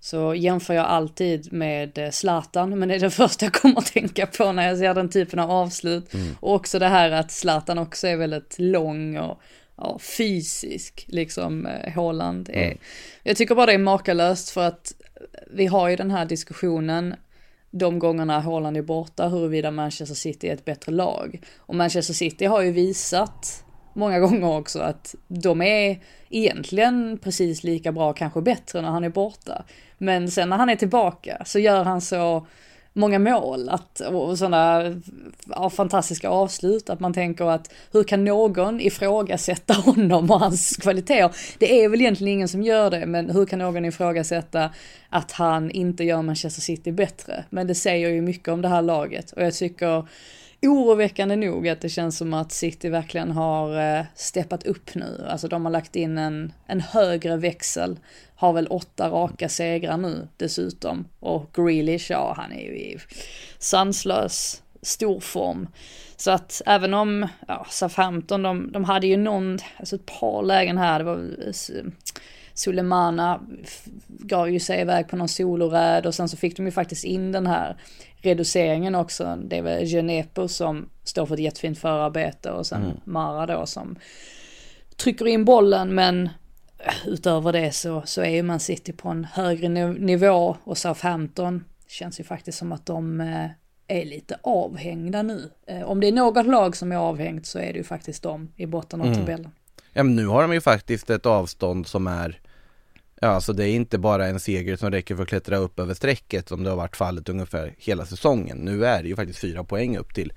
så 0.00 0.34
jämför 0.34 0.74
jag 0.74 0.86
alltid 0.86 1.52
med 1.52 1.98
eh, 1.98 2.10
Zlatan, 2.10 2.78
men 2.78 2.88
det 2.88 2.94
är 2.94 2.98
det 2.98 3.10
första 3.10 3.46
jag 3.46 3.52
kommer 3.52 3.78
att 3.78 3.92
tänka 3.92 4.26
på 4.26 4.52
när 4.52 4.68
jag 4.68 4.78
ser 4.78 4.94
den 4.94 5.08
typen 5.08 5.38
av 5.38 5.50
avslut. 5.50 6.14
Mm. 6.14 6.36
Och 6.40 6.54
också 6.54 6.78
det 6.78 6.88
här 6.88 7.10
att 7.10 7.30
Zlatan 7.30 7.78
också 7.78 8.06
är 8.06 8.16
väldigt 8.16 8.58
lång 8.58 9.16
och 9.18 9.40
ja, 9.80 9.98
fysisk, 9.98 11.04
liksom 11.08 11.66
eh, 11.66 11.92
Håland 11.92 12.48
är. 12.48 12.64
Mm. 12.64 12.78
Jag 13.22 13.36
tycker 13.36 13.54
bara 13.54 13.66
det 13.66 13.72
är 13.72 13.78
makalöst 13.78 14.50
för 14.50 14.66
att 14.66 14.92
vi 15.50 15.66
har 15.66 15.88
ju 15.88 15.96
den 15.96 16.10
här 16.10 16.24
diskussionen 16.24 17.14
de 17.70 17.98
gångerna 17.98 18.40
Haaland 18.40 18.76
är 18.76 18.82
borta 18.82 19.28
huruvida 19.28 19.70
Manchester 19.70 20.14
City 20.14 20.48
är 20.48 20.54
ett 20.54 20.64
bättre 20.64 20.92
lag. 20.92 21.42
Och 21.58 21.74
Manchester 21.74 22.14
City 22.14 22.44
har 22.44 22.62
ju 22.62 22.72
visat 22.72 23.64
många 23.92 24.20
gånger 24.20 24.56
också 24.56 24.80
att 24.80 25.14
de 25.28 25.62
är 25.62 26.00
egentligen 26.30 27.18
precis 27.22 27.64
lika 27.64 27.92
bra, 27.92 28.12
kanske 28.12 28.40
bättre 28.40 28.80
när 28.80 28.88
han 28.88 29.04
är 29.04 29.08
borta. 29.08 29.64
Men 29.98 30.30
sen 30.30 30.48
när 30.48 30.56
han 30.56 30.68
är 30.68 30.76
tillbaka 30.76 31.42
så 31.44 31.58
gör 31.58 31.84
han 31.84 32.00
så 32.00 32.46
många 33.00 33.18
mål 33.18 33.68
att, 33.68 34.00
och 34.00 34.38
sådana 34.38 34.82
ja, 35.48 35.70
fantastiska 35.70 36.28
avslut 36.28 36.90
att 36.90 37.00
man 37.00 37.12
tänker 37.12 37.44
att 37.44 37.72
hur 37.92 38.04
kan 38.04 38.24
någon 38.24 38.80
ifrågasätta 38.80 39.74
honom 39.84 40.30
och 40.30 40.40
hans 40.40 40.76
kvaliteter? 40.76 41.36
Det 41.58 41.84
är 41.84 41.88
väl 41.88 42.00
egentligen 42.00 42.32
ingen 42.32 42.48
som 42.48 42.62
gör 42.62 42.90
det, 42.90 43.06
men 43.06 43.30
hur 43.30 43.46
kan 43.46 43.58
någon 43.58 43.84
ifrågasätta 43.84 44.70
att 45.08 45.32
han 45.32 45.70
inte 45.70 46.04
gör 46.04 46.22
Manchester 46.22 46.62
City 46.62 46.92
bättre? 46.92 47.44
Men 47.50 47.66
det 47.66 47.74
säger 47.74 48.08
ju 48.08 48.20
mycket 48.20 48.48
om 48.48 48.62
det 48.62 48.68
här 48.68 48.82
laget 48.82 49.32
och 49.32 49.42
jag 49.42 49.54
tycker 49.54 50.04
oroväckande 50.62 51.36
nog 51.36 51.68
att 51.68 51.80
det 51.80 51.88
känns 51.88 52.16
som 52.16 52.34
att 52.34 52.52
City 52.52 52.88
verkligen 52.88 53.30
har 53.30 53.98
eh, 53.98 54.04
steppat 54.14 54.66
upp 54.66 54.94
nu. 54.94 55.26
Alltså 55.28 55.48
de 55.48 55.64
har 55.64 55.72
lagt 55.72 55.96
in 55.96 56.18
en, 56.18 56.52
en 56.66 56.80
högre 56.80 57.36
växel. 57.36 57.98
Har 58.40 58.52
väl 58.52 58.66
åtta 58.66 59.08
raka 59.08 59.48
segrar 59.48 59.96
nu 59.96 60.28
dessutom. 60.36 61.04
Och 61.18 61.50
Grealish, 61.52 62.10
ja 62.10 62.34
han 62.36 62.52
är 62.52 62.60
ju 62.60 62.78
i 62.78 62.98
sanslös 63.58 64.62
storform. 64.82 65.68
Så 66.16 66.30
att 66.30 66.62
även 66.66 66.94
om 66.94 67.28
ja, 67.48 67.66
Southampton, 67.70 68.42
de, 68.42 68.72
de 68.72 68.84
hade 68.84 69.06
ju 69.06 69.16
någon, 69.16 69.58
alltså 69.78 69.96
ett 69.96 70.06
par 70.06 70.42
lägen 70.42 70.78
här, 70.78 70.98
det 70.98 71.04
var 71.04 71.30
Sulemana 72.54 73.40
gav 74.06 74.50
ju 74.50 74.60
sig 74.60 74.80
iväg 74.80 75.08
på 75.08 75.16
någon 75.16 75.28
soloräd 75.28 76.06
och 76.06 76.14
sen 76.14 76.28
så 76.28 76.36
fick 76.36 76.56
de 76.56 76.66
ju 76.66 76.72
faktiskt 76.72 77.04
in 77.04 77.32
den 77.32 77.46
här 77.46 77.76
reduceringen 78.16 78.94
också. 78.94 79.38
Det 79.44 79.58
är 79.58 79.62
väl 79.62 79.86
Genepo 79.86 80.48
som 80.48 80.88
står 81.04 81.26
för 81.26 81.34
ett 81.34 81.40
jättefint 81.40 81.78
förarbete 81.78 82.50
och 82.50 82.66
sen 82.66 82.82
mm. 82.82 82.96
Mara 83.04 83.46
då 83.46 83.66
som 83.66 83.98
trycker 84.96 85.26
in 85.26 85.44
bollen 85.44 85.94
men 85.94 86.28
utöver 87.06 87.52
det 87.52 87.72
så, 87.72 88.02
så 88.06 88.22
är 88.22 88.30
ju 88.30 88.42
Man 88.42 88.60
City 88.60 88.92
på 88.92 89.08
en 89.08 89.24
högre 89.24 89.68
nivå 89.92 90.56
och 90.64 90.78
Southampton 90.78 91.64
känns 91.86 92.20
ju 92.20 92.24
faktiskt 92.24 92.58
som 92.58 92.72
att 92.72 92.86
de 92.86 93.20
eh, 93.20 93.50
är 93.98 94.04
lite 94.04 94.38
avhängda 94.42 95.22
nu. 95.22 95.50
Eh, 95.66 95.82
om 95.82 96.00
det 96.00 96.08
är 96.08 96.12
något 96.12 96.46
lag 96.46 96.76
som 96.76 96.92
är 96.92 96.96
avhängt 96.96 97.46
så 97.46 97.58
är 97.58 97.72
det 97.72 97.78
ju 97.78 97.84
faktiskt 97.84 98.22
de 98.22 98.52
i 98.56 98.66
botten 98.66 99.00
av 99.00 99.06
mm. 99.06 99.18
tabellen. 99.18 99.50
Ja 99.92 100.02
men 100.02 100.16
nu 100.16 100.26
har 100.26 100.42
de 100.42 100.52
ju 100.52 100.60
faktiskt 100.60 101.10
ett 101.10 101.26
avstånd 101.26 101.86
som 101.86 102.06
är 102.06 102.40
Ja, 103.22 103.28
alltså 103.28 103.52
det 103.52 103.68
är 103.68 103.74
inte 103.74 103.98
bara 103.98 104.26
en 104.26 104.40
seger 104.40 104.76
som 104.76 104.90
räcker 104.90 105.16
för 105.16 105.22
att 105.22 105.28
klättra 105.28 105.56
upp 105.56 105.78
över 105.78 105.94
strecket 105.94 106.48
som 106.48 106.64
det 106.64 106.70
har 106.70 106.76
varit 106.76 106.96
fallet 106.96 107.28
ungefär 107.28 107.74
hela 107.78 108.06
säsongen. 108.06 108.58
Nu 108.58 108.86
är 108.86 109.02
det 109.02 109.08
ju 109.08 109.16
faktiskt 109.16 109.38
fyra 109.38 109.64
poäng 109.64 109.96
upp 109.96 110.14
till 110.14 110.32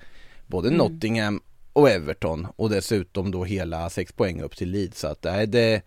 både 0.48 0.68
mm. 0.68 0.78
Nottingham 0.78 1.42
och 1.74 1.90
Everton 1.90 2.48
och 2.56 2.70
dessutom 2.70 3.32
då 3.32 3.44
hela 3.44 3.90
sex 3.90 4.12
poäng 4.12 4.42
upp 4.42 4.56
till 4.56 4.70
Leeds. 4.70 5.00
Så 5.00 5.08
att 5.08 5.22
det 5.22 5.30
är 5.30 5.46
det 5.46 5.82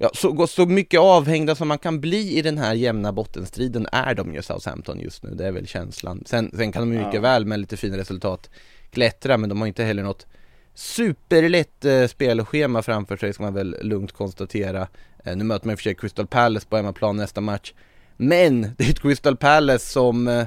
Ja, 0.00 0.10
så, 0.14 0.46
så 0.46 0.66
mycket 0.66 1.00
avhängda 1.00 1.54
som 1.54 1.68
man 1.68 1.78
kan 1.78 2.00
bli 2.00 2.38
i 2.38 2.42
den 2.42 2.58
här 2.58 2.74
jämna 2.74 3.12
bottenstriden 3.12 3.86
är 3.92 4.14
de 4.14 4.34
ju 4.34 4.42
Southampton 4.42 5.00
just 5.00 5.22
nu, 5.22 5.30
det 5.30 5.46
är 5.46 5.52
väl 5.52 5.66
känslan. 5.66 6.22
Sen, 6.26 6.50
sen 6.56 6.72
kan 6.72 6.82
de 6.82 6.98
mycket 6.98 7.14
ja. 7.14 7.20
väl 7.20 7.46
med 7.46 7.60
lite 7.60 7.76
fina 7.76 7.96
resultat 7.96 8.50
klättra, 8.90 9.36
men 9.36 9.48
de 9.48 9.60
har 9.60 9.68
inte 9.68 9.84
heller 9.84 10.02
något 10.02 10.26
superlätt 10.74 11.84
eh, 11.84 12.06
spelschema 12.06 12.82
framför 12.82 13.16
sig 13.16 13.32
ska 13.32 13.42
man 13.42 13.54
väl 13.54 13.76
lugnt 13.82 14.12
konstatera. 14.12 14.88
Eh, 15.24 15.36
nu 15.36 15.44
möter 15.44 15.66
man 15.66 15.72
i 15.72 15.74
och 15.74 15.78
för 15.78 15.82
sig 15.82 15.94
Crystal 15.94 16.26
Palace 16.26 16.66
på 16.66 16.76
hemmaplan 16.76 17.16
nästa 17.16 17.40
match. 17.40 17.72
Men 18.16 18.60
det 18.76 18.84
är 18.84 18.90
ett 18.90 19.00
Crystal 19.00 19.36
Palace 19.36 19.86
som, 19.86 20.28
eh, 20.28 20.46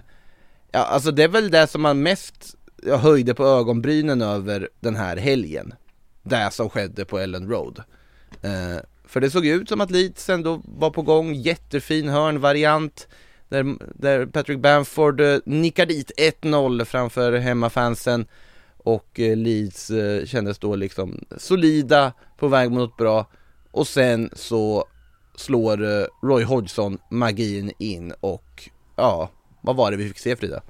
ja 0.71 0.79
alltså 0.79 1.11
det 1.11 1.23
är 1.23 1.27
väl 1.27 1.51
det 1.51 1.67
som 1.67 1.81
man 1.81 2.03
mest 2.03 2.55
höjde 2.85 3.33
på 3.33 3.45
ögonbrynen 3.45 4.21
över 4.21 4.69
den 4.79 4.95
här 4.95 5.17
helgen. 5.17 5.73
Det 6.23 6.49
som 6.51 6.69
skedde 6.69 7.05
på 7.05 7.19
Ellen 7.19 7.49
Road. 7.49 7.83
Eh, 8.41 8.77
för 9.11 9.19
det 9.21 9.31
såg 9.31 9.45
ut 9.45 9.69
som 9.69 9.81
att 9.81 9.91
Leeds 9.91 10.29
ändå 10.29 10.61
var 10.65 10.89
på 10.89 11.01
gång, 11.01 11.35
jättefin 11.35 12.09
hörnvariant. 12.09 13.07
Där, 13.49 13.75
där 13.95 14.25
Patrick 14.25 14.59
Bamford 14.59 15.21
eh, 15.21 15.37
nickar 15.45 15.85
dit 15.85 16.11
1-0 16.41 16.85
framför 16.85 17.33
hemmafansen. 17.33 18.25
Och 18.77 19.19
eh, 19.19 19.37
Leeds 19.37 19.89
eh, 19.89 20.25
kändes 20.25 20.59
då 20.59 20.75
liksom 20.75 21.25
solida, 21.37 22.13
på 22.37 22.47
väg 22.47 22.71
mot 22.71 22.79
något 22.79 22.97
bra. 22.97 23.25
Och 23.71 23.87
sen 23.87 24.29
så 24.33 24.85
slår 25.35 25.83
eh, 25.83 26.05
Roy 26.23 26.43
Hodgson 26.43 26.97
magin 27.09 27.71
in 27.77 28.13
och 28.19 28.69
ja, 28.95 29.29
vad 29.61 29.75
var 29.75 29.91
det 29.91 29.97
vi 29.97 30.07
fick 30.07 30.19
se 30.19 30.35
Frida? 30.35 30.61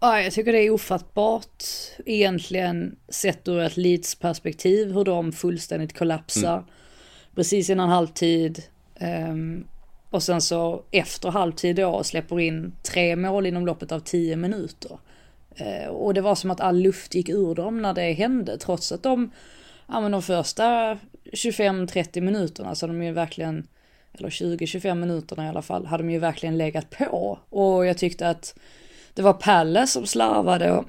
Ja, 0.00 0.22
jag 0.22 0.32
tycker 0.32 0.52
det 0.52 0.66
är 0.66 0.70
ofattbart 0.70 1.64
egentligen 2.06 2.96
sett 3.08 3.48
ur 3.48 3.60
ett 3.60 3.76
Leeds 3.76 4.14
perspektiv 4.14 4.92
hur 4.92 5.04
de 5.04 5.32
fullständigt 5.32 5.98
kollapsar. 5.98 6.56
Mm. 6.56 6.64
Precis 7.34 7.70
innan 7.70 7.88
halvtid. 7.88 8.62
Um, 9.00 9.64
och 10.10 10.22
sen 10.22 10.40
så 10.40 10.82
efter 10.90 11.30
halvtid 11.30 11.76
då 11.76 12.04
släpper 12.04 12.40
in 12.40 12.72
tre 12.82 13.16
mål 13.16 13.46
inom 13.46 13.66
loppet 13.66 13.92
av 13.92 14.00
tio 14.00 14.36
minuter. 14.36 14.98
Uh, 15.60 15.88
och 15.88 16.14
det 16.14 16.20
var 16.20 16.34
som 16.34 16.50
att 16.50 16.60
all 16.60 16.78
luft 16.78 17.14
gick 17.14 17.28
ur 17.28 17.54
dem 17.54 17.82
när 17.82 17.94
det 17.94 18.12
hände 18.12 18.58
trots 18.58 18.92
att 18.92 19.02
de, 19.02 19.30
ja 19.86 20.00
men 20.00 20.12
de 20.12 20.22
första 20.22 20.98
25-30 21.32 22.20
minuterna 22.20 22.74
så 22.74 22.86
hade 22.86 22.98
de 22.98 23.04
ju 23.06 23.12
verkligen, 23.12 23.66
eller 24.12 24.30
20-25 24.30 24.94
minuterna 24.94 25.46
i 25.46 25.48
alla 25.48 25.62
fall, 25.62 25.86
hade 25.86 26.02
de 26.02 26.10
ju 26.10 26.18
verkligen 26.18 26.58
legat 26.58 26.90
på. 26.90 27.38
Och 27.48 27.86
jag 27.86 27.98
tyckte 27.98 28.28
att 28.28 28.54
det 29.14 29.22
var 29.22 29.32
Pelle 29.32 29.86
som 29.86 30.06
slarvade 30.06 30.72
och 30.72 30.84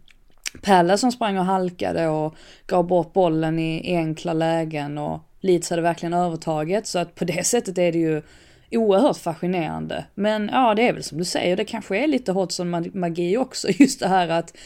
Pelle 0.62 0.98
som 0.98 1.12
sprang 1.12 1.38
och 1.38 1.44
halkade 1.44 2.08
och 2.08 2.34
gav 2.66 2.86
bort 2.86 3.12
bollen 3.12 3.58
i 3.58 3.96
enkla 3.96 4.32
lägen 4.32 4.98
och 4.98 5.20
Leeds 5.46 5.70
hade 5.70 5.82
verkligen 5.82 6.12
övertaget 6.12 6.86
så 6.86 6.98
att 6.98 7.14
på 7.14 7.24
det 7.24 7.46
sättet 7.46 7.78
är 7.78 7.92
det 7.92 7.98
ju 7.98 8.22
oerhört 8.70 9.16
fascinerande. 9.16 10.04
Men 10.14 10.50
ja, 10.52 10.74
det 10.74 10.88
är 10.88 10.92
väl 10.92 11.02
som 11.02 11.18
du 11.18 11.24
säger, 11.24 11.56
det 11.56 11.64
kanske 11.64 11.98
är 11.98 12.06
lite 12.06 12.32
Hodgson 12.32 12.90
magi 12.94 13.36
också, 13.36 13.68
just 13.78 14.00
det 14.00 14.08
här 14.08 14.28
att 14.28 14.56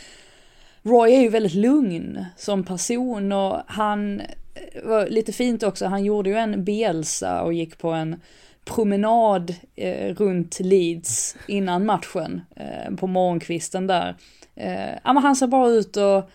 Roy 0.83 1.13
är 1.13 1.21
ju 1.21 1.29
väldigt 1.29 1.55
lugn 1.55 2.25
som 2.37 2.65
person 2.65 3.33
och 3.33 3.61
han 3.67 4.21
eh, 4.21 4.83
var 4.85 5.07
lite 5.07 5.33
fint 5.33 5.63
också, 5.63 5.87
han 5.87 6.05
gjorde 6.05 6.31
ju 6.31 6.37
en 6.37 6.65
Bielsa 6.65 7.43
och 7.43 7.53
gick 7.53 7.79
på 7.79 7.91
en 7.91 8.21
promenad 8.65 9.55
eh, 9.77 10.15
runt 10.15 10.61
Leeds 10.61 11.37
innan 11.47 11.87
matchen 11.87 12.41
eh, 12.57 12.95
på 12.97 13.07
morgonkvisten 13.07 13.87
där. 13.87 14.17
Eh, 14.55 14.91
ja, 15.05 15.13
men 15.13 15.17
han 15.17 15.37
ser 15.37 15.47
bara 15.47 15.69
ut 15.69 15.97
och 15.97 16.31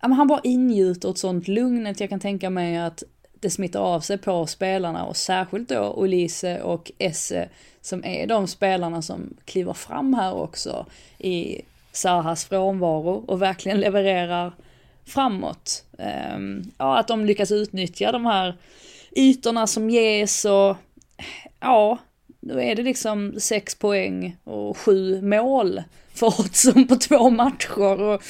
ja, 0.00 0.08
men 0.08 0.12
han 0.12 0.26
bara 0.26 0.40
ingjuter 0.44 1.10
ett 1.10 1.18
sånt 1.18 1.48
lugnet 1.48 2.00
jag 2.00 2.08
kan 2.08 2.20
tänka 2.20 2.50
mig 2.50 2.78
att 2.78 3.02
det 3.40 3.50
smittar 3.50 3.80
av 3.80 4.00
sig 4.00 4.18
på 4.18 4.46
spelarna 4.46 5.04
och 5.04 5.16
särskilt 5.16 5.68
då 5.68 5.92
Olise 5.92 6.62
och 6.62 6.92
Esse 6.98 7.48
som 7.80 8.04
är 8.04 8.26
de 8.26 8.46
spelarna 8.46 9.02
som 9.02 9.36
kliver 9.44 9.72
fram 9.72 10.14
här 10.14 10.34
också 10.34 10.86
i 11.18 11.62
Sahas 11.92 12.44
frånvaro 12.44 13.24
och 13.26 13.42
verkligen 13.42 13.80
levererar 13.80 14.52
framåt. 15.06 15.84
Ehm, 15.98 16.62
ja, 16.78 16.98
att 16.98 17.08
de 17.08 17.24
lyckas 17.24 17.52
utnyttja 17.52 18.12
de 18.12 18.26
här 18.26 18.56
ytorna 19.16 19.66
som 19.66 19.90
ges 19.90 20.44
och 20.44 20.76
ja, 21.60 21.98
då 22.40 22.60
är 22.60 22.74
det 22.74 22.82
liksom 22.82 23.34
sex 23.38 23.74
poäng 23.74 24.36
och 24.44 24.78
sju 24.78 25.22
mål 25.22 25.82
för 26.14 26.30
Hodgson 26.30 26.88
på 26.88 26.96
två 26.96 27.30
matcher. 27.30 28.02
Och 28.02 28.22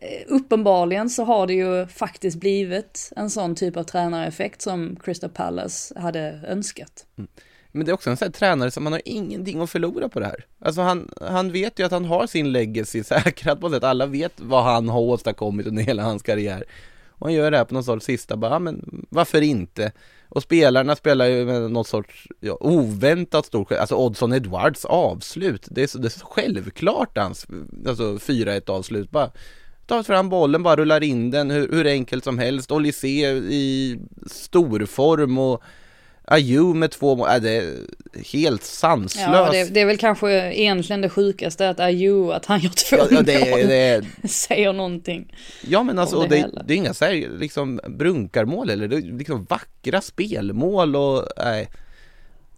Eh, 0.00 0.24
uppenbarligen 0.26 1.10
så 1.10 1.24
har 1.24 1.46
det 1.46 1.54
ju 1.54 1.86
faktiskt 1.86 2.40
blivit 2.40 3.12
en 3.16 3.30
sån 3.30 3.54
typ 3.54 3.76
av 3.76 3.82
tränareffekt 3.82 4.62
som 4.62 4.96
Crystal 4.96 5.30
Palace 5.30 6.00
hade 6.00 6.40
önskat. 6.48 7.06
Mm. 7.18 7.28
Men 7.72 7.84
det 7.84 7.90
är 7.90 7.94
också 7.94 8.10
en 8.10 8.16
sån 8.16 8.26
här 8.26 8.32
tränare 8.32 8.70
som 8.70 8.84
man 8.84 8.92
har 8.92 9.02
ingenting 9.04 9.60
att 9.60 9.70
förlora 9.70 10.08
på 10.08 10.20
det 10.20 10.26
här. 10.26 10.46
Alltså 10.60 10.80
han, 10.80 11.10
han 11.20 11.52
vet 11.52 11.78
ju 11.78 11.86
att 11.86 11.92
han 11.92 12.04
har 12.04 12.26
sin 12.26 12.52
legacy 12.52 13.04
säkrad 13.04 13.60
på 13.60 13.70
sätt. 13.70 13.84
Alla 13.84 14.06
vet 14.06 14.32
vad 14.36 14.64
han 14.64 14.88
har 14.88 15.00
åstadkommit 15.00 15.66
under 15.66 15.82
hela 15.82 16.02
hans 16.02 16.22
karriär. 16.22 16.64
Och 17.10 17.26
han 17.26 17.34
gör 17.34 17.50
det 17.50 17.56
här 17.56 17.64
på 17.64 17.74
någon 17.74 17.84
sorts 17.84 18.06
sista, 18.06 18.36
bara, 18.36 18.52
ja, 18.52 18.58
men 18.58 19.06
varför 19.10 19.40
inte? 19.40 19.92
Och 20.28 20.42
spelarna 20.42 20.96
spelar 20.96 21.26
ju 21.26 21.44
med 21.44 21.70
något 21.70 21.86
sorts 21.86 22.28
ja, 22.40 22.58
oväntat 22.60 23.46
stort, 23.46 23.72
alltså 23.72 23.94
Oddson 23.94 24.32
Edwards 24.32 24.84
avslut, 24.84 25.66
det 25.70 25.82
är 25.82 25.86
så, 25.86 25.98
det 25.98 26.08
är 26.08 26.18
så 26.18 26.26
självklart 26.26 27.18
hans, 27.18 27.46
alltså 27.86 28.14
4-1 28.14 28.70
avslut, 28.70 29.10
bara 29.10 29.30
tar 29.88 30.02
fram 30.02 30.28
bollen, 30.28 30.62
bara 30.62 30.76
rullar 30.76 31.02
in 31.02 31.30
den 31.30 31.50
hur, 31.50 31.68
hur 31.72 31.86
enkelt 31.86 32.24
som 32.24 32.38
helst, 32.38 32.72
Olise 32.72 33.08
i 33.08 33.98
storform 34.26 35.38
och 35.38 35.62
Ayew 36.30 36.78
med 36.78 36.90
två 36.90 37.16
mål, 37.16 37.28
äh, 37.28 37.36
det 37.36 37.50
är 37.50 37.74
helt 38.32 38.64
sanslöst. 38.64 39.28
Ja, 39.32 39.50
det, 39.52 39.74
det, 39.74 39.80
är 39.80 39.86
väl 39.86 39.98
kanske 39.98 40.30
egentligen 40.54 41.00
det 41.00 41.08
sjukaste 41.08 41.68
att 41.68 41.80
Ayew, 41.80 42.36
att 42.36 42.46
han 42.46 42.60
gör 42.60 42.70
två 42.70 42.96
ja, 42.96 43.06
ja, 43.10 43.22
det, 43.22 43.50
mål, 43.50 43.60
det, 43.60 44.04
säger 44.28 44.72
någonting. 44.72 45.34
Ja 45.68 45.82
men 45.82 45.98
alltså, 45.98 46.20
det, 46.20 46.28
det, 46.28 46.62
det, 46.66 46.74
är 46.74 46.76
inga 46.76 46.94
så 46.94 47.04
här, 47.04 47.38
liksom 47.38 47.80
brunkarmål 47.86 48.70
eller 48.70 48.88
det 48.88 48.96
är 48.96 49.18
liksom 49.18 49.44
vackra 49.44 50.00
spelmål 50.00 50.96
och 50.96 51.24
nej. 51.36 51.68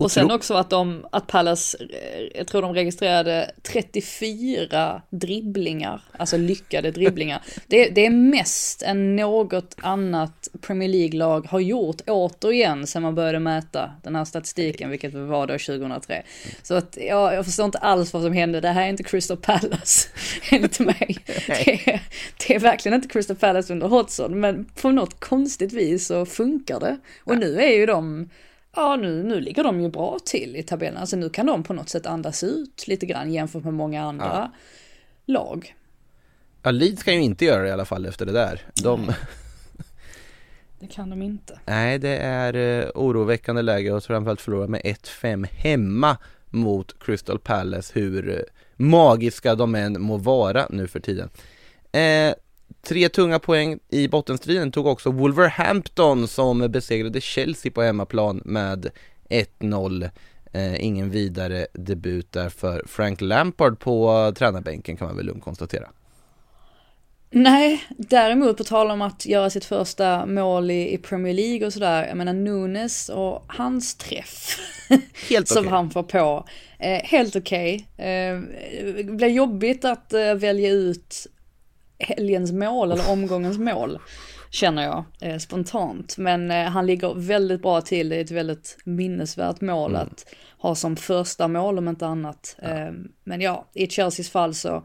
Och 0.01 0.11
sen 0.11 0.31
också 0.31 0.55
att 0.55 0.71
de, 0.71 1.07
att 1.13 1.27
Palace, 1.27 1.79
eh, 1.79 2.39
jag 2.39 2.47
tror 2.47 2.63
de 2.63 2.75
registrerade 2.75 3.51
34 3.63 5.03
dribblingar, 5.11 6.03
alltså 6.19 6.37
lyckade 6.37 6.91
dribblingar. 6.91 7.43
Det, 7.67 7.89
det 7.89 8.07
är 8.07 8.11
mest 8.11 8.83
än 8.83 9.17
något 9.17 9.77
annat 9.83 10.49
Premier 10.61 10.89
League-lag 10.89 11.47
har 11.47 11.61
gjort 11.61 12.01
återigen 12.07 12.87
sen 12.87 13.03
man 13.03 13.15
började 13.15 13.39
mäta 13.39 13.91
den 14.03 14.17
här 14.17 14.25
statistiken, 14.25 14.91
vilket 14.91 15.15
var 15.15 15.47
då 15.47 15.53
2003. 15.53 16.23
Så 16.63 16.75
att 16.75 16.99
ja, 17.01 17.35
jag 17.35 17.45
förstår 17.45 17.65
inte 17.65 17.79
alls 17.79 18.13
vad 18.13 18.23
som 18.23 18.33
hände, 18.33 18.61
det 18.61 18.69
här 18.69 18.83
är 18.83 18.89
inte 18.89 19.03
Crystal 19.03 19.37
Palace, 19.37 20.09
enligt 20.51 20.81
mig. 20.81 21.19
Det 21.47 21.91
är, 21.91 22.03
det 22.47 22.55
är 22.55 22.59
verkligen 22.59 22.97
inte 22.97 23.09
Crystal 23.09 23.37
Palace 23.37 23.73
under 23.73 23.89
Hodgson, 23.89 24.41
men 24.41 24.65
på 24.65 24.91
något 24.91 25.21
konstigt 25.21 25.73
vis 25.73 26.07
så 26.07 26.27
funkar 26.27 26.81
det. 26.81 26.99
Och 27.25 27.39
nu 27.39 27.61
är 27.61 27.77
ju 27.77 27.87
de 27.87 28.29
ja 28.77 28.97
nu, 28.97 29.23
nu 29.23 29.41
ligger 29.41 29.65
de 29.65 29.81
ju 29.81 29.89
bra 29.89 30.19
till 30.25 30.57
i 30.57 30.63
tabellen. 30.63 30.97
Alltså 31.01 31.17
nu 31.17 31.31
kan 31.31 31.47
de 31.47 31.63
på 31.63 31.73
något 31.73 31.89
sätt 31.89 32.07
andas 32.07 32.45
ut 32.45 32.89
lite 32.89 33.07
grann 33.07 33.33
jämfört 33.33 33.65
med 33.65 33.75
många 33.75 34.03
andra 34.03 34.25
ja. 34.27 34.53
lag. 35.27 35.75
Ja, 36.63 36.71
Leeds 36.71 37.03
kan 37.03 37.15
ju 37.15 37.21
inte 37.21 37.45
göra 37.45 37.63
det 37.63 37.69
i 37.69 37.73
alla 37.73 37.85
fall 37.85 38.07
efter 38.07 38.27
det 38.27 38.33
där. 38.33 38.61
De... 38.83 39.13
Det 40.81 40.87
kan 40.87 41.11
de 41.11 41.23
inte. 41.23 41.61
Nej, 41.67 41.99
det 41.99 42.17
är 42.17 42.57
uh, 42.57 42.91
oroväckande 42.95 43.63
läge 43.63 43.93
och 43.93 44.05
framförallt 44.05 44.41
förlora 44.41 44.67
med 44.67 44.81
1-5 44.81 45.47
hemma 45.53 46.17
mot 46.51 47.05
Crystal 47.05 47.39
Palace, 47.39 47.93
hur 47.95 48.29
uh, 48.29 48.39
magiska 48.77 49.55
de 49.55 49.75
än 49.75 50.03
må 50.03 50.17
vara 50.17 50.67
nu 50.71 50.87
för 50.87 51.01
tiden. 51.01 51.31
Eh, 51.93 52.35
Tre 52.83 53.09
tunga 53.09 53.39
poäng 53.39 53.79
i 53.89 54.09
bottenstriden 54.09 54.73
tog 54.73 54.87
också 54.87 55.11
Wolverhampton 55.11 56.29
som 56.29 56.59
besegrade 56.59 57.21
Chelsea 57.21 57.73
på 57.73 57.83
hemmaplan 57.83 58.43
med 58.45 58.91
1-0. 59.29 60.11
Eh, 60.53 60.85
ingen 60.85 61.11
vidare 61.11 61.67
debut 61.73 62.33
där 62.33 62.49
för 62.49 62.85
Frank 62.87 63.21
Lampard 63.21 63.79
på 63.79 64.33
tränarbänken 64.37 64.97
kan 64.97 65.07
man 65.07 65.17
väl 65.17 65.27
lugnt 65.27 65.45
konstatera. 65.45 65.89
Nej, 67.33 67.85
däremot 67.89 68.57
på 68.57 68.65
tal 68.65 68.91
om 68.91 69.03
att 69.03 69.27
göra 69.27 69.51
sitt 69.51 69.65
första 69.65 70.27
mål 70.27 70.71
i, 70.71 70.95
i 70.95 70.99
Premier 70.99 71.35
League 71.35 71.67
och 71.67 71.73
sådär, 71.73 72.07
jag 72.07 72.17
menar 72.17 72.33
Nunes 72.33 73.09
och 73.09 73.45
hans 73.47 73.95
träff 73.95 74.59
helt 75.31 75.49
som 75.49 75.59
okay. 75.59 75.71
han 75.71 75.91
får 75.91 76.03
på, 76.03 76.45
eh, 76.79 77.03
helt 77.05 77.37
okej. 77.37 77.89
Okay. 77.95 78.09
Eh, 78.09 78.41
det 78.97 79.05
blir 79.05 79.29
jobbigt 79.29 79.85
att 79.85 80.13
eh, 80.13 80.35
välja 80.35 80.71
ut 80.71 81.27
helgens 82.01 82.53
mål 82.53 82.93
eller 82.93 83.11
omgångens 83.11 83.59
mål. 83.59 83.99
Känner 84.51 84.83
jag 84.83 85.05
eh, 85.21 85.39
spontant. 85.39 86.19
Men 86.19 86.51
eh, 86.51 86.65
han 86.65 86.87
ligger 86.87 87.15
väldigt 87.15 87.63
bra 87.63 87.81
till, 87.81 88.09
det 88.09 88.17
är 88.17 88.21
ett 88.21 88.31
väldigt 88.31 88.79
minnesvärt 88.85 89.61
mål 89.61 89.91
mm. 89.91 90.03
att 90.03 90.35
ha 90.59 90.75
som 90.75 90.97
första 90.97 91.49
mål 91.49 91.79
om 91.79 91.89
inte 91.89 92.07
annat. 92.07 92.57
Ja. 92.63 92.69
Eh, 92.69 92.93
men 93.25 93.41
ja, 93.41 93.69
i 93.75 93.87
Chelseas 93.87 94.31
fall 94.31 94.55
så 94.55 94.85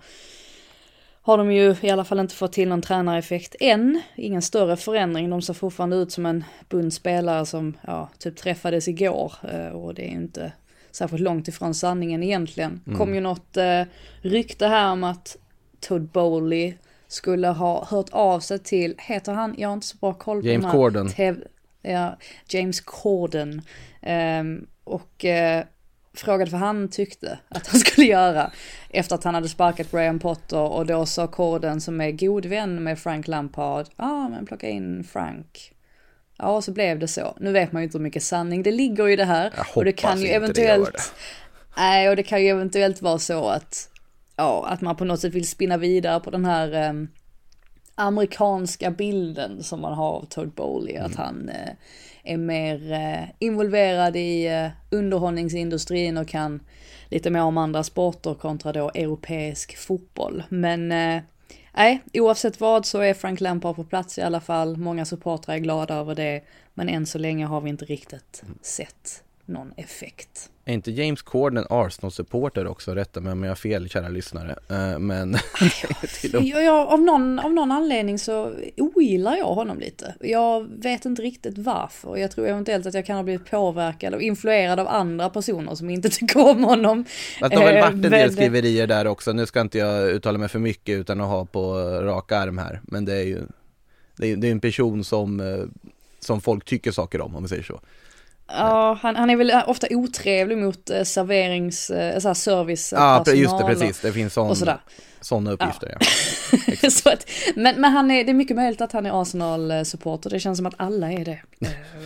har 1.26 1.38
de 1.38 1.52
ju 1.52 1.76
i 1.82 1.90
alla 1.90 2.04
fall 2.04 2.20
inte 2.20 2.36
fått 2.36 2.54
till 2.54 2.70
någon 2.70 2.82
tränareffekt 2.82 3.56
än. 3.60 4.02
Ingen 4.16 4.42
större 4.42 4.78
förändring, 4.78 5.30
de 5.30 5.42
ser 5.42 5.54
fortfarande 5.54 5.96
ut 5.96 6.12
som 6.12 6.26
en 6.26 6.44
bunt 6.70 6.94
spelare 6.94 7.46
som 7.46 7.78
ja, 7.88 8.10
typ 8.20 8.38
träffades 8.38 8.88
igår 8.88 9.34
eh, 9.52 9.68
och 9.68 9.94
det 9.94 10.02
är 10.02 10.10
ju 10.10 10.16
inte 10.16 10.52
särskilt 10.92 11.22
långt 11.22 11.48
ifrån 11.48 11.74
sanningen 11.74 12.24
egentligen. 12.24 12.82
Mm. 12.88 12.98
kom 12.98 13.16
ju 13.16 13.22
något 13.22 13.58
eh, 13.58 13.82
rykte 14.22 14.68
här 14.68 14.92
om 14.92 15.04
att 15.04 15.38
Todd 15.80 16.12
Bowley 16.12 16.74
skulle 17.08 17.48
ha 17.48 17.86
hört 17.86 18.10
av 18.12 18.40
sig 18.40 18.60
till, 18.60 18.96
heter 18.98 19.34
han, 19.34 19.56
jag 19.58 19.70
har 19.70 19.74
inte 19.74 19.88
så 19.88 19.98
bra 19.98 20.14
koll 20.14 20.42
på 20.42 20.48
James 20.48 20.72
Corden. 20.72 21.10
ja, 21.82 22.18
James 22.48 22.82
Corden. 22.82 23.62
Um, 24.40 24.68
och 24.84 25.26
uh, 25.26 25.66
frågade 26.14 26.52
vad 26.52 26.60
han 26.60 26.90
tyckte 26.90 27.40
att 27.50 27.68
han 27.68 27.80
skulle 27.86 28.08
göra 28.08 28.52
efter 28.90 29.16
att 29.16 29.24
han 29.24 29.36
hade 29.36 29.50
sparkat 29.50 29.92
Graham 29.92 30.20
Potter 30.20 30.60
och 30.60 30.86
då 30.86 31.06
sa 31.06 31.28
Corden 31.28 31.82
som 31.82 32.02
är 32.02 32.12
god 32.12 32.46
vän 32.46 32.84
med 32.84 33.00
Frank 33.00 33.28
Lampard, 33.28 33.86
ja 33.96 34.06
ah, 34.06 34.30
men 34.30 34.46
plocka 34.46 34.70
in 34.70 35.04
Frank. 35.04 35.72
Ja, 36.38 36.62
så 36.62 36.72
blev 36.72 37.00
det 37.00 37.08
så. 37.08 37.38
Nu 37.40 37.52
vet 37.52 37.72
man 37.72 37.82
ju 37.82 37.84
inte 37.84 37.98
hur 37.98 38.04
mycket 38.04 38.24
sanning 38.24 38.64
det 38.64 38.72
ligger 38.72 39.08
i 39.08 39.16
det 39.16 39.26
här. 39.26 39.54
Jag 39.58 39.66
och 39.76 39.86
det 39.86 39.92
kan 39.92 40.22
ju 40.22 40.28
eventuellt... 40.28 40.94
Det 40.94 41.02
Nej, 41.78 42.10
och 42.10 42.16
det 42.16 42.24
kan 42.24 42.44
ju 42.44 42.50
eventuellt 42.50 43.02
vara 43.02 43.20
så 43.20 43.50
att 43.50 43.90
ja, 44.36 44.68
att 44.68 44.82
man 44.82 44.96
på 44.96 45.06
något 45.06 45.20
sätt 45.20 45.34
vill 45.34 45.48
spinna 45.48 45.78
vidare 45.78 46.20
på 46.20 46.32
den 46.32 46.46
här 46.46 46.74
eh, 46.74 46.94
amerikanska 47.96 48.92
bilden 48.92 49.64
som 49.64 49.82
man 49.82 49.94
har 49.94 50.12
av 50.12 50.26
Todd 50.26 50.52
Bowley, 50.52 50.96
mm. 50.96 51.06
att 51.06 51.16
han 51.16 51.50
eh, 51.50 51.74
är 52.24 52.38
mer 52.38 52.92
eh, 52.92 53.30
involverad 53.40 54.16
i 54.16 54.46
eh, 54.46 54.68
underhållningsindustrin 54.92 56.18
och 56.18 56.28
kan 56.28 56.60
lite 57.10 57.30
mer 57.30 57.42
om 57.42 57.58
andra 57.58 57.84
sporter 57.84 58.34
kontra 58.34 58.74
då 58.74 58.90
europeisk 58.90 59.78
fotboll. 59.78 60.44
Men 60.50 60.92
eh, 60.92 61.22
nej, 61.74 62.02
oavsett 62.14 62.60
vad 62.60 62.86
så 62.86 63.00
är 63.00 63.14
Frank 63.14 63.42
Lampard 63.42 63.76
på 63.76 63.84
plats 63.84 64.18
i 64.18 64.22
alla 64.22 64.42
fall. 64.42 64.78
Många 64.78 65.06
supportrar 65.06 65.56
är 65.56 65.60
glada 65.60 65.96
över 65.96 66.16
det, 66.16 66.42
men 66.74 66.90
än 66.90 67.06
så 67.06 67.18
länge 67.18 67.46
har 67.46 67.62
vi 67.62 67.70
inte 67.70 67.86
riktigt 67.86 68.42
mm. 68.44 68.58
sett 68.62 69.24
någon 69.46 69.74
effekt. 69.78 70.50
Är 70.68 70.74
inte 70.74 70.92
James 70.92 71.22
Corden 71.22 71.66
Arsenal-supporter 71.70 72.68
också? 72.68 72.96
Rätta 72.96 73.22
mig 73.22 73.32
om 73.32 73.44
jag 73.44 73.52
har 73.52 73.56
fel, 73.56 73.90
kära 73.90 74.10
lyssnare. 74.10 74.56
Uh, 74.72 75.00
men... 75.00 75.38
ja, 76.34 76.62
ja, 76.62 76.86
av, 76.86 77.02
någon, 77.02 77.40
av 77.40 77.54
någon 77.54 77.72
anledning 77.72 78.20
så 78.20 78.54
ogillar 78.78 79.38
jag 79.38 79.46
honom 79.46 79.80
lite. 79.80 80.16
Jag 80.20 80.68
vet 80.84 81.06
inte 81.06 81.22
riktigt 81.22 81.58
varför. 81.58 82.18
Jag 82.18 82.32
tror 82.32 82.48
eventuellt 82.48 82.86
att 82.86 82.94
jag 82.94 83.06
kan 83.06 83.16
ha 83.16 83.24
blivit 83.24 83.52
påverkad 83.52 84.14
och 84.14 84.22
influerad 84.22 84.80
av 84.80 84.88
andra 84.88 85.30
personer 85.30 85.76
som 85.76 85.90
inte 85.90 86.10
tycker 86.20 86.50
om 86.50 86.64
honom. 86.64 87.06
Att 87.42 87.52
det 87.52 87.58
har 87.58 87.66
väl 87.66 87.82
varit 87.82 88.06
en 88.06 88.12
del 88.12 88.32
skriverier 88.32 88.88
där 88.88 89.08
också. 89.08 89.34
Nu 89.34 89.46
ska 89.46 89.62
inte 89.62 89.78
jag 89.78 90.10
uttala 90.10 90.38
mig 90.38 90.50
för 90.50 90.60
mycket 90.60 91.00
utan 91.00 91.22
att 91.22 91.28
ha 91.28 91.46
på 91.46 91.74
rak 92.02 92.32
arm 92.32 92.58
här. 92.58 92.82
Men 92.84 93.06
det 93.06 93.14
är 93.14 93.24
ju 93.24 93.42
det 94.18 94.28
är, 94.28 94.36
det 94.36 94.48
är 94.48 94.52
en 94.52 94.60
person 94.60 95.04
som, 95.04 95.40
eh, 95.40 95.66
som 96.20 96.42
folk 96.42 96.66
tycker 96.66 96.92
saker 96.92 97.22
om, 97.22 97.36
om 97.36 97.44
vi 97.44 97.50
säger 97.50 97.64
så. 97.64 97.82
Ja, 98.48 99.00
han, 99.02 99.16
han 99.16 99.30
är 99.30 99.36
väl 99.36 99.52
ofta 99.68 99.88
otrevlig 99.90 100.58
mot 100.58 100.90
eh, 100.90 101.04
serverings, 101.04 101.90
eh, 101.90 102.20
så 102.20 102.28
här 102.28 102.34
service 102.34 102.94
Ja, 102.98 103.24
just 103.28 103.58
det, 103.58 103.64
precis. 103.64 104.00
Det 104.00 104.12
finns 104.12 104.34
sån, 104.34 104.56
sådana 105.22 105.52
uppgifter, 105.52 105.98
ja. 106.00 106.08
ja. 106.82 106.90
så 106.90 107.10
att, 107.10 107.30
men 107.56 107.82
men 107.82 107.92
han 107.92 108.12
är, 108.12 108.24
det 108.24 108.32
är 108.32 108.34
mycket 108.34 108.56
möjligt 108.56 108.82
att 108.82 108.92
han 108.92 109.06
är 109.06 109.22
Arsenal-supporter. 109.22 110.30
Det 110.30 110.40
känns 110.40 110.58
som 110.58 110.66
att 110.66 110.74
alla 110.78 111.12
är 111.12 111.26
det. 111.26 111.40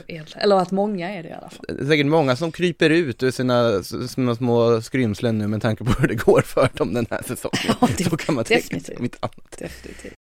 Eh, 0.08 0.22
eller 0.44 0.56
att 0.56 0.72
många 0.72 1.10
är 1.10 1.24
det 1.24 1.30
i 1.30 1.34
alla 1.34 1.50
fall. 1.50 1.66
Det 1.68 1.84
är 1.84 1.88
säkert 1.88 2.06
många 2.06 2.36
som 2.36 2.52
kryper 2.52 2.90
ut 2.90 3.24
ur 3.24 3.32
sina, 3.32 3.84
sina 3.84 4.36
små 4.36 4.82
skrymslen 4.82 5.38
nu 5.38 5.48
med 5.48 5.62
tanke 5.62 5.84
på 5.84 5.92
hur 6.02 6.08
det 6.08 6.16
går 6.16 6.42
för 6.42 6.70
dem 6.74 6.94
den 6.94 7.06
här 7.10 7.22
säsongen. 7.28 7.76
Ja, 7.82 7.88
det, 7.98 8.04
så 8.10 8.18
kan 8.18 8.36
man 8.36 8.44
tänka 8.44 8.76
annat. 9.22 9.58
Definitivt. 9.58 10.14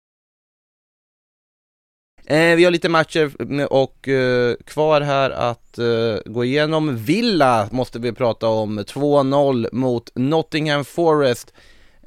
Eh, 2.29 2.55
vi 2.55 2.63
har 2.63 2.71
lite 2.71 2.89
matcher 2.89 3.31
och 3.71 4.07
eh, 4.07 4.55
kvar 4.65 5.01
här 5.01 5.29
att 5.29 5.77
eh, 5.77 6.17
gå 6.25 6.45
igenom. 6.45 6.97
Villa 6.97 7.69
måste 7.71 7.99
vi 7.99 8.11
prata 8.11 8.47
om. 8.47 8.79
2-0 8.79 9.69
mot 9.71 10.11
Nottingham 10.15 10.85
Forest. 10.85 11.53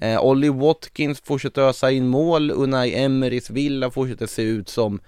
Eh, 0.00 0.24
Ollie 0.24 0.50
Watkins 0.50 1.20
fortsätter 1.20 1.62
ösa 1.62 1.90
in 1.90 2.08
mål. 2.08 2.50
Unai 2.50 2.94
Emerys 2.94 3.50
Villa 3.50 3.90
fortsätter 3.90 4.26
se 4.26 4.42
ut 4.42 4.68
som, 4.68 5.00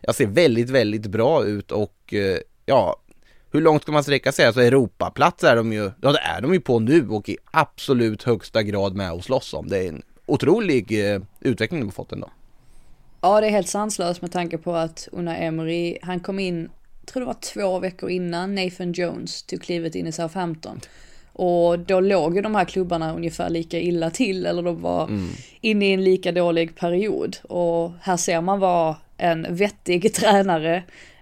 jag 0.00 0.14
ser 0.14 0.26
väldigt, 0.26 0.70
väldigt 0.70 1.06
bra 1.06 1.44
ut 1.44 1.72
och 1.72 2.14
eh, 2.14 2.38
ja, 2.64 2.96
hur 3.52 3.60
långt 3.60 3.82
ska 3.82 3.92
man 3.92 4.02
sträcka 4.02 4.32
sig? 4.32 4.46
Alltså 4.46 4.62
Europaplats 4.62 5.44
är 5.44 5.56
de 5.56 5.72
ju, 5.72 5.90
ja 6.00 6.12
det 6.12 6.18
är 6.18 6.40
de 6.40 6.54
ju 6.54 6.60
på 6.60 6.78
nu 6.78 7.08
och 7.08 7.28
i 7.28 7.36
absolut 7.50 8.22
högsta 8.22 8.62
grad 8.62 8.94
med 8.94 9.12
och 9.12 9.24
slåss 9.24 9.54
om. 9.54 9.68
Det 9.68 9.78
är 9.78 9.88
en 9.88 10.02
otrolig 10.26 11.12
eh, 11.12 11.20
utveckling 11.40 11.80
de 11.80 11.86
har 11.86 11.92
fått 11.92 12.12
ändå. 12.12 12.30
Ja, 13.20 13.40
det 13.40 13.46
är 13.46 13.50
helt 13.50 13.68
sanslöst 13.68 14.22
med 14.22 14.32
tanke 14.32 14.58
på 14.58 14.74
att 14.74 15.08
Una 15.12 15.36
Emery, 15.36 15.98
han 16.02 16.20
kom 16.20 16.38
in, 16.38 16.70
tror 17.06 17.20
det 17.20 17.26
var 17.26 17.34
två 17.34 17.78
veckor 17.78 18.10
innan 18.10 18.54
Nathan 18.54 18.92
Jones 18.92 19.42
tog 19.42 19.62
klivet 19.62 19.94
in 19.94 20.06
i 20.06 20.12
Southampton. 20.12 20.80
Och 21.38 21.78
då 21.78 22.00
låg 22.00 22.36
ju 22.36 22.42
de 22.42 22.54
här 22.54 22.64
klubbarna 22.64 23.14
ungefär 23.14 23.50
lika 23.50 23.78
illa 23.78 24.10
till, 24.10 24.46
eller 24.46 24.62
de 24.62 24.82
var 24.82 25.04
mm. 25.04 25.28
inne 25.60 25.86
i 25.86 25.92
en 25.92 26.04
lika 26.04 26.32
dålig 26.32 26.76
period. 26.76 27.36
Och 27.42 27.92
här 28.00 28.16
ser 28.16 28.40
man 28.40 28.58
vad 28.58 28.94
en 29.16 29.46
vettig 29.50 30.14
tränare, 30.14 30.76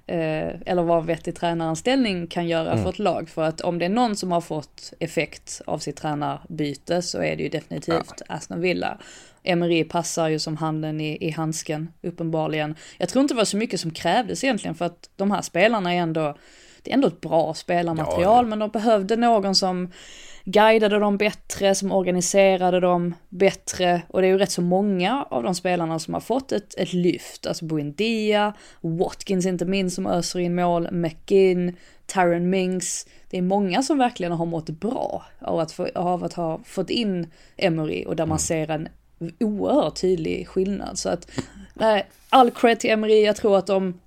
eh, 0.07 0.49
eller 0.67 0.83
vad 0.83 0.99
en 0.99 1.07
vettig 1.07 1.37
tränaranställning 1.37 2.27
kan 2.27 2.49
göra 2.49 2.71
mm. 2.73 2.83
för 2.83 2.91
ett 2.91 2.99
lag. 2.99 3.29
För 3.29 3.43
att 3.43 3.61
om 3.61 3.79
det 3.79 3.85
är 3.85 3.89
någon 3.89 4.17
som 4.17 4.33
har 4.33 4.41
fått 4.41 4.93
effekt 5.01 5.61
av 5.67 5.79
sitt 5.79 5.97
tränarbyte 5.97 7.03
så 7.03 7.23
är 7.23 7.37
det 7.37 7.43
ju 7.43 7.49
definitivt 7.49 8.23
ja. 8.29 8.35
Aston 8.35 8.61
Villa. 8.61 8.99
Emery 9.45 9.85
passar 9.85 10.29
ju 10.29 10.39
som 10.39 10.57
handen 10.57 11.01
i, 11.01 11.19
i 11.21 11.31
handsken, 11.31 11.93
uppenbarligen. 12.03 12.75
Jag 12.99 13.09
tror 13.09 13.23
inte 13.23 13.35
det 13.35 13.39
var 13.39 13.45
så 13.45 13.57
mycket 13.57 13.81
som 13.81 13.91
krävdes 13.91 14.45
egentligen 14.45 14.75
för 14.75 14.85
att 14.85 15.11
de 15.17 15.31
här 15.31 15.43
spelarna 15.43 15.95
är 15.95 15.99
ändå, 15.99 16.37
det 16.83 16.91
är 16.91 16.95
ändå 16.95 17.09
ett 17.09 17.21
bra 17.21 17.55
spelarmaterial, 17.55 18.23
Ja, 18.23 18.37
ja. 18.37 18.43
men 18.43 18.59
de 18.59 18.71
behövde 18.71 19.17
någon 19.17 19.55
som 19.55 19.91
guidade 20.45 20.99
dem 20.99 21.17
bättre, 21.17 21.75
som 21.75 21.93
organiserade 21.93 22.81
dem 22.81 23.15
bättre. 23.29 24.03
Och 24.09 24.21
det 24.21 24.27
är 24.27 24.31
ju 24.31 24.39
rätt 24.39 24.51
så 24.51 24.63
många 24.63 25.27
av 25.31 25.43
de 25.43 25.55
spelarna 25.55 25.99
som 25.99 26.15
har 26.15 26.21
fått 26.21 26.53
ett, 26.53 26.75
ett 26.79 26.93
lyft. 26.93 27.47
Alltså 27.47 27.65
Buendia, 27.65 28.55
Watkins 28.81 29.47
inte 29.47 29.65
minst 29.65 29.97
som 29.97 30.07
öser 30.07 30.39
in 30.39 30.55
mål, 30.55 30.89
McGinn, 30.93 31.77
Tyron 32.07 32.51
Mings. 32.51 33.07
Det 33.31 33.39
är 33.39 33.43
många 33.43 33.83
som 33.83 33.99
verkligen 33.99 34.33
har 34.33 34.47
mått 34.47 34.71
bra 34.71 35.25
av 35.41 35.59
att, 35.61 35.73
få, 35.73 35.89
av 35.95 36.25
att 36.25 36.33
ha 36.33 36.61
fått 36.65 36.91
in 36.91 37.31
Emery 37.57 38.05
och 38.05 38.17
där 38.17 38.27
man 38.27 38.39
ser 38.39 38.71
en 38.71 38.89
oerhört 39.41 40.01
tydlig 40.01 40.49
skillnad. 40.49 40.99
Så 40.99 41.09
att, 41.09 41.31
nej, 41.75 42.07
all 42.29 42.51
cred 42.51 42.81
till 42.81 42.91
Emery, 42.91 43.25
jag 43.25 43.37
tror 43.37 43.59
att 43.59 43.67
de 43.67 44.01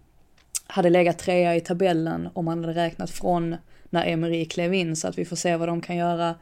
hade 0.67 0.89
legat 0.89 1.19
trea 1.19 1.55
i 1.55 1.61
tabellen 1.61 2.29
om 2.33 2.45
man 2.45 2.63
hade 2.63 2.79
räknat 2.79 3.09
från 3.09 3.55
när 3.89 4.05
Emery 4.05 4.45
klev 4.45 4.73
in 4.73 4.95
så 4.95 5.07
att 5.07 5.17
vi 5.17 5.25
får 5.25 5.35
se 5.35 5.55
vad 5.55 5.67
de 5.67 5.81
kan 5.81 5.95
göra 5.95 6.35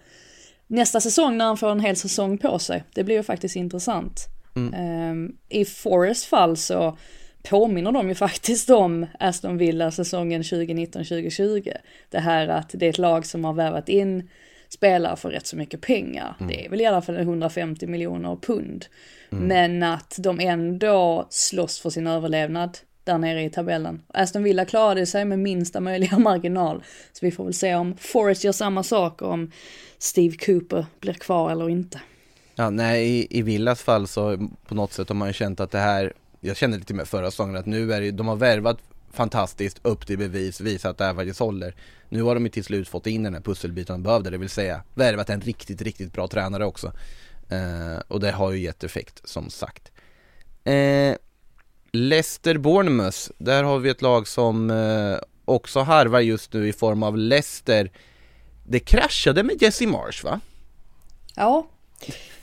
nästa 0.68 1.02
säsong 1.02 1.38
när 1.38 1.46
han 1.46 1.58
får 1.58 1.72
en 1.72 1.80
hel 1.80 1.96
säsong 1.96 2.38
på 2.38 2.60
sig. 2.60 2.84
Det 2.94 3.04
blir 3.04 3.16
ju 3.16 3.24
faktiskt 3.24 3.56
intressant. 3.56 4.28
Ehm, 4.74 5.38
I 5.50 5.66
Forest 5.66 6.26
fall 6.26 6.58
så 6.58 6.98
påminner 7.50 7.92
de 7.92 8.10
ju 8.10 8.16
faktiskt 8.26 8.70
om 8.70 9.06
Aston 9.20 9.58
Villa 9.58 9.92
säsongen 9.92 10.42
2019-2020. 10.42 11.72
Det 12.10 12.20
här 12.20 12.48
att 12.48 12.70
det 12.74 12.86
är 12.86 12.90
ett 12.90 12.98
lag 12.98 13.26
som 13.26 13.46
har 13.46 13.54
värvat 13.54 13.90
in 13.90 14.30
spelare 14.70 15.16
för 15.16 15.30
rätt 15.30 15.48
så 15.48 15.58
mycket 15.58 15.82
pengar. 15.82 16.36
Det 16.40 16.66
är 16.66 16.70
väl 16.70 16.82
i 16.82 16.86
alla 16.86 17.02
fall 17.02 17.18
150 17.18 17.88
miljoner 17.88 18.36
pund. 18.36 18.86
Men 19.30 19.84
att 19.84 20.16
de 20.20 20.40
ändå 20.40 21.28
slåss 21.30 21.80
för 21.80 21.90
sin 21.90 22.08
överlevnad 22.08 22.78
där 23.04 23.18
nere 23.18 23.44
i 23.44 23.50
tabellen. 23.50 24.02
Aston 24.08 24.44
Villa 24.44 24.66
klarade 24.66 25.06
sig 25.06 25.26
med 25.26 25.40
minsta 25.40 25.80
möjliga 25.80 26.20
marginal. 26.20 26.84
Så 27.14 27.26
vi 27.26 27.32
får 27.32 27.44
väl 27.44 27.54
se 27.54 27.76
om 27.76 27.98
Forest 27.98 28.44
gör 28.44 28.52
samma 28.52 28.84
sak 28.84 29.22
och 29.22 29.32
om 29.32 29.52
Steve 29.98 30.36
Cooper 30.38 30.86
blir 31.00 31.14
kvar 31.14 31.52
eller 31.52 31.70
inte. 31.70 32.02
Ja, 32.56 32.70
nej, 32.70 33.10
i, 33.10 33.28
i 33.30 33.42
Villas 33.42 33.82
fall 33.82 34.08
så 34.08 34.50
på 34.68 34.76
något 34.76 34.94
sätt 34.94 35.10
har 35.10 35.16
man 35.16 35.28
ju 35.28 35.34
känt 35.34 35.60
att 35.60 35.72
det 35.72 35.80
här, 35.80 36.14
jag 36.40 36.58
kände 36.58 36.78
lite 36.78 36.94
med 36.94 37.08
förra 37.08 37.32
säsongen 37.32 37.56
att 37.56 37.66
nu 37.66 37.94
är 37.94 38.02
det, 38.02 38.12
de 38.12 38.28
har 38.28 38.36
värvat 38.36 38.78
fantastiskt 39.16 39.80
upp 39.82 40.08
till 40.08 40.18
bevis, 40.18 40.62
visa 40.62 40.90
att 40.90 40.98
det 40.98 41.06
här 41.06 41.16
faktiskt 41.16 41.40
håller. 41.40 41.76
Nu 42.10 42.22
har 42.22 42.36
de 42.36 42.44
ju 42.44 42.50
till 42.50 42.64
slut 42.64 42.88
fått 42.88 43.08
in 43.08 43.24
den 43.24 43.34
här 43.34 43.42
pusselbiten 43.42 43.94
de 43.94 44.04
behövde, 44.04 44.30
det 44.30 44.38
vill 44.38 44.50
säga 44.50 44.84
värvat 44.94 45.30
en 45.30 45.42
riktigt, 45.42 45.82
riktigt 45.82 46.14
bra 46.14 46.28
tränare 46.28 46.66
också. 46.66 46.92
Eh, 47.50 48.02
och 48.08 48.20
det 48.20 48.32
har 48.32 48.52
ju 48.52 48.60
gett 48.60 48.84
effekt 48.84 49.22
som 49.24 49.50
sagt. 49.50 49.92
Eh, 50.64 51.16
Leicester 51.92 52.58
Bournemouth, 52.58 53.30
där 53.38 53.64
har 53.64 53.80
vi 53.80 53.90
ett 53.90 54.02
lag 54.02 54.28
som 54.28 54.70
eh, 54.70 55.18
också 55.46 55.80
harvar 55.80 56.20
just 56.20 56.54
nu 56.54 56.68
i 56.68 56.74
form 56.74 57.04
av 57.04 57.18
Leicester. 57.18 57.92
Det 58.68 58.80
kraschade 58.80 59.44
med 59.44 59.62
Jesse 59.62 59.88
Marsh 59.88 60.24
va? 60.24 60.40
Ja, 61.36 61.68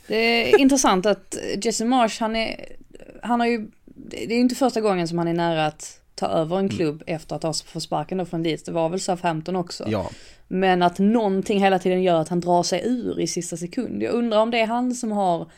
det 0.06 0.16
är 0.54 0.58
intressant 0.60 1.06
att 1.06 1.36
Jesse 1.64 1.84
Marsh, 1.84 2.20
han 2.20 2.36
är, 2.36 2.76
han 3.22 3.40
har 3.40 3.46
ju, 3.46 3.70
det 3.84 4.24
är 4.24 4.34
ju 4.34 4.40
inte 4.40 4.54
första 4.54 4.80
gången 4.80 5.08
som 5.08 5.18
han 5.18 5.28
är 5.28 5.34
nära 5.34 5.66
att 5.66 6.01
ta 6.14 6.26
över 6.26 6.58
en 6.58 6.68
klubb 6.68 7.02
efter 7.06 7.36
att 7.36 7.42
ha 7.42 7.52
fått 7.52 7.82
sparken 7.82 8.18
då 8.18 8.24
från 8.24 8.42
Leeds. 8.42 8.62
Det 8.62 8.72
var 8.72 8.88
väl 8.88 9.00
Southampton 9.00 9.56
också. 9.56 9.84
Ja, 9.88 10.10
Men 10.48 10.82
att 10.82 10.98
någonting 10.98 11.60
hela 11.60 11.78
tiden 11.78 12.02
gör 12.02 12.20
att 12.20 12.28
han 12.28 12.40
drar 12.40 12.62
sig 12.62 12.82
ur 12.84 13.20
i 13.20 13.26
sista 13.26 13.56
sekund. 13.56 14.02
Jag 14.02 14.14
undrar 14.14 14.38
om 14.38 14.50
det 14.50 14.60
är 14.60 14.66
han 14.66 14.94
som 14.94 15.12
har 15.12 15.50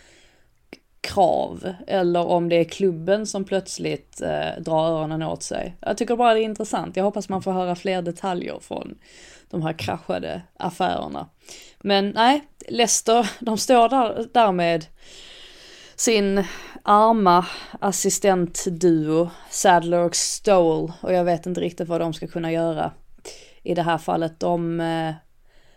krav 1.01 1.75
eller 1.87 2.27
om 2.27 2.49
det 2.49 2.57
är 2.57 2.65
klubben 2.65 3.27
som 3.27 3.45
plötsligt 3.45 4.21
eh, 4.21 4.63
drar 4.63 4.89
öronen 4.89 5.23
åt 5.23 5.43
sig. 5.43 5.77
Jag 5.81 5.99
tycker 5.99 6.17
bara 6.17 6.35
det 6.35 6.41
är 6.41 6.45
intressant. 6.45 6.97
Jag 6.97 7.05
hoppas 7.05 7.29
man 7.29 7.43
får 7.43 7.53
höra 7.53 7.77
fler 7.77 8.03
detaljer 8.03 8.59
från 8.61 8.99
de 9.51 9.63
här 9.63 9.73
kraschade 9.73 10.43
affärerna. 10.57 11.29
Men 11.81 12.11
nej, 12.11 12.45
Leicester, 12.69 13.31
de 13.41 13.59
står 13.59 13.89
där, 13.89 14.27
där 14.33 14.53
med 14.53 14.87
sin 15.97 16.45
arma 16.85 17.47
assistentduo 17.81 19.31
Sadler 19.51 19.99
och 19.99 20.17
Stowell 20.17 20.93
och 21.01 21.13
jag 21.13 21.25
vet 21.25 21.47
inte 21.47 21.61
riktigt 21.61 21.89
vad 21.89 22.01
de 22.01 22.13
ska 22.13 22.27
kunna 22.27 22.53
göra 22.53 22.93
i 23.63 23.75
det 23.75 23.83
här 23.83 23.99
fallet. 23.99 24.41
De, 24.41 24.81
eh, 24.81 25.15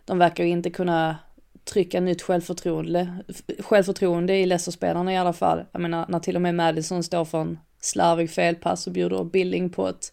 de 0.05 0.17
verkar 0.17 0.43
ju 0.43 0.49
inte 0.49 0.69
kunna 0.69 1.17
trycka 1.63 1.99
nytt 1.99 2.21
självförtroende, 2.21 3.17
självförtroende 3.59 4.35
i 4.35 4.45
Leicester-spelarna 4.45 5.13
i 5.13 5.17
alla 5.17 5.33
fall. 5.33 5.65
Jag 5.71 5.81
menar 5.81 6.05
när 6.09 6.19
till 6.19 6.35
och 6.35 6.41
med 6.41 6.55
Madison 6.55 7.03
står 7.03 7.25
för 7.25 7.41
en 7.41 7.59
slarvig 7.81 8.31
felpass 8.31 8.87
och 8.87 8.93
bjuder 8.93 9.23
Billing 9.23 9.69
på 9.69 9.87
ett 9.87 10.11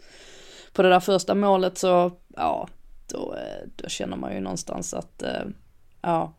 på 0.73 0.83
det 0.83 0.89
där 0.89 1.01
första 1.01 1.35
målet 1.35 1.79
så 1.79 2.13
ja, 2.37 2.69
då, 3.13 3.35
eh, 3.35 3.69
då 3.77 3.89
känner 3.89 4.17
man 4.17 4.35
ju 4.35 4.41
någonstans 4.41 4.95
att 4.95 5.23
eh, 5.23 5.45
ja, 6.01 6.35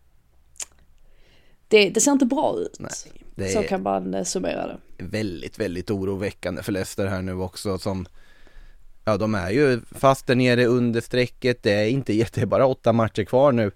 det, 1.68 1.89
det 1.89 2.01
ser 2.01 2.12
inte 2.12 2.26
bra 2.26 2.56
ut. 2.60 2.78
Nej, 2.80 2.91
det 3.36 3.47
Så 3.49 3.63
kan 3.63 3.83
man 3.83 4.13
eh, 4.13 4.23
summera 4.23 4.67
det. 4.67 4.77
väldigt, 4.97 5.59
väldigt 5.59 5.91
oroväckande 5.91 6.63
för 6.63 6.71
Leicester 6.71 7.05
här 7.07 7.21
nu 7.21 7.33
också 7.33 7.77
som 7.77 8.05
Ja 9.07 9.17
de 9.17 9.36
är 9.36 9.49
ju 9.51 9.81
fast 9.91 10.27
där 10.27 10.36
nere 10.36 10.65
under 10.65 11.01
strecket, 11.01 11.63
det 11.63 11.71
är 11.71 11.88
inte 11.88 12.13
jätte, 12.13 12.39
det 12.39 12.43
är 12.43 12.45
bara 12.45 12.65
åtta 12.65 12.93
matcher 12.93 13.23
kvar 13.23 13.51
nu. 13.51 13.71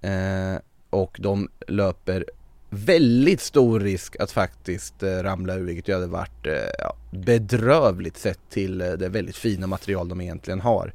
Eh, 0.00 0.58
Och 0.90 1.16
de 1.20 1.48
löper 1.68 2.24
väldigt 2.70 3.40
stor 3.40 3.80
risk 3.80 4.16
att 4.20 4.30
faktiskt 4.32 5.02
eh, 5.02 5.08
ramla 5.22 5.54
ur 5.54 5.64
vilket 5.64 5.88
ju 5.88 5.94
hade 5.94 6.06
varit 6.06 6.46
eh, 6.46 6.52
ja, 6.78 6.96
bedrövligt 7.10 8.16
sett 8.18 8.40
till 8.50 8.80
eh, 8.80 8.90
det 8.92 9.08
väldigt 9.08 9.36
fina 9.36 9.66
material 9.66 10.08
de 10.08 10.20
egentligen 10.20 10.60
har. 10.60 10.92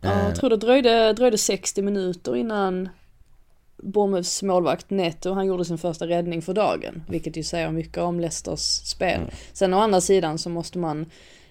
Ja, 0.00 0.12
Eh, 0.12 0.24
jag 0.24 0.36
tror 0.36 0.50
det 0.50 0.56
dröjde, 0.56 1.12
dröjde 1.12 1.38
60 1.38 1.82
minuter 1.82 2.36
innan 2.36 2.88
Bournemouths 3.84 4.42
målvakt 4.42 4.90
Neto, 4.90 5.32
han 5.32 5.46
gjorde 5.46 5.64
sin 5.64 5.78
första 5.78 6.06
räddning 6.06 6.42
för 6.42 6.54
dagen. 6.54 7.02
Vilket 7.08 7.36
ju 7.36 7.42
säger 7.42 7.70
mycket 7.70 7.98
om 7.98 8.20
Leicesters 8.20 8.60
spel. 8.60 9.18
Mm. 9.20 9.30
Sen 9.52 9.74
å 9.74 9.78
andra 9.78 10.00
sidan 10.00 10.38
så 10.38 10.50
måste 10.50 10.78
man 10.78 11.06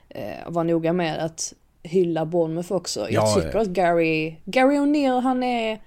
eh, 0.10 0.38
vara 0.48 0.64
noga 0.64 0.94
med 0.94 1.26
att 1.26 1.54
hylla 1.84 2.26
Bournemouth 2.26 2.72
också. 2.72 3.00
Jag 3.00 3.28
Ja, 3.28 3.36
tycker 3.36 3.56
ja. 3.56 3.62
att 3.62 3.68
Gary, 3.68 4.36
Gary 4.46 4.78
O'Neill 4.78 5.20
han 5.22 5.44
är, 5.44 5.82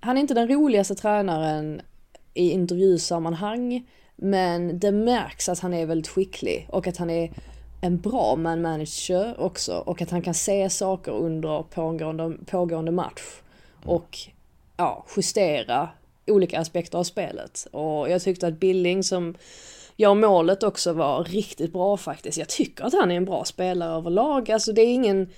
han 0.00 0.16
är 0.16 0.20
inte 0.20 0.34
den 0.34 0.48
roligaste 0.48 0.94
tränaren 0.94 1.80
i 2.34 2.50
intervjusammanhang. 2.50 3.86
Men 4.16 4.78
det 4.78 4.92
märks 4.92 5.48
att 5.48 5.58
han 5.60 5.74
är 5.74 5.86
väldigt 5.86 6.08
skicklig 6.08 6.66
och 6.70 6.86
att 6.86 6.96
han 6.96 7.10
är 7.10 7.32
en 7.80 8.00
bra 8.00 8.36
man 8.36 8.62
manager 8.62 9.40
också 9.40 9.76
och 9.76 10.02
att 10.02 10.10
han 10.10 10.22
kan 10.22 10.34
se 10.34 10.70
saker 10.70 11.12
under 11.12 11.62
pågående, 11.62 12.36
pågående 12.46 12.92
match 12.92 13.40
och 13.84 14.18
ja, 14.80 15.04
justera 15.16 15.88
olika 16.26 16.60
aspekter 16.60 16.98
av 16.98 17.04
spelet. 17.04 17.66
Och 17.72 18.10
jag 18.10 18.22
tyckte 18.22 18.46
att 18.46 18.60
Billing 18.60 19.02
som 19.02 19.34
gör 19.96 20.14
målet 20.14 20.62
också 20.62 20.92
var 20.92 21.24
riktigt 21.24 21.72
bra 21.72 21.96
faktiskt. 21.96 22.38
Jag 22.38 22.48
tycker 22.48 22.84
att 22.84 22.92
han 22.92 23.10
är 23.10 23.16
en 23.16 23.24
bra 23.24 23.44
spelare 23.44 23.96
överlag. 23.96 24.50
Alltså 24.50 24.72
det 24.72 24.82
är 24.82 24.94
ingen 24.94 25.28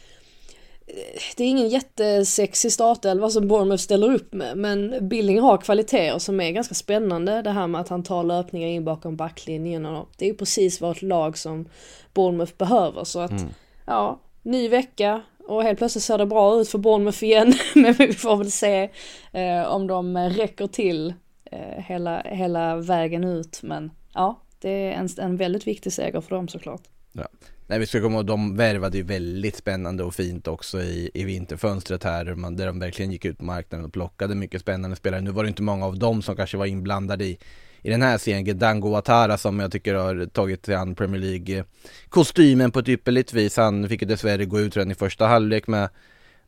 det 1.36 1.44
är 1.44 1.48
ingen 1.48 1.68
jättesexig 1.68 2.72
startelva 2.72 3.30
som 3.30 3.48
Bournemouth 3.48 3.82
ställer 3.82 4.14
upp 4.14 4.32
med 4.32 4.58
men 4.58 5.08
Billing 5.08 5.40
har 5.40 5.58
kvaliteter 5.58 6.18
som 6.18 6.40
är 6.40 6.50
ganska 6.50 6.74
spännande. 6.74 7.42
Det 7.42 7.50
här 7.50 7.66
med 7.66 7.80
att 7.80 7.88
han 7.88 8.02
tar 8.02 8.24
löpningar 8.24 8.68
in 8.68 8.84
bakom 8.84 9.16
backlinjen 9.16 9.86
och 9.86 10.08
det 10.18 10.24
är 10.24 10.28
ju 10.28 10.36
precis 10.36 10.80
vad 10.80 10.96
ett 10.96 11.02
lag 11.02 11.38
som 11.38 11.68
Bournemouth 12.14 12.52
behöver 12.56 13.04
så 13.04 13.20
att 13.20 13.46
ja, 13.86 14.20
ny 14.42 14.68
vecka 14.68 15.22
och 15.46 15.62
helt 15.62 15.78
plötsligt 15.78 16.04
ser 16.04 16.18
det 16.18 16.26
bra 16.26 16.60
ut 16.60 16.68
för 16.68 16.78
Bournemouth 16.78 17.24
igen 17.24 17.54
men 17.74 17.92
vi 17.92 18.12
får 18.12 18.36
väl 18.36 18.50
se 18.50 18.90
eh, 19.32 19.62
om 19.62 19.86
de 19.86 20.16
räcker 20.18 20.66
till 20.66 21.14
eh, 21.44 21.84
hela, 21.84 22.20
hela 22.20 22.76
vägen 22.76 23.24
ut 23.24 23.60
men 23.62 23.90
ja, 24.14 24.42
det 24.60 24.70
är 24.70 24.92
en, 24.92 25.08
en 25.18 25.36
väldigt 25.36 25.66
viktig 25.66 25.92
seger 25.92 26.20
för 26.20 26.36
dem 26.36 26.48
såklart. 26.48 26.82
Ja. 27.12 27.28
Nej 27.66 27.78
vi 27.78 27.86
ska 27.86 28.00
komma 28.00 28.16
ihåg, 28.16 28.26
de 28.26 28.56
värvade 28.56 28.96
ju 28.96 29.02
väldigt 29.02 29.56
spännande 29.56 30.04
och 30.04 30.14
fint 30.14 30.48
också 30.48 30.80
i, 30.82 31.10
i 31.14 31.24
vinterfönstret 31.24 32.04
här 32.04 32.24
där 32.24 32.34
man- 32.34 32.56
där 32.56 32.66
de 32.66 32.78
verkligen 32.78 33.12
gick 33.12 33.24
ut 33.24 33.38
på 33.38 33.44
marknaden 33.44 33.86
och 33.86 33.92
plockade 33.92 34.34
mycket 34.34 34.60
spännande 34.60 34.96
spelare. 34.96 35.20
Nu 35.20 35.30
var 35.30 35.42
det 35.42 35.48
inte 35.48 35.62
många 35.62 35.86
av 35.86 35.98
dem 35.98 36.22
som 36.22 36.36
kanske 36.36 36.56
var 36.56 36.66
inblandade 36.66 37.24
i, 37.24 37.38
i 37.82 37.90
den 37.90 38.02
här 38.02 38.18
serien. 38.18 38.44
Gedango 38.44 38.88
Ouattara 38.88 39.38
som 39.38 39.60
jag 39.60 39.72
tycker 39.72 39.94
har 39.94 40.26
tagit 40.26 40.66
sig 40.66 40.74
an 40.74 40.94
Premier 40.94 41.20
League 41.20 41.64
kostymen 42.08 42.70
på 42.70 42.78
ett 42.78 42.88
ypperligt 42.88 43.32
vis. 43.32 43.56
Han 43.56 43.88
fick 43.88 44.02
ju 44.02 44.08
dessvärre 44.08 44.44
gå 44.44 44.60
ut 44.60 44.76
redan 44.76 44.90
i 44.90 44.94
första 44.94 45.26
halvlek 45.26 45.66
med, 45.66 45.88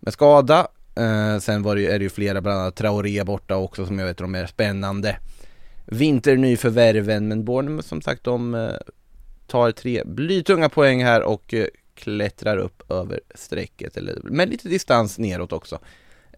med 0.01 0.12
skada. 0.12 0.66
Eh, 0.97 1.39
sen 1.39 1.62
var 1.62 1.74
det, 1.74 1.80
ju- 1.80 1.89
är 1.89 1.99
det 1.99 2.03
ju 2.03 2.11
flera, 2.11 2.41
bland 2.41 2.61
annat 2.61 2.76
Traoré 2.76 3.24
borta 3.24 3.57
också 3.57 3.87
som 3.87 3.99
jag 3.99 4.07
vet 4.07 4.20
är 4.20 4.24
de 4.24 4.35
är 4.35 4.47
spännande 4.47 5.16
vinternyförvärven 5.87 7.28
men 7.28 7.45
Bournemouth 7.45 7.89
som 7.89 8.03
sagt 8.03 8.24
de 8.24 8.55
eh, 8.55 8.70
tar 9.47 9.72
tre 9.72 10.03
blytunga 10.07 10.68
poäng 10.68 11.05
här 11.05 11.22
och 11.22 11.55
eh, 11.55 11.66
klättrar 11.95 12.57
upp 12.57 12.91
över 12.93 13.20
strecket 13.35 13.97
eller 13.97 14.18
med 14.22 14.49
lite 14.49 14.68
distans 14.68 15.18
neråt 15.18 15.53
också. 15.53 15.78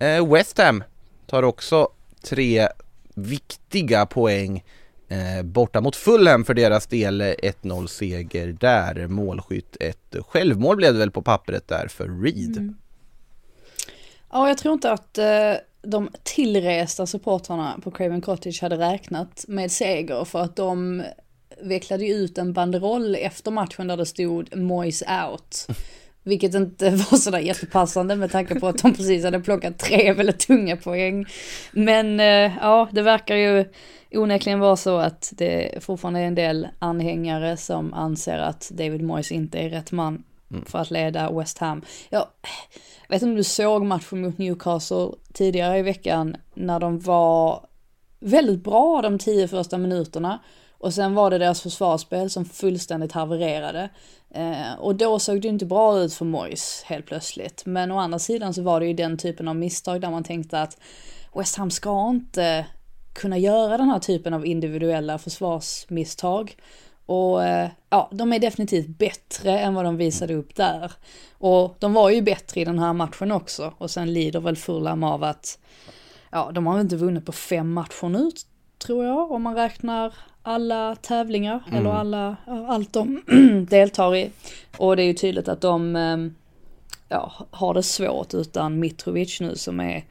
Eh, 0.00 0.32
West 0.32 0.58
Ham 0.58 0.84
tar 1.26 1.42
också 1.42 1.88
tre 2.22 2.68
viktiga 3.14 4.06
poäng 4.06 4.64
eh, 5.08 5.42
borta 5.42 5.80
mot 5.80 5.96
Fulham 5.96 6.44
för 6.44 6.54
deras 6.54 6.86
del. 6.86 7.20
eh, 7.20 7.26
1-0 7.26 7.86
seger 7.86 8.56
där, 8.60 9.06
målskytt 9.06 9.76
ett 9.80 10.16
självmål 10.28 10.76
blev 10.76 10.92
det 10.92 10.98
väl 10.98 11.10
på 11.10 11.22
pappret 11.22 11.68
där 11.68 11.88
för 11.88 12.22
Reed. 12.22 12.74
Ja, 14.32 14.48
jag 14.48 14.58
tror 14.58 14.74
inte 14.74 14.92
att 14.92 15.18
eh, 15.18 15.54
de 15.82 16.10
tillresta 16.22 17.06
supportrarna 17.06 17.80
på 17.82 17.90
Craven 17.90 18.20
Cottage 18.20 18.62
hade 18.62 18.78
räknat 18.78 19.44
med 19.48 19.72
seger 19.72 20.24
för 20.24 20.40
att 20.42 20.56
de 20.56 21.02
vecklade 21.62 22.08
ut 22.08 22.38
en 22.38 22.52
banderoll 22.52 23.14
efter 23.14 23.50
matchen 23.50 23.86
där 23.86 23.96
det 23.96 24.06
stod 24.06 24.56
Moise 24.56 25.06
out. 25.30 25.66
Vilket 26.22 26.54
inte 26.54 26.90
var 27.10 27.18
sådär 27.18 27.38
jättepassande 27.38 28.16
med 28.16 28.32
tanke 28.32 28.60
på 28.60 28.68
att 28.68 28.78
de 28.78 28.94
precis 28.94 29.24
hade 29.24 29.40
plockat 29.40 29.78
tre 29.78 30.12
väldigt 30.12 30.38
tunga 30.38 30.76
poäng. 30.76 31.26
Men 31.72 32.20
eh, 32.20 32.52
ja, 32.60 32.88
det 32.92 33.02
verkar 33.02 33.36
ju 33.36 33.64
onekligen 34.16 34.60
vara 34.60 34.76
så 34.76 34.96
att 34.96 35.32
det 35.36 35.84
fortfarande 35.84 36.20
är 36.20 36.24
en 36.24 36.34
del 36.34 36.68
anhängare 36.78 37.56
som 37.56 37.94
anser 37.94 38.38
att 38.38 38.70
David 38.70 39.02
Moyes 39.02 39.32
inte 39.32 39.58
är 39.58 39.70
rätt 39.70 39.92
man 39.92 40.24
mm. 40.50 40.64
för 40.64 40.78
att 40.78 40.90
leda 40.90 41.32
West 41.32 41.58
Ham. 41.58 41.82
Jag 42.10 42.26
vet 43.08 43.22
inte 43.22 43.30
om 43.30 43.36
du 43.36 43.44
såg 43.44 43.84
matchen 43.84 44.20
mot 44.20 44.38
Newcastle 44.38 45.08
tidigare 45.32 45.78
i 45.78 45.82
veckan 45.82 46.36
när 46.54 46.80
de 46.80 47.00
var 47.00 47.66
väldigt 48.20 48.64
bra 48.64 49.02
de 49.02 49.18
tio 49.18 49.48
första 49.48 49.78
minuterna 49.78 50.38
och 50.78 50.94
sen 50.94 51.14
var 51.14 51.30
det 51.30 51.38
deras 51.38 51.60
försvarsspel 51.60 52.30
som 52.30 52.44
fullständigt 52.44 53.12
havererade. 53.12 53.88
Eh, 54.30 54.74
och 54.78 54.94
då 54.94 55.18
såg 55.18 55.40
det 55.40 55.48
inte 55.48 55.66
bra 55.66 55.98
ut 55.98 56.14
för 56.14 56.24
Moyes 56.24 56.82
helt 56.86 57.06
plötsligt. 57.06 57.66
Men 57.66 57.92
å 57.92 57.98
andra 57.98 58.18
sidan 58.18 58.54
så 58.54 58.62
var 58.62 58.80
det 58.80 58.86
ju 58.86 58.92
den 58.92 59.18
typen 59.18 59.48
av 59.48 59.56
misstag 59.56 60.00
där 60.00 60.10
man 60.10 60.24
tänkte 60.24 60.62
att 60.62 60.78
West 61.34 61.56
Ham 61.56 61.70
ska 61.70 62.08
inte 62.08 62.66
kunna 63.16 63.38
göra 63.38 63.76
den 63.76 63.88
här 63.88 63.98
typen 63.98 64.34
av 64.34 64.46
individuella 64.46 65.18
försvarsmisstag. 65.18 66.56
Och 67.06 67.44
eh, 67.44 67.68
ja, 67.90 68.10
de 68.12 68.32
är 68.32 68.38
definitivt 68.38 68.88
bättre 68.88 69.58
än 69.58 69.74
vad 69.74 69.84
de 69.84 69.96
visade 69.96 70.34
upp 70.34 70.54
där. 70.54 70.92
Och 71.38 71.76
de 71.78 71.92
var 71.92 72.10
ju 72.10 72.22
bättre 72.22 72.60
i 72.60 72.64
den 72.64 72.78
här 72.78 72.92
matchen 72.92 73.32
också. 73.32 73.74
Och 73.78 73.90
sen 73.90 74.12
lider 74.12 74.40
väl 74.40 74.56
Fulham 74.56 75.04
av 75.04 75.24
att, 75.24 75.58
ja, 76.30 76.50
de 76.54 76.66
har 76.66 76.80
inte 76.80 76.96
vunnit 76.96 77.26
på 77.26 77.32
fem 77.32 77.72
matcher 77.72 78.08
nu, 78.08 78.30
tror 78.78 79.04
jag, 79.04 79.32
om 79.32 79.42
man 79.42 79.54
räknar 79.54 80.14
alla 80.42 80.96
tävlingar 80.96 81.62
mm. 81.66 81.80
eller 81.80 81.90
alla, 81.90 82.36
allt 82.46 82.92
de 82.92 83.22
deltar 83.70 84.16
i. 84.16 84.30
Och 84.78 84.96
det 84.96 85.02
är 85.02 85.06
ju 85.06 85.14
tydligt 85.14 85.48
att 85.48 85.60
de 85.60 85.96
ehm, 85.96 86.34
ja, 87.08 87.32
har 87.50 87.74
det 87.74 87.82
svårt 87.82 88.34
utan 88.34 88.80
Mitrovic 88.80 89.40
nu 89.40 89.56
som 89.56 89.80
är 89.80 90.04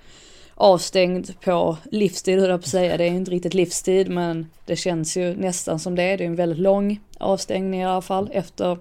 avstängd 0.56 1.40
på 1.42 1.78
livstid, 1.92 2.40
höll 2.40 2.50
jag 2.50 2.62
på 2.62 2.70
säga. 2.70 2.98
Det 2.98 3.04
är 3.04 3.12
inte 3.12 3.32
riktigt 3.32 3.54
livstid 3.54 4.10
men 4.10 4.48
det 4.66 4.76
känns 4.76 5.18
ju 5.18 5.36
nästan 5.36 5.80
som 5.80 5.96
det. 5.96 6.16
Det 6.16 6.24
är 6.24 6.28
en 6.28 6.36
väldigt 6.36 6.60
lång 6.60 7.00
avstängning 7.18 7.82
i 7.82 7.86
alla 7.86 8.02
fall 8.02 8.30
efter 8.34 8.78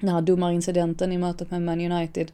den 0.00 0.08
här 0.08 0.20
domarincidenten 0.20 1.12
i 1.12 1.18
mötet 1.18 1.50
med 1.50 1.62
Man 1.62 1.92
United. 1.92 2.32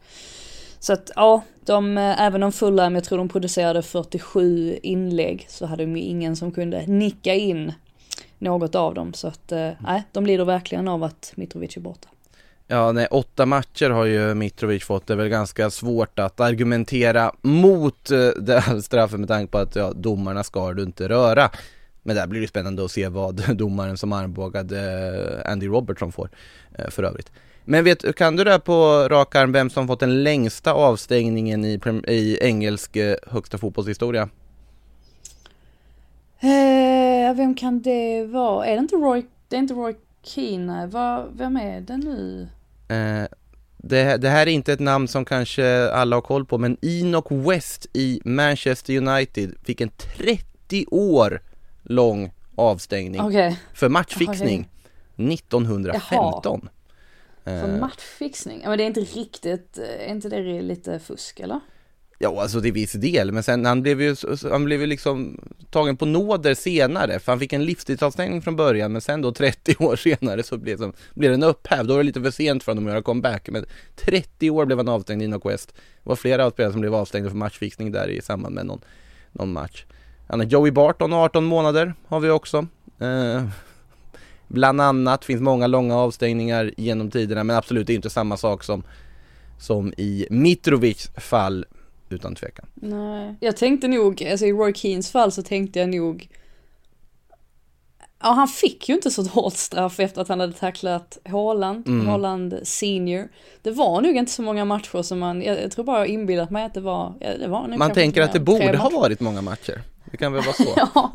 Så 0.78 0.92
att 0.92 1.10
ja, 1.16 1.42
de, 1.64 1.98
eh, 1.98 2.22
även 2.22 2.42
om 2.42 2.52
Fulham, 2.52 2.94
jag 2.94 3.04
tror 3.04 3.18
de 3.18 3.28
producerade 3.28 3.82
47 3.82 4.78
inlägg, 4.82 5.46
så 5.48 5.66
hade 5.66 5.84
de 5.84 5.96
ju 5.96 6.02
ingen 6.02 6.36
som 6.36 6.52
kunde 6.52 6.86
nicka 6.86 7.34
in 7.34 7.72
något 8.38 8.74
av 8.74 8.94
dem. 8.94 9.14
Så 9.14 9.28
att 9.28 9.52
eh, 9.52 9.70
nej, 9.80 10.02
de 10.12 10.26
lider 10.26 10.44
verkligen 10.44 10.88
av 10.88 11.02
att 11.02 11.32
Mitrovic 11.34 11.76
är 11.76 11.80
borta. 11.80 12.08
Ja, 12.68 12.92
nej, 12.92 13.06
åtta 13.10 13.46
matcher 13.46 13.90
har 13.90 14.04
ju 14.04 14.34
Mitrovic 14.34 14.84
fått. 14.84 15.06
Det 15.06 15.14
är 15.14 15.16
väl 15.16 15.28
ganska 15.28 15.70
svårt 15.70 16.18
att 16.18 16.40
argumentera 16.40 17.32
mot 17.42 18.10
eh, 18.10 18.28
det 18.28 18.82
straffet 18.82 19.20
med 19.20 19.28
tanke 19.28 19.50
på 19.50 19.58
att 19.58 19.76
ja, 19.76 19.92
domarna 19.92 20.44
ska 20.44 20.72
du 20.72 20.82
inte 20.82 21.08
röra. 21.08 21.50
Men 22.02 22.16
där 22.16 22.26
blir 22.26 22.40
det 22.40 22.48
spännande 22.48 22.84
att 22.84 22.90
se 22.90 23.08
vad 23.08 23.56
domaren 23.56 23.96
som 23.96 24.12
armbågade 24.12 24.78
eh, 25.44 25.52
Andy 25.52 25.66
Robertson 25.66 26.12
får 26.12 26.30
eh, 26.78 26.90
för 26.90 27.02
övrigt. 27.02 27.32
Men 27.64 27.84
vet, 27.84 28.16
kan 28.16 28.36
du 28.36 28.44
det 28.44 28.58
på 28.58 29.08
rak 29.08 29.34
arm 29.34 29.52
vem 29.52 29.70
som 29.70 29.86
fått 29.86 30.00
den 30.00 30.22
längsta 30.22 30.72
avstängningen 30.72 31.64
i, 31.64 31.80
i 32.06 32.38
engelsk 32.40 32.96
högsta 33.26 33.58
fotbollshistoria? 33.58 34.28
Eh, 36.40 37.36
vem 37.36 37.54
kan 37.54 37.82
det 37.82 38.24
vara? 38.24 38.66
Är 38.66 38.72
det 38.72 38.78
inte 38.78 38.96
Roy, 38.96 39.26
det 39.48 39.56
är 39.56 39.60
inte 39.60 39.74
Roy 39.74 39.94
Keane? 40.22 40.86
Va, 40.86 41.26
vem 41.32 41.56
är 41.56 41.80
det 41.80 41.96
nu? 41.96 42.48
Eh, 42.88 43.24
det, 43.76 44.16
det, 44.16 44.28
här 44.28 44.46
är 44.46 44.50
inte 44.50 44.72
ett 44.72 44.80
namn 44.80 45.08
som 45.08 45.24
kanske 45.24 45.90
alla 45.90 46.16
har 46.16 46.20
koll 46.20 46.44
på, 46.44 46.58
men 46.58 46.76
Enoch 46.82 47.32
West 47.32 47.86
i 47.92 48.20
Manchester 48.24 48.96
United 48.96 49.54
fick 49.64 49.80
en 49.80 49.90
30 50.16 50.86
år 50.90 51.42
lång 51.82 52.32
avstängning 52.54 53.20
okay. 53.20 53.54
för 53.74 53.88
matchfixning 53.88 54.68
okay. 55.16 55.34
1915. 55.34 56.60
Jaha. 56.62 56.70
För 57.60 57.74
eh. 57.74 57.80
matchfixning? 57.80 58.62
Men 58.64 58.78
det 58.78 58.84
är 58.84 58.86
inte 58.86 59.00
riktigt, 59.00 59.78
är 59.78 60.10
inte 60.10 60.28
det 60.28 60.62
lite 60.62 60.98
fusk 60.98 61.40
eller? 61.40 61.60
Ja, 62.18 62.42
alltså 62.42 62.60
till 62.60 62.72
viss 62.72 62.92
del, 62.92 63.32
men 63.32 63.42
sen 63.42 63.64
han 63.64 63.82
blev 63.82 64.02
ju, 64.02 64.16
han 64.50 64.64
blev 64.64 64.80
ju 64.80 64.86
liksom 64.86 65.40
tagen 65.70 65.96
på 65.96 66.06
nåder 66.06 66.54
senare, 66.54 67.18
för 67.18 67.32
han 67.32 67.38
fick 67.38 67.52
en 67.52 67.64
livstidsavstängning 67.64 68.42
från 68.42 68.56
början, 68.56 68.92
men 68.92 69.00
sen 69.00 69.22
då 69.22 69.32
30 69.32 69.76
år 69.84 69.96
senare 69.96 70.42
så 70.42 70.58
blev, 70.58 70.76
som, 70.76 70.92
blev 71.14 71.30
den 71.30 71.42
upphävd, 71.42 71.88
då 71.88 71.94
var 71.94 71.98
det 71.98 72.06
lite 72.06 72.22
för 72.22 72.30
sent 72.30 72.62
för 72.62 72.72
honom 72.72 72.86
att 72.86 72.92
göra 72.92 73.02
comeback, 73.02 73.48
men 73.52 73.64
30 73.96 74.50
år 74.50 74.64
blev 74.64 74.78
han 74.78 74.88
avstängd 74.88 75.22
i 75.22 75.40
Quest. 75.40 75.74
Det 75.74 76.08
var 76.08 76.16
flera 76.16 76.50
spelare 76.50 76.72
som 76.72 76.80
blev 76.80 76.94
avstängda 76.94 77.30
för 77.30 77.36
matchfixning 77.36 77.92
där 77.92 78.08
i 78.08 78.22
samband 78.22 78.54
med 78.54 78.66
någon, 78.66 78.80
någon 79.32 79.52
match. 79.52 79.84
Han 80.28 80.48
Joey 80.48 80.70
Barton, 80.70 81.12
18 81.12 81.44
månader 81.44 81.94
har 82.06 82.20
vi 82.20 82.30
också. 82.30 82.66
Eh, 82.98 83.44
bland 84.48 84.80
annat, 84.80 85.24
finns 85.24 85.40
många 85.40 85.66
långa 85.66 85.96
avstängningar 85.96 86.70
genom 86.76 87.10
tiderna, 87.10 87.44
men 87.44 87.56
absolut 87.56 87.86
det 87.86 87.92
är 87.92 87.94
inte 87.96 88.10
samma 88.10 88.36
sak 88.36 88.64
som 88.64 88.82
som 89.58 89.92
i 89.96 90.26
Mitrovics 90.30 91.10
fall 91.16 91.64
utan 92.08 92.34
tvekan. 92.34 92.66
Nej, 92.74 93.34
jag 93.40 93.56
tänkte 93.56 93.88
nog, 93.88 94.24
alltså 94.24 94.46
i 94.46 94.52
Roy 94.52 94.74
Keens 94.74 95.10
fall 95.10 95.32
så 95.32 95.42
tänkte 95.42 95.78
jag 95.78 95.88
nog 95.88 96.28
Ja, 98.22 98.28
han 98.28 98.48
fick 98.48 98.88
ju 98.88 98.94
inte 98.94 99.10
så 99.10 99.22
hårt 99.22 99.52
straff 99.52 100.00
efter 100.00 100.22
att 100.22 100.28
han 100.28 100.40
hade 100.40 100.52
tacklat 100.52 101.18
Haaland, 101.24 101.88
mm. 101.88 102.06
Haaland 102.06 102.60
senior. 102.62 103.28
Det 103.62 103.70
var 103.70 104.00
nog 104.00 104.16
inte 104.16 104.32
så 104.32 104.42
många 104.42 104.64
matcher 104.64 105.02
som 105.02 105.18
man, 105.18 105.42
jag, 105.42 105.62
jag 105.62 105.70
tror 105.70 105.84
bara 105.84 105.98
jag 105.98 106.08
inbillat 106.08 106.50
mig 106.50 106.64
att 106.64 106.74
det 106.74 106.80
var, 106.80 107.14
ja, 107.20 107.38
det 107.38 107.48
var 107.48 107.68
Man 107.78 107.92
tänker 107.92 108.22
att 108.22 108.32
det 108.32 108.40
borde 108.40 108.76
ha 108.76 108.90
varit 108.90 109.20
många 109.20 109.42
matcher. 109.42 109.82
Det 110.10 110.16
kan 110.16 110.32
väl 110.32 110.42
vara 110.42 110.54
så? 110.54 110.72
ja. 110.94 111.12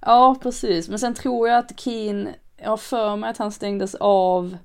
ja, 0.00 0.36
precis. 0.42 0.88
Men 0.88 0.98
sen 0.98 1.14
tror 1.14 1.48
jag 1.48 1.58
att 1.58 1.80
Keen, 1.80 2.28
jag 2.62 2.70
har 2.70 2.76
för 2.76 3.16
mig 3.16 3.30
att 3.30 3.38
han 3.38 3.52
stängdes 3.52 3.94
av 3.94 4.56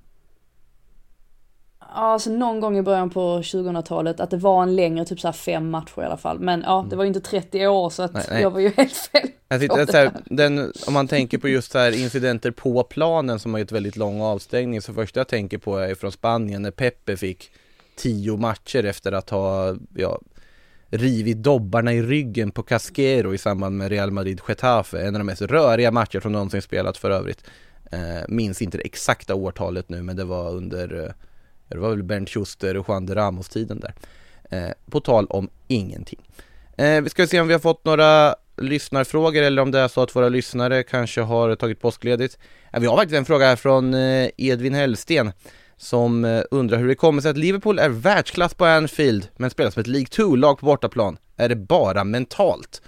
alltså 2.04 2.30
någon 2.30 2.60
gång 2.60 2.78
i 2.78 2.82
början 2.82 3.10
på 3.10 3.39
2000-talet 3.39 4.20
att 4.20 4.30
det 4.30 4.38
var 4.38 4.64
en 4.64 4.76
längre, 4.76 5.06
typ 5.06 5.20
så 5.20 5.32
fem 5.32 5.70
matcher 5.70 6.02
i 6.02 6.06
alla 6.06 6.18
fall. 6.18 6.39
Men 6.39 6.62
ja, 6.62 6.86
det 6.89 6.96
var 6.96 7.04
ju 7.04 7.08
inte 7.08 7.22
30 7.22 7.68
år 7.68 7.89
så 7.89 8.04
att 8.04 8.14
nej, 8.14 8.26
nej. 8.30 8.41
jag 8.41 8.52
var 8.52 8.60
ju 8.60 8.70
helt 8.78 8.93
fel. 8.93 9.30
Jag 9.48 9.62
tyckte, 9.62 9.88
så 9.88 9.98
här, 9.98 10.12
den, 10.26 10.74
om 10.88 10.93
man 10.93 11.08
tänker 11.08 11.38
på 11.38 11.50
just 11.50 11.72
så 11.72 11.78
här 11.78 12.02
incidenter 12.02 12.52
på 12.52 12.84
planen 12.84 13.39
som 13.39 13.54
har 13.54 13.60
gett 13.60 13.72
väldigt 13.72 13.96
lång 13.96 14.22
avstängning, 14.22 14.82
så 14.82 14.93
första 14.93 15.20
jag 15.20 15.28
tänker 15.28 15.58
på 15.58 15.78
är 15.78 15.96
från 15.96 16.12
Spanien 16.12 16.62
när 16.62 16.72
Pepe 16.72 17.18
fick 17.18 17.52
tio 17.96 18.38
matcher 18.38 18.84
efter 18.84 19.12
att 19.12 19.30
ha, 19.30 19.76
ja, 19.96 20.20
rivit 20.89 21.43
dobbarna 21.43 21.93
i 21.93 22.02
ryggen 22.02 22.52
på 22.52 22.64
Casquero 22.64 23.34
i 23.34 23.38
samband 23.38 23.78
med 23.78 23.89
Real 23.89 24.12
Madrid-Getafe. 24.12 25.02
En 25.02 25.16
av 25.16 25.20
de 25.20 25.26
mest 25.26 25.41
röriga 25.41 25.91
matcher 25.91 26.20
som 26.20 26.32
någonsin 26.32 26.62
spelat 26.62 26.98
för 26.98 27.12
övrigt. 27.12 27.43
Eh, 27.91 28.28
minns 28.28 28.62
inte 28.62 28.78
det 28.78 28.86
exakta 28.86 29.36
årtalet 29.36 29.89
nu 29.89 30.04
men 30.04 30.16
det 30.16 30.24
var 30.24 30.52
under 30.52 31.04
eh, 31.04 31.12
det 31.68 31.78
var 31.78 31.89
väl 31.89 32.03
Bernt 32.03 32.30
Schuster 32.30 32.78
och 32.78 32.86
Juan 32.89 33.05
de 33.05 33.16
Ramos-tiden 33.16 33.80
där. 33.80 33.93
Eh, 34.49 34.72
på 34.91 34.99
tal 34.99 35.26
om 35.26 35.49
ingenting. 35.68 36.20
Eh, 36.78 37.01
vi 37.01 37.09
ska 37.09 37.28
se 37.28 37.39
om 37.39 37.47
vi 37.47 37.53
har 37.53 37.59
fått 37.59 37.86
några 37.86 38.36
lyssnarfrågor 38.57 39.41
eller 39.41 39.61
om 39.61 39.72
det 39.72 39.80
är 39.80 39.88
så 39.88 40.01
att 40.01 40.16
våra 40.16 40.30
lyssnare 40.30 40.84
kanske 40.84 41.22
har 41.22 41.55
tagit 41.55 41.82
påskledigt. 41.82 42.38
Eh, 42.74 42.80
vi 42.80 42.88
har 42.88 42.97
faktiskt 42.97 43.18
en 43.18 43.26
fråga 43.26 43.45
här 43.45 43.55
från 43.55 43.93
eh, 43.93 44.30
Edvin 44.38 44.74
Hellsten 44.74 45.32
som 45.78 46.26
eh, 46.26 46.43
undrar 46.51 46.78
hur 46.78 46.88
det 46.88 46.95
kommer 46.95 47.22
sig 47.22 47.32
att 47.32 47.38
Liverpool 47.38 47.80
är 47.80 47.89
världsklass 47.89 48.53
på 48.53 48.66
Anfield 48.66 49.28
men 49.38 49.49
spelar 49.49 49.72
som 49.72 49.82
ett 49.82 49.88
League 49.88 50.07
2-lag 50.07 50.59
på 50.59 50.66
bortaplan. 50.66 51.18
Är 51.38 51.49
det 51.49 51.55
bara 51.55 52.03
mentalt? 52.03 52.82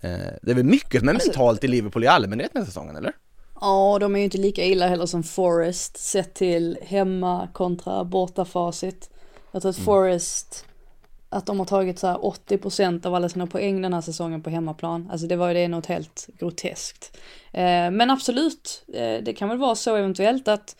Eh, 0.00 0.10
det 0.42 0.50
är 0.50 0.54
väl 0.54 0.64
mycket 0.64 1.00
som 1.00 1.08
är 1.08 1.14
alltså- 1.14 1.28
mentalt 1.28 1.64
i 1.64 1.68
Liverpool 1.68 2.04
i 2.04 2.06
allmänhet 2.06 2.50
den 2.52 2.62
här 2.62 2.66
säsongen, 2.66 2.96
eller? 2.96 3.12
Ja, 3.60 3.98
de 4.00 4.14
är 4.14 4.18
ju 4.18 4.24
inte 4.24 4.38
lika 4.38 4.64
illa 4.64 4.88
heller 4.88 5.06
som 5.06 5.22
Forest 5.22 5.96
sett 5.96 6.34
till 6.34 6.78
hemma 6.82 7.48
kontra 7.52 8.04
bortafacit. 8.04 9.10
Jag 9.52 9.62
tror 9.62 9.70
att 9.70 9.76
mm. 9.76 9.84
Forest, 9.84 10.64
att 11.28 11.46
de 11.46 11.58
har 11.58 11.66
tagit 11.66 11.98
så 11.98 12.06
här 12.06 12.16
80% 12.16 13.06
av 13.06 13.14
alla 13.14 13.28
sina 13.28 13.46
poäng 13.46 13.82
den 13.82 13.94
här 13.94 14.00
säsongen 14.00 14.42
på 14.42 14.50
hemmaplan. 14.50 15.08
Alltså 15.12 15.26
det 15.26 15.36
var 15.36 15.48
ju 15.48 15.54
det 15.54 15.68
något 15.68 15.86
helt 15.86 16.28
groteskt. 16.38 17.16
Eh, 17.52 17.90
men 17.90 18.10
absolut, 18.10 18.84
eh, 18.92 19.22
det 19.22 19.34
kan 19.36 19.48
väl 19.48 19.58
vara 19.58 19.74
så 19.74 19.96
eventuellt 19.96 20.48
att 20.48 20.76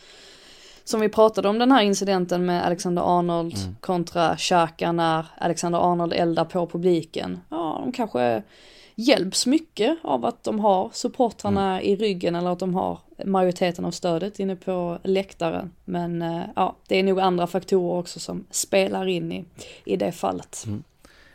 som 0.85 1.01
vi 1.01 1.09
pratade 1.09 1.49
om 1.49 1.59
den 1.59 1.73
här 1.73 1.83
incidenten 1.83 2.47
med 2.47 2.67
Alexander 2.67 3.19
Arnold 3.19 3.57
mm. 3.57 3.77
kontra 3.81 4.37
Xhaka 4.37 4.93
när 4.93 5.27
Alexander 5.39 5.93
Arnold 5.93 6.13
eldar 6.13 6.45
på 6.45 6.67
publiken. 6.67 7.41
Ja, 7.49 7.81
de 7.85 7.93
kanske 7.93 8.43
hjälps 8.95 9.47
mycket 9.47 9.99
av 10.03 10.25
att 10.25 10.45
de 10.45 10.61
har 10.61 10.91
supportrarna 10.93 11.73
mm. 11.73 11.85
i 11.85 11.97
ryggen 11.97 12.35
eller 12.35 12.51
att 12.51 12.59
de 12.59 12.75
har 12.75 12.99
majoriteten 13.25 13.85
av 13.85 13.91
stödet 13.91 14.41
inne 14.41 14.57
på 14.57 14.99
läktaren. 15.03 15.73
Men 15.85 16.23
eh, 16.23 16.43
ja, 16.57 16.77
det 16.89 16.99
är 16.99 17.03
nog 17.03 17.21
andra 17.21 17.47
faktorer 17.47 17.99
också 17.99 18.21
som 18.21 18.45
spelar 18.51 19.09
in 19.09 19.33
i, 19.33 19.45
i 19.85 19.97
det 19.97 20.13
fallet. 20.13 20.65
Mm. 20.67 20.83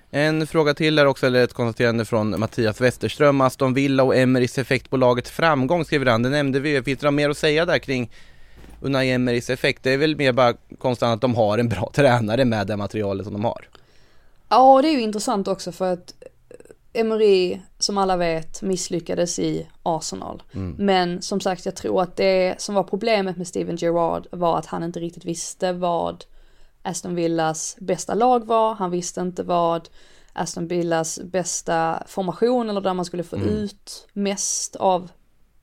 En 0.09 0.47
fråga 0.47 0.73
till 0.73 0.99
är 0.99 1.05
också, 1.05 1.25
eller 1.25 1.43
ett 1.43 1.53
konstaterande 1.53 2.05
från 2.05 2.39
Mattias 2.39 2.81
Westerström. 2.81 3.41
Aston 3.41 3.73
Villa 3.73 4.03
och 4.03 4.15
Emerys 4.15 4.57
effekt 4.57 4.89
på 4.89 4.97
lagets 4.97 5.31
framgång 5.31 5.85
skriver 5.85 6.05
han. 6.05 6.23
Det 6.23 6.29
nämnde 6.29 6.59
vi. 6.59 6.83
Finns 6.83 6.99
det 6.99 7.11
mer 7.11 7.29
att 7.29 7.37
säga 7.37 7.65
där 7.65 7.79
kring 7.79 8.11
Unai 8.81 9.11
Emerys 9.11 9.49
effekt? 9.49 9.83
Det 9.83 9.91
är 9.91 9.97
väl 9.97 10.15
mer 10.15 10.31
bara 10.31 10.53
konstant 10.77 11.13
att 11.13 11.21
de 11.21 11.35
har 11.35 11.57
en 11.57 11.69
bra 11.69 11.91
tränare 11.93 12.45
med 12.45 12.67
det 12.67 12.77
materialet 12.77 13.25
som 13.25 13.33
de 13.33 13.45
har. 13.45 13.67
Ja, 14.49 14.81
det 14.81 14.87
är 14.87 14.91
ju 14.91 15.01
intressant 15.01 15.47
också 15.47 15.71
för 15.71 15.93
att 15.93 16.13
Emery, 16.95 17.59
som 17.79 17.97
alla 17.97 18.17
vet, 18.17 18.61
misslyckades 18.61 19.39
i 19.39 19.67
Arsenal. 19.83 20.43
Mm. 20.53 20.75
Men 20.85 21.21
som 21.21 21.39
sagt, 21.39 21.65
jag 21.65 21.75
tror 21.75 22.01
att 22.01 22.15
det 22.15 22.55
som 22.61 22.75
var 22.75 22.83
problemet 22.83 23.37
med 23.37 23.47
Steven 23.47 23.75
Gerrard 23.75 24.27
var 24.31 24.57
att 24.57 24.65
han 24.65 24.83
inte 24.83 24.99
riktigt 24.99 25.25
visste 25.25 25.73
vad 25.73 26.25
Aston 26.81 27.15
Villas 27.15 27.77
bästa 27.79 28.13
lag 28.13 28.45
var. 28.45 28.75
Han 28.75 28.91
visste 28.91 29.21
inte 29.21 29.43
vad 29.43 29.89
Aston 30.33 30.67
Villas 30.67 31.19
bästa 31.23 32.03
formation 32.07 32.69
eller 32.69 32.81
där 32.81 32.93
man 32.93 33.05
skulle 33.05 33.23
få 33.23 33.35
Mm. 33.35 33.49
ut 33.49 34.07
mest 34.13 34.75
av 34.75 35.11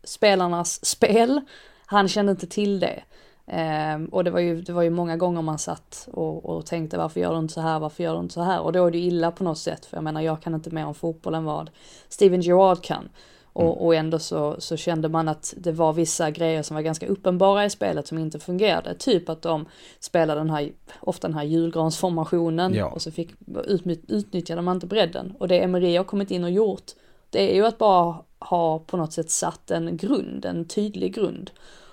spelarnas 0.04 0.84
spel. 0.84 1.40
Han 1.86 2.08
kände 2.08 2.32
inte 2.32 2.46
till 2.46 2.80
det. 2.80 3.02
Ehm, 3.46 4.06
och 4.06 4.24
det 4.24 4.30
var, 4.30 4.40
ju, 4.40 4.60
det 4.62 4.72
var 4.72 4.82
ju 4.82 4.90
många 4.90 5.16
gånger 5.16 5.42
man 5.42 5.58
satt 5.58 6.08
och, 6.12 6.44
och 6.44 6.66
tänkte 6.66 6.98
varför 6.98 7.20
gör 7.20 7.32
du 7.32 7.38
inte 7.38 7.54
så 7.54 7.60
här, 7.60 7.78
varför 7.80 8.02
gör 8.04 8.14
du 8.14 8.20
inte 8.20 8.34
så 8.34 8.42
här? 8.42 8.60
Och 8.60 8.72
då 8.72 8.86
är 8.86 8.90
det 8.90 8.98
ju 8.98 9.04
illa 9.04 9.30
på 9.30 9.44
något 9.44 9.58
sätt, 9.58 9.86
för 9.86 9.96
jag 9.96 10.04
menar 10.04 10.20
jag 10.20 10.42
kan 10.42 10.54
inte 10.54 10.70
mer 10.70 10.86
om 10.86 10.94
fotboll 10.94 11.34
än 11.34 11.44
vad 11.44 11.70
Steven 12.08 12.40
Gerrard 12.40 12.82
kan. 12.82 13.08
Och, 13.54 13.86
och 13.86 13.94
ändå 13.94 14.18
så, 14.18 14.56
så 14.58 14.76
kände 14.76 15.08
man 15.08 15.28
att 15.28 15.54
det 15.56 15.72
var 15.72 15.92
vissa 15.92 16.30
grejer 16.30 16.62
som 16.62 16.74
var 16.74 16.82
ganska 16.82 17.06
uppenbara 17.06 17.64
i 17.64 17.70
spelet 17.70 18.06
som 18.06 18.18
inte 18.18 18.38
fungerade. 18.38 18.94
Typ 18.94 19.28
att 19.28 19.42
de 19.42 19.66
spelade 20.00 20.40
den 20.40 20.50
här, 20.50 20.72
ofta 21.00 21.28
den 21.28 21.36
här 21.36 21.44
julgransformationen 21.44 22.74
Ja. 22.74 22.86
och 22.86 23.02
så 23.02 23.10
fick, 23.10 23.34
utny- 23.46 24.04
utnyttjade 24.08 24.62
man 24.62 24.76
inte 24.76 24.86
bredden. 24.86 25.34
Och 25.38 25.48
det 25.48 25.58
Emery 25.62 25.96
har 25.96 26.04
kommit 26.04 26.30
in 26.30 26.44
och 26.44 26.50
gjort, 26.50 26.90
det 27.30 27.50
är 27.52 27.54
ju 27.54 27.66
att 27.66 27.78
bara 27.78 28.16
ha 28.38 28.78
på 28.78 28.96
något 28.96 29.12
sätt 29.12 29.30
satt 29.30 29.70
en 29.70 29.96
grund, 29.96 30.44
en 30.44 30.64
tydlig 30.68 31.14
grund. 31.14 31.50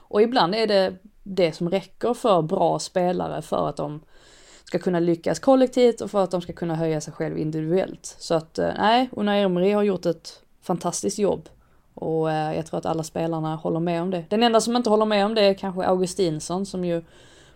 Och 0.10 0.22
ibland 0.22 0.56
är 0.56 0.68
det 0.68 0.94
det 1.36 1.52
som 1.52 1.70
räcker 1.70 2.14
för 2.14 2.42
bra 2.42 2.80
spelare 2.80 3.42
för 3.42 3.70
att 3.70 3.78
de 3.78 4.00
ska 4.64 4.80
kunna 4.80 5.00
lyckas 5.00 5.40
kollektivt 5.40 6.02
och 6.02 6.12
för 6.12 6.24
att 6.24 6.32
de 6.32 6.42
ska 6.42 6.54
kunna 6.54 6.76
höja 6.76 7.02
sig 7.02 7.14
själv 7.14 7.38
individuellt. 7.38 8.16
Så 8.20 8.34
att 8.34 8.60
eh, 8.60 8.70
nej, 8.78 9.10
Unai 9.12 9.42
Emery 9.42 9.72
har 9.72 9.84
gjort 9.84 10.06
ett 10.06 10.42
fantastiskt 10.62 11.20
jobb. 11.20 11.50
Och 11.94 12.32
eh, 12.32 12.56
jag 12.56 12.66
tror 12.66 12.78
att 12.78 12.86
alla 12.86 13.04
spelarna 13.04 13.56
håller 13.56 13.80
med 13.80 14.02
om 14.02 14.12
det. 14.12 14.26
Den 14.30 14.44
enda 14.44 14.62
som 14.62 14.76
inte 14.76 14.90
håller 14.90 15.06
med 15.06 15.26
om 15.26 15.36
det 15.36 15.42
är 15.42 15.54
kanske 15.54 15.86
Augustinsson 15.86 16.66
som 16.66 16.86
ju 16.86 17.04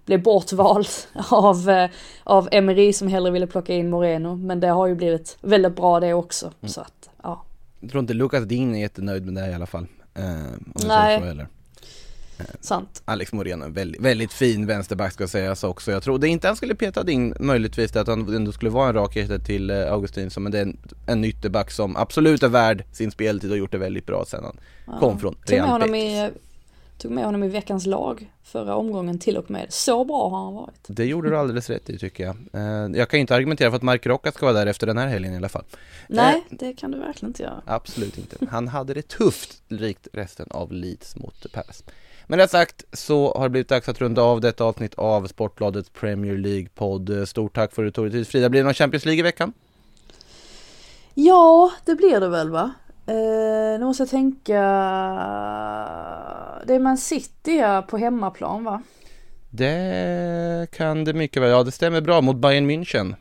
blev 0.05 0.23
bortvald 0.23 0.87
av, 1.31 1.69
eh, 1.69 1.89
av 2.23 2.49
Emery 2.51 2.93
som 2.93 3.07
hellre 3.07 3.31
ville 3.31 3.47
plocka 3.47 3.73
in 3.73 3.89
Moreno. 3.89 4.35
Men 4.35 4.59
det 4.59 4.67
har 4.67 4.87
ju 4.87 4.95
blivit 4.95 5.37
väldigt 5.41 5.75
bra 5.75 5.99
det 5.99 6.13
också. 6.13 6.51
Så 6.65 6.81
att, 6.81 7.09
ja. 7.23 7.43
Jag 7.79 7.89
tror 7.89 7.99
inte 7.99 8.13
Lucas 8.13 8.45
Dean 8.45 8.75
är 8.75 8.79
jättenöjd 8.79 9.25
med 9.25 9.43
det 9.43 9.51
i 9.51 9.53
alla 9.53 9.65
fall. 9.65 9.87
Eh, 10.13 10.23
Nej. 10.87 11.47
Sant. 12.61 13.01
Alex 13.05 13.33
Moreno, 13.33 13.69
väldigt, 13.69 14.01
väldigt 14.01 14.33
fin 14.33 14.65
vänsterback 14.65 15.13
ska 15.13 15.27
sägas 15.27 15.63
också. 15.63 15.91
Jag 15.91 16.03
trodde 16.03 16.27
inte 16.27 16.47
han 16.47 16.55
skulle 16.55 16.75
peta 16.75 17.11
in 17.11 17.35
möjligtvis 17.39 17.95
att 17.95 18.07
han 18.07 18.35
ändå 18.35 18.51
skulle 18.51 18.71
vara 18.71 18.89
en 18.89 18.95
rak 18.95 19.17
till 19.45 19.69
eh, 19.69 19.93
Augustinsson 19.93 20.43
men 20.43 20.51
det 20.51 20.57
är 20.57 20.61
en, 20.61 20.77
en 21.07 21.25
ytterback 21.25 21.71
som 21.71 21.97
absolut 21.97 22.43
är 22.43 22.47
värd 22.47 22.83
sin 22.91 23.11
speltid 23.11 23.51
och 23.51 23.57
gjort 23.57 23.71
det 23.71 23.77
väldigt 23.77 24.05
bra 24.05 24.25
sen 24.27 24.43
han 24.43 24.99
kom 24.99 25.19
från 25.19 25.33
Tog 25.33 25.57
med, 25.57 25.67
Real 25.67 25.79
Betis. 25.79 25.95
i, 25.95 26.29
tog 26.97 27.11
med 27.11 27.25
honom 27.25 27.43
i 27.43 27.47
veckans 27.47 27.85
lag 27.85 28.31
förra 28.43 28.75
omgången 28.75 29.19
till 29.19 29.37
och 29.37 29.51
med. 29.51 29.65
Så 29.69 30.05
bra 30.05 30.29
har 30.29 30.43
han 30.43 30.53
varit. 30.53 30.85
Det 30.87 31.05
gjorde 31.05 31.29
du 31.29 31.37
alldeles 31.37 31.69
rätt 31.69 31.89
i 31.89 31.97
tycker 31.97 32.23
jag. 32.23 32.35
Eh, 32.53 32.97
jag 32.97 33.09
kan 33.09 33.17
ju 33.17 33.21
inte 33.21 33.35
argumentera 33.35 33.69
för 33.69 33.75
att 33.75 33.83
Mark 33.83 34.05
Rocca 34.05 34.31
ska 34.31 34.45
vara 34.45 34.53
där 34.53 34.67
efter 34.67 34.87
den 34.87 34.97
här 34.97 35.07
helgen 35.07 35.33
i 35.33 35.37
alla 35.37 35.49
fall. 35.49 35.65
Nej, 36.07 36.43
det 36.49 36.73
kan 36.73 36.91
du 36.91 36.99
verkligen 36.99 37.29
inte 37.29 37.43
göra. 37.43 37.61
Absolut 37.65 38.17
inte. 38.17 38.37
Han 38.49 38.67
hade 38.67 38.93
det 38.93 39.07
tufft 39.07 39.61
likt 39.67 40.07
resten 40.13 40.47
av 40.49 40.71
Leeds 40.71 41.15
mot 41.15 41.51
Palace. 41.53 41.83
Men 42.27 42.39
det 42.39 42.47
sagt 42.47 42.83
så 42.93 43.33
har 43.33 43.43
det 43.43 43.49
blivit 43.49 43.69
dags 43.69 43.89
att 43.89 44.01
runda 44.01 44.21
av 44.21 44.41
detta 44.41 44.63
avsnitt 44.63 44.93
av 44.93 45.27
Sportbladets 45.27 45.89
Premier 45.89 46.37
League-podd. 46.37 47.27
Stort 47.27 47.55
tack 47.55 47.73
för 47.73 47.83
att 47.83 47.87
du 47.87 47.91
tog 47.91 48.05
dig 48.05 48.11
tid 48.11 48.27
Frida. 48.27 48.49
Blir 48.49 48.61
det 48.61 48.65
någon 48.65 48.73
Champions 48.73 49.05
League 49.05 49.19
i 49.19 49.23
veckan? 49.23 49.53
Ja, 51.13 51.71
det 51.85 51.95
blir 51.95 52.19
det 52.19 52.29
väl 52.29 52.49
va? 52.49 52.71
Eh, 53.05 53.79
nu 53.79 53.85
måste 53.85 54.03
jag 54.03 54.09
tänka. 54.09 54.61
Det 56.65 56.73
är 56.73 56.79
Man 56.79 56.97
City 56.97 57.61
på 57.89 57.97
hemmaplan 57.97 58.63
va? 58.63 58.81
Det 59.49 60.67
kan 60.71 61.03
det 61.03 61.13
mycket 61.13 61.41
väl. 61.41 61.49
Ja, 61.49 61.63
det 61.63 61.71
stämmer 61.71 62.01
bra 62.01 62.21
mot 62.21 62.35
Bayern 62.35 62.69
München. 62.69 63.15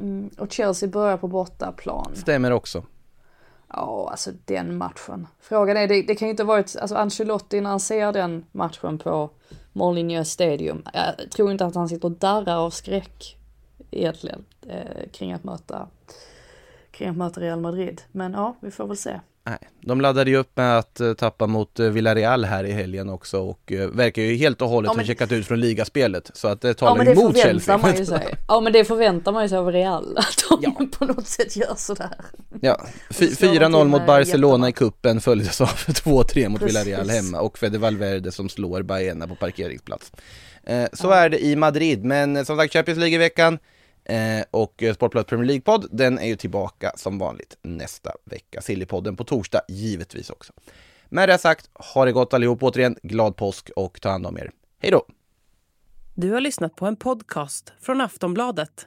Mm, 0.00 0.30
och 0.38 0.52
Chelsea 0.52 0.88
börjar 0.88 1.16
på 1.16 1.28
bortaplan. 1.28 2.10
Stämmer 2.14 2.50
också. 2.50 2.82
Ja, 3.76 4.08
alltså 4.10 4.30
den 4.44 4.76
matchen. 4.76 5.26
Frågan 5.40 5.76
är, 5.76 5.88
det, 5.88 6.02
det 6.02 6.14
kan 6.14 6.28
ju 6.28 6.30
inte 6.30 6.42
ha 6.42 6.48
varit, 6.48 6.76
alltså 6.76 6.96
Ancelotti 6.96 7.60
när 7.60 7.70
han 7.70 7.80
ser 7.80 8.12
den 8.12 8.44
matchen 8.52 8.98
på 8.98 9.30
Molineux 9.72 10.30
Stadium. 10.30 10.82
Jag 10.92 11.30
tror 11.30 11.50
inte 11.50 11.66
att 11.66 11.74
han 11.74 11.88
sitter 11.88 12.04
och 12.04 12.12
darrar 12.12 12.56
av 12.56 12.70
skräck 12.70 13.36
egentligen 13.90 14.44
eh, 14.66 15.10
kring 15.12 15.32
att 15.32 15.44
möta 15.44 15.88
kring 16.90 17.08
att 17.08 17.16
möta 17.16 17.40
Real 17.40 17.60
Madrid. 17.60 18.02
Men 18.12 18.32
ja, 18.32 18.56
vi 18.60 18.70
får 18.70 18.86
väl 18.86 18.96
se. 18.96 19.20
Nej, 19.46 19.58
de 19.80 20.00
laddade 20.00 20.30
ju 20.30 20.36
upp 20.36 20.56
med 20.56 20.78
att 20.78 21.00
eh, 21.00 21.12
tappa 21.14 21.46
mot 21.46 21.80
eh, 21.80 21.86
Villarreal 21.88 22.44
här 22.44 22.64
i 22.64 22.72
helgen 22.72 23.08
också 23.08 23.38
och 23.40 23.72
uh, 23.72 23.86
verkar 23.86 24.22
ju 24.22 24.34
helt 24.36 24.62
och 24.62 24.68
hållet 24.68 24.88
Ja, 24.88 24.92
ha 24.92 24.96
men- 24.96 25.06
checkat 25.06 25.32
ut 25.32 25.46
från 25.46 25.60
ligaspelet 25.60 26.30
så 26.34 26.48
att 26.48 26.60
det 26.60 26.68
Ja 26.68 26.74
talar 26.74 26.96
men 26.96 27.06
det 27.06 27.12
emot 27.12 27.36
Chelsea. 27.38 27.78
man 27.78 27.96
ju 27.96 28.06
sig. 28.06 28.34
Ja 28.48 28.60
men 28.60 28.72
det 28.72 28.84
förväntar 28.84 29.32
man 29.32 29.42
ju 29.42 29.48
sig 29.48 29.58
av 29.58 29.72
Real. 29.72 30.16
Att 30.18 30.44
de 30.48 30.58
Ja. 30.62 30.86
på 30.98 31.04
något 31.04 31.26
sätt 31.26 31.56
gör 31.56 31.74
sådär. 31.76 32.10
Ja, 32.60 32.86
fy- 33.10 33.28
slår 33.34 33.48
de 33.54 33.58
4-0 33.58 33.80
till 33.80 33.88
mot 33.88 34.06
Barcelona 34.06 34.68
i 34.68 34.72
kuppen 34.72 35.20
följdes 35.20 35.60
av 35.60 35.66
2-3 35.76 36.48
mot 36.48 36.60
Precis. 36.60 36.86
Villarreal 36.86 37.10
hemma 37.10 37.40
och 37.40 37.58
Fede 37.58 37.78
Valverde 37.78 38.32
som 38.32 38.48
slår 38.48 38.82
Baena 38.82 39.26
på 39.28 39.34
parkeringsplats. 39.34 40.12
Eh, 40.66 40.86
så 40.92 41.10
är 41.10 41.28
det 41.28 41.44
i 41.44 41.56
Madrid, 41.56 42.04
men 42.04 42.36
eh, 42.36 42.44
som 42.44 42.56
sagt 42.56 42.72
Champions 42.72 42.98
League 42.98 43.14
i 43.14 43.18
veckan 43.18 43.58
eh, 44.04 44.44
och 44.50 44.82
eh, 44.82 44.94
Sportbladet 44.94 45.28
Premier 45.28 45.46
League-podd, 45.46 45.86
den 45.90 46.18
är 46.18 46.26
ju 46.26 46.36
tillbaka 46.36 46.92
som 46.96 47.18
vanligt 47.18 47.58
nästa 47.62 48.12
vecka. 48.24 48.60
Sillypodden 48.60 49.16
på 49.16 49.24
torsdag 49.24 49.60
givetvis 49.68 50.30
också. 50.30 50.52
Med 51.08 51.28
det 51.28 51.38
sagt, 51.38 51.70
ha 51.74 52.04
det 52.04 52.12
gott 52.12 52.34
allihop 52.34 52.62
återigen, 52.62 52.96
glad 53.02 53.36
påsk 53.36 53.70
och 53.76 54.00
ta 54.00 54.08
hand 54.08 54.26
om 54.26 54.38
er. 54.38 54.50
Hej 54.78 54.90
då! 54.90 55.06
Du 56.14 56.30
har 56.30 56.40
lyssnat 56.40 56.76
på 56.76 56.86
en 56.86 56.96
podcast 56.96 57.72
från 57.80 58.00
Aftonbladet. 58.00 58.86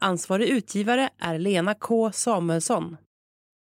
Ansvarig 0.00 0.48
utgivare 0.48 1.10
är 1.18 1.38
Lena 1.38 1.74
K 1.74 2.12
Samuelsson. 2.12 2.96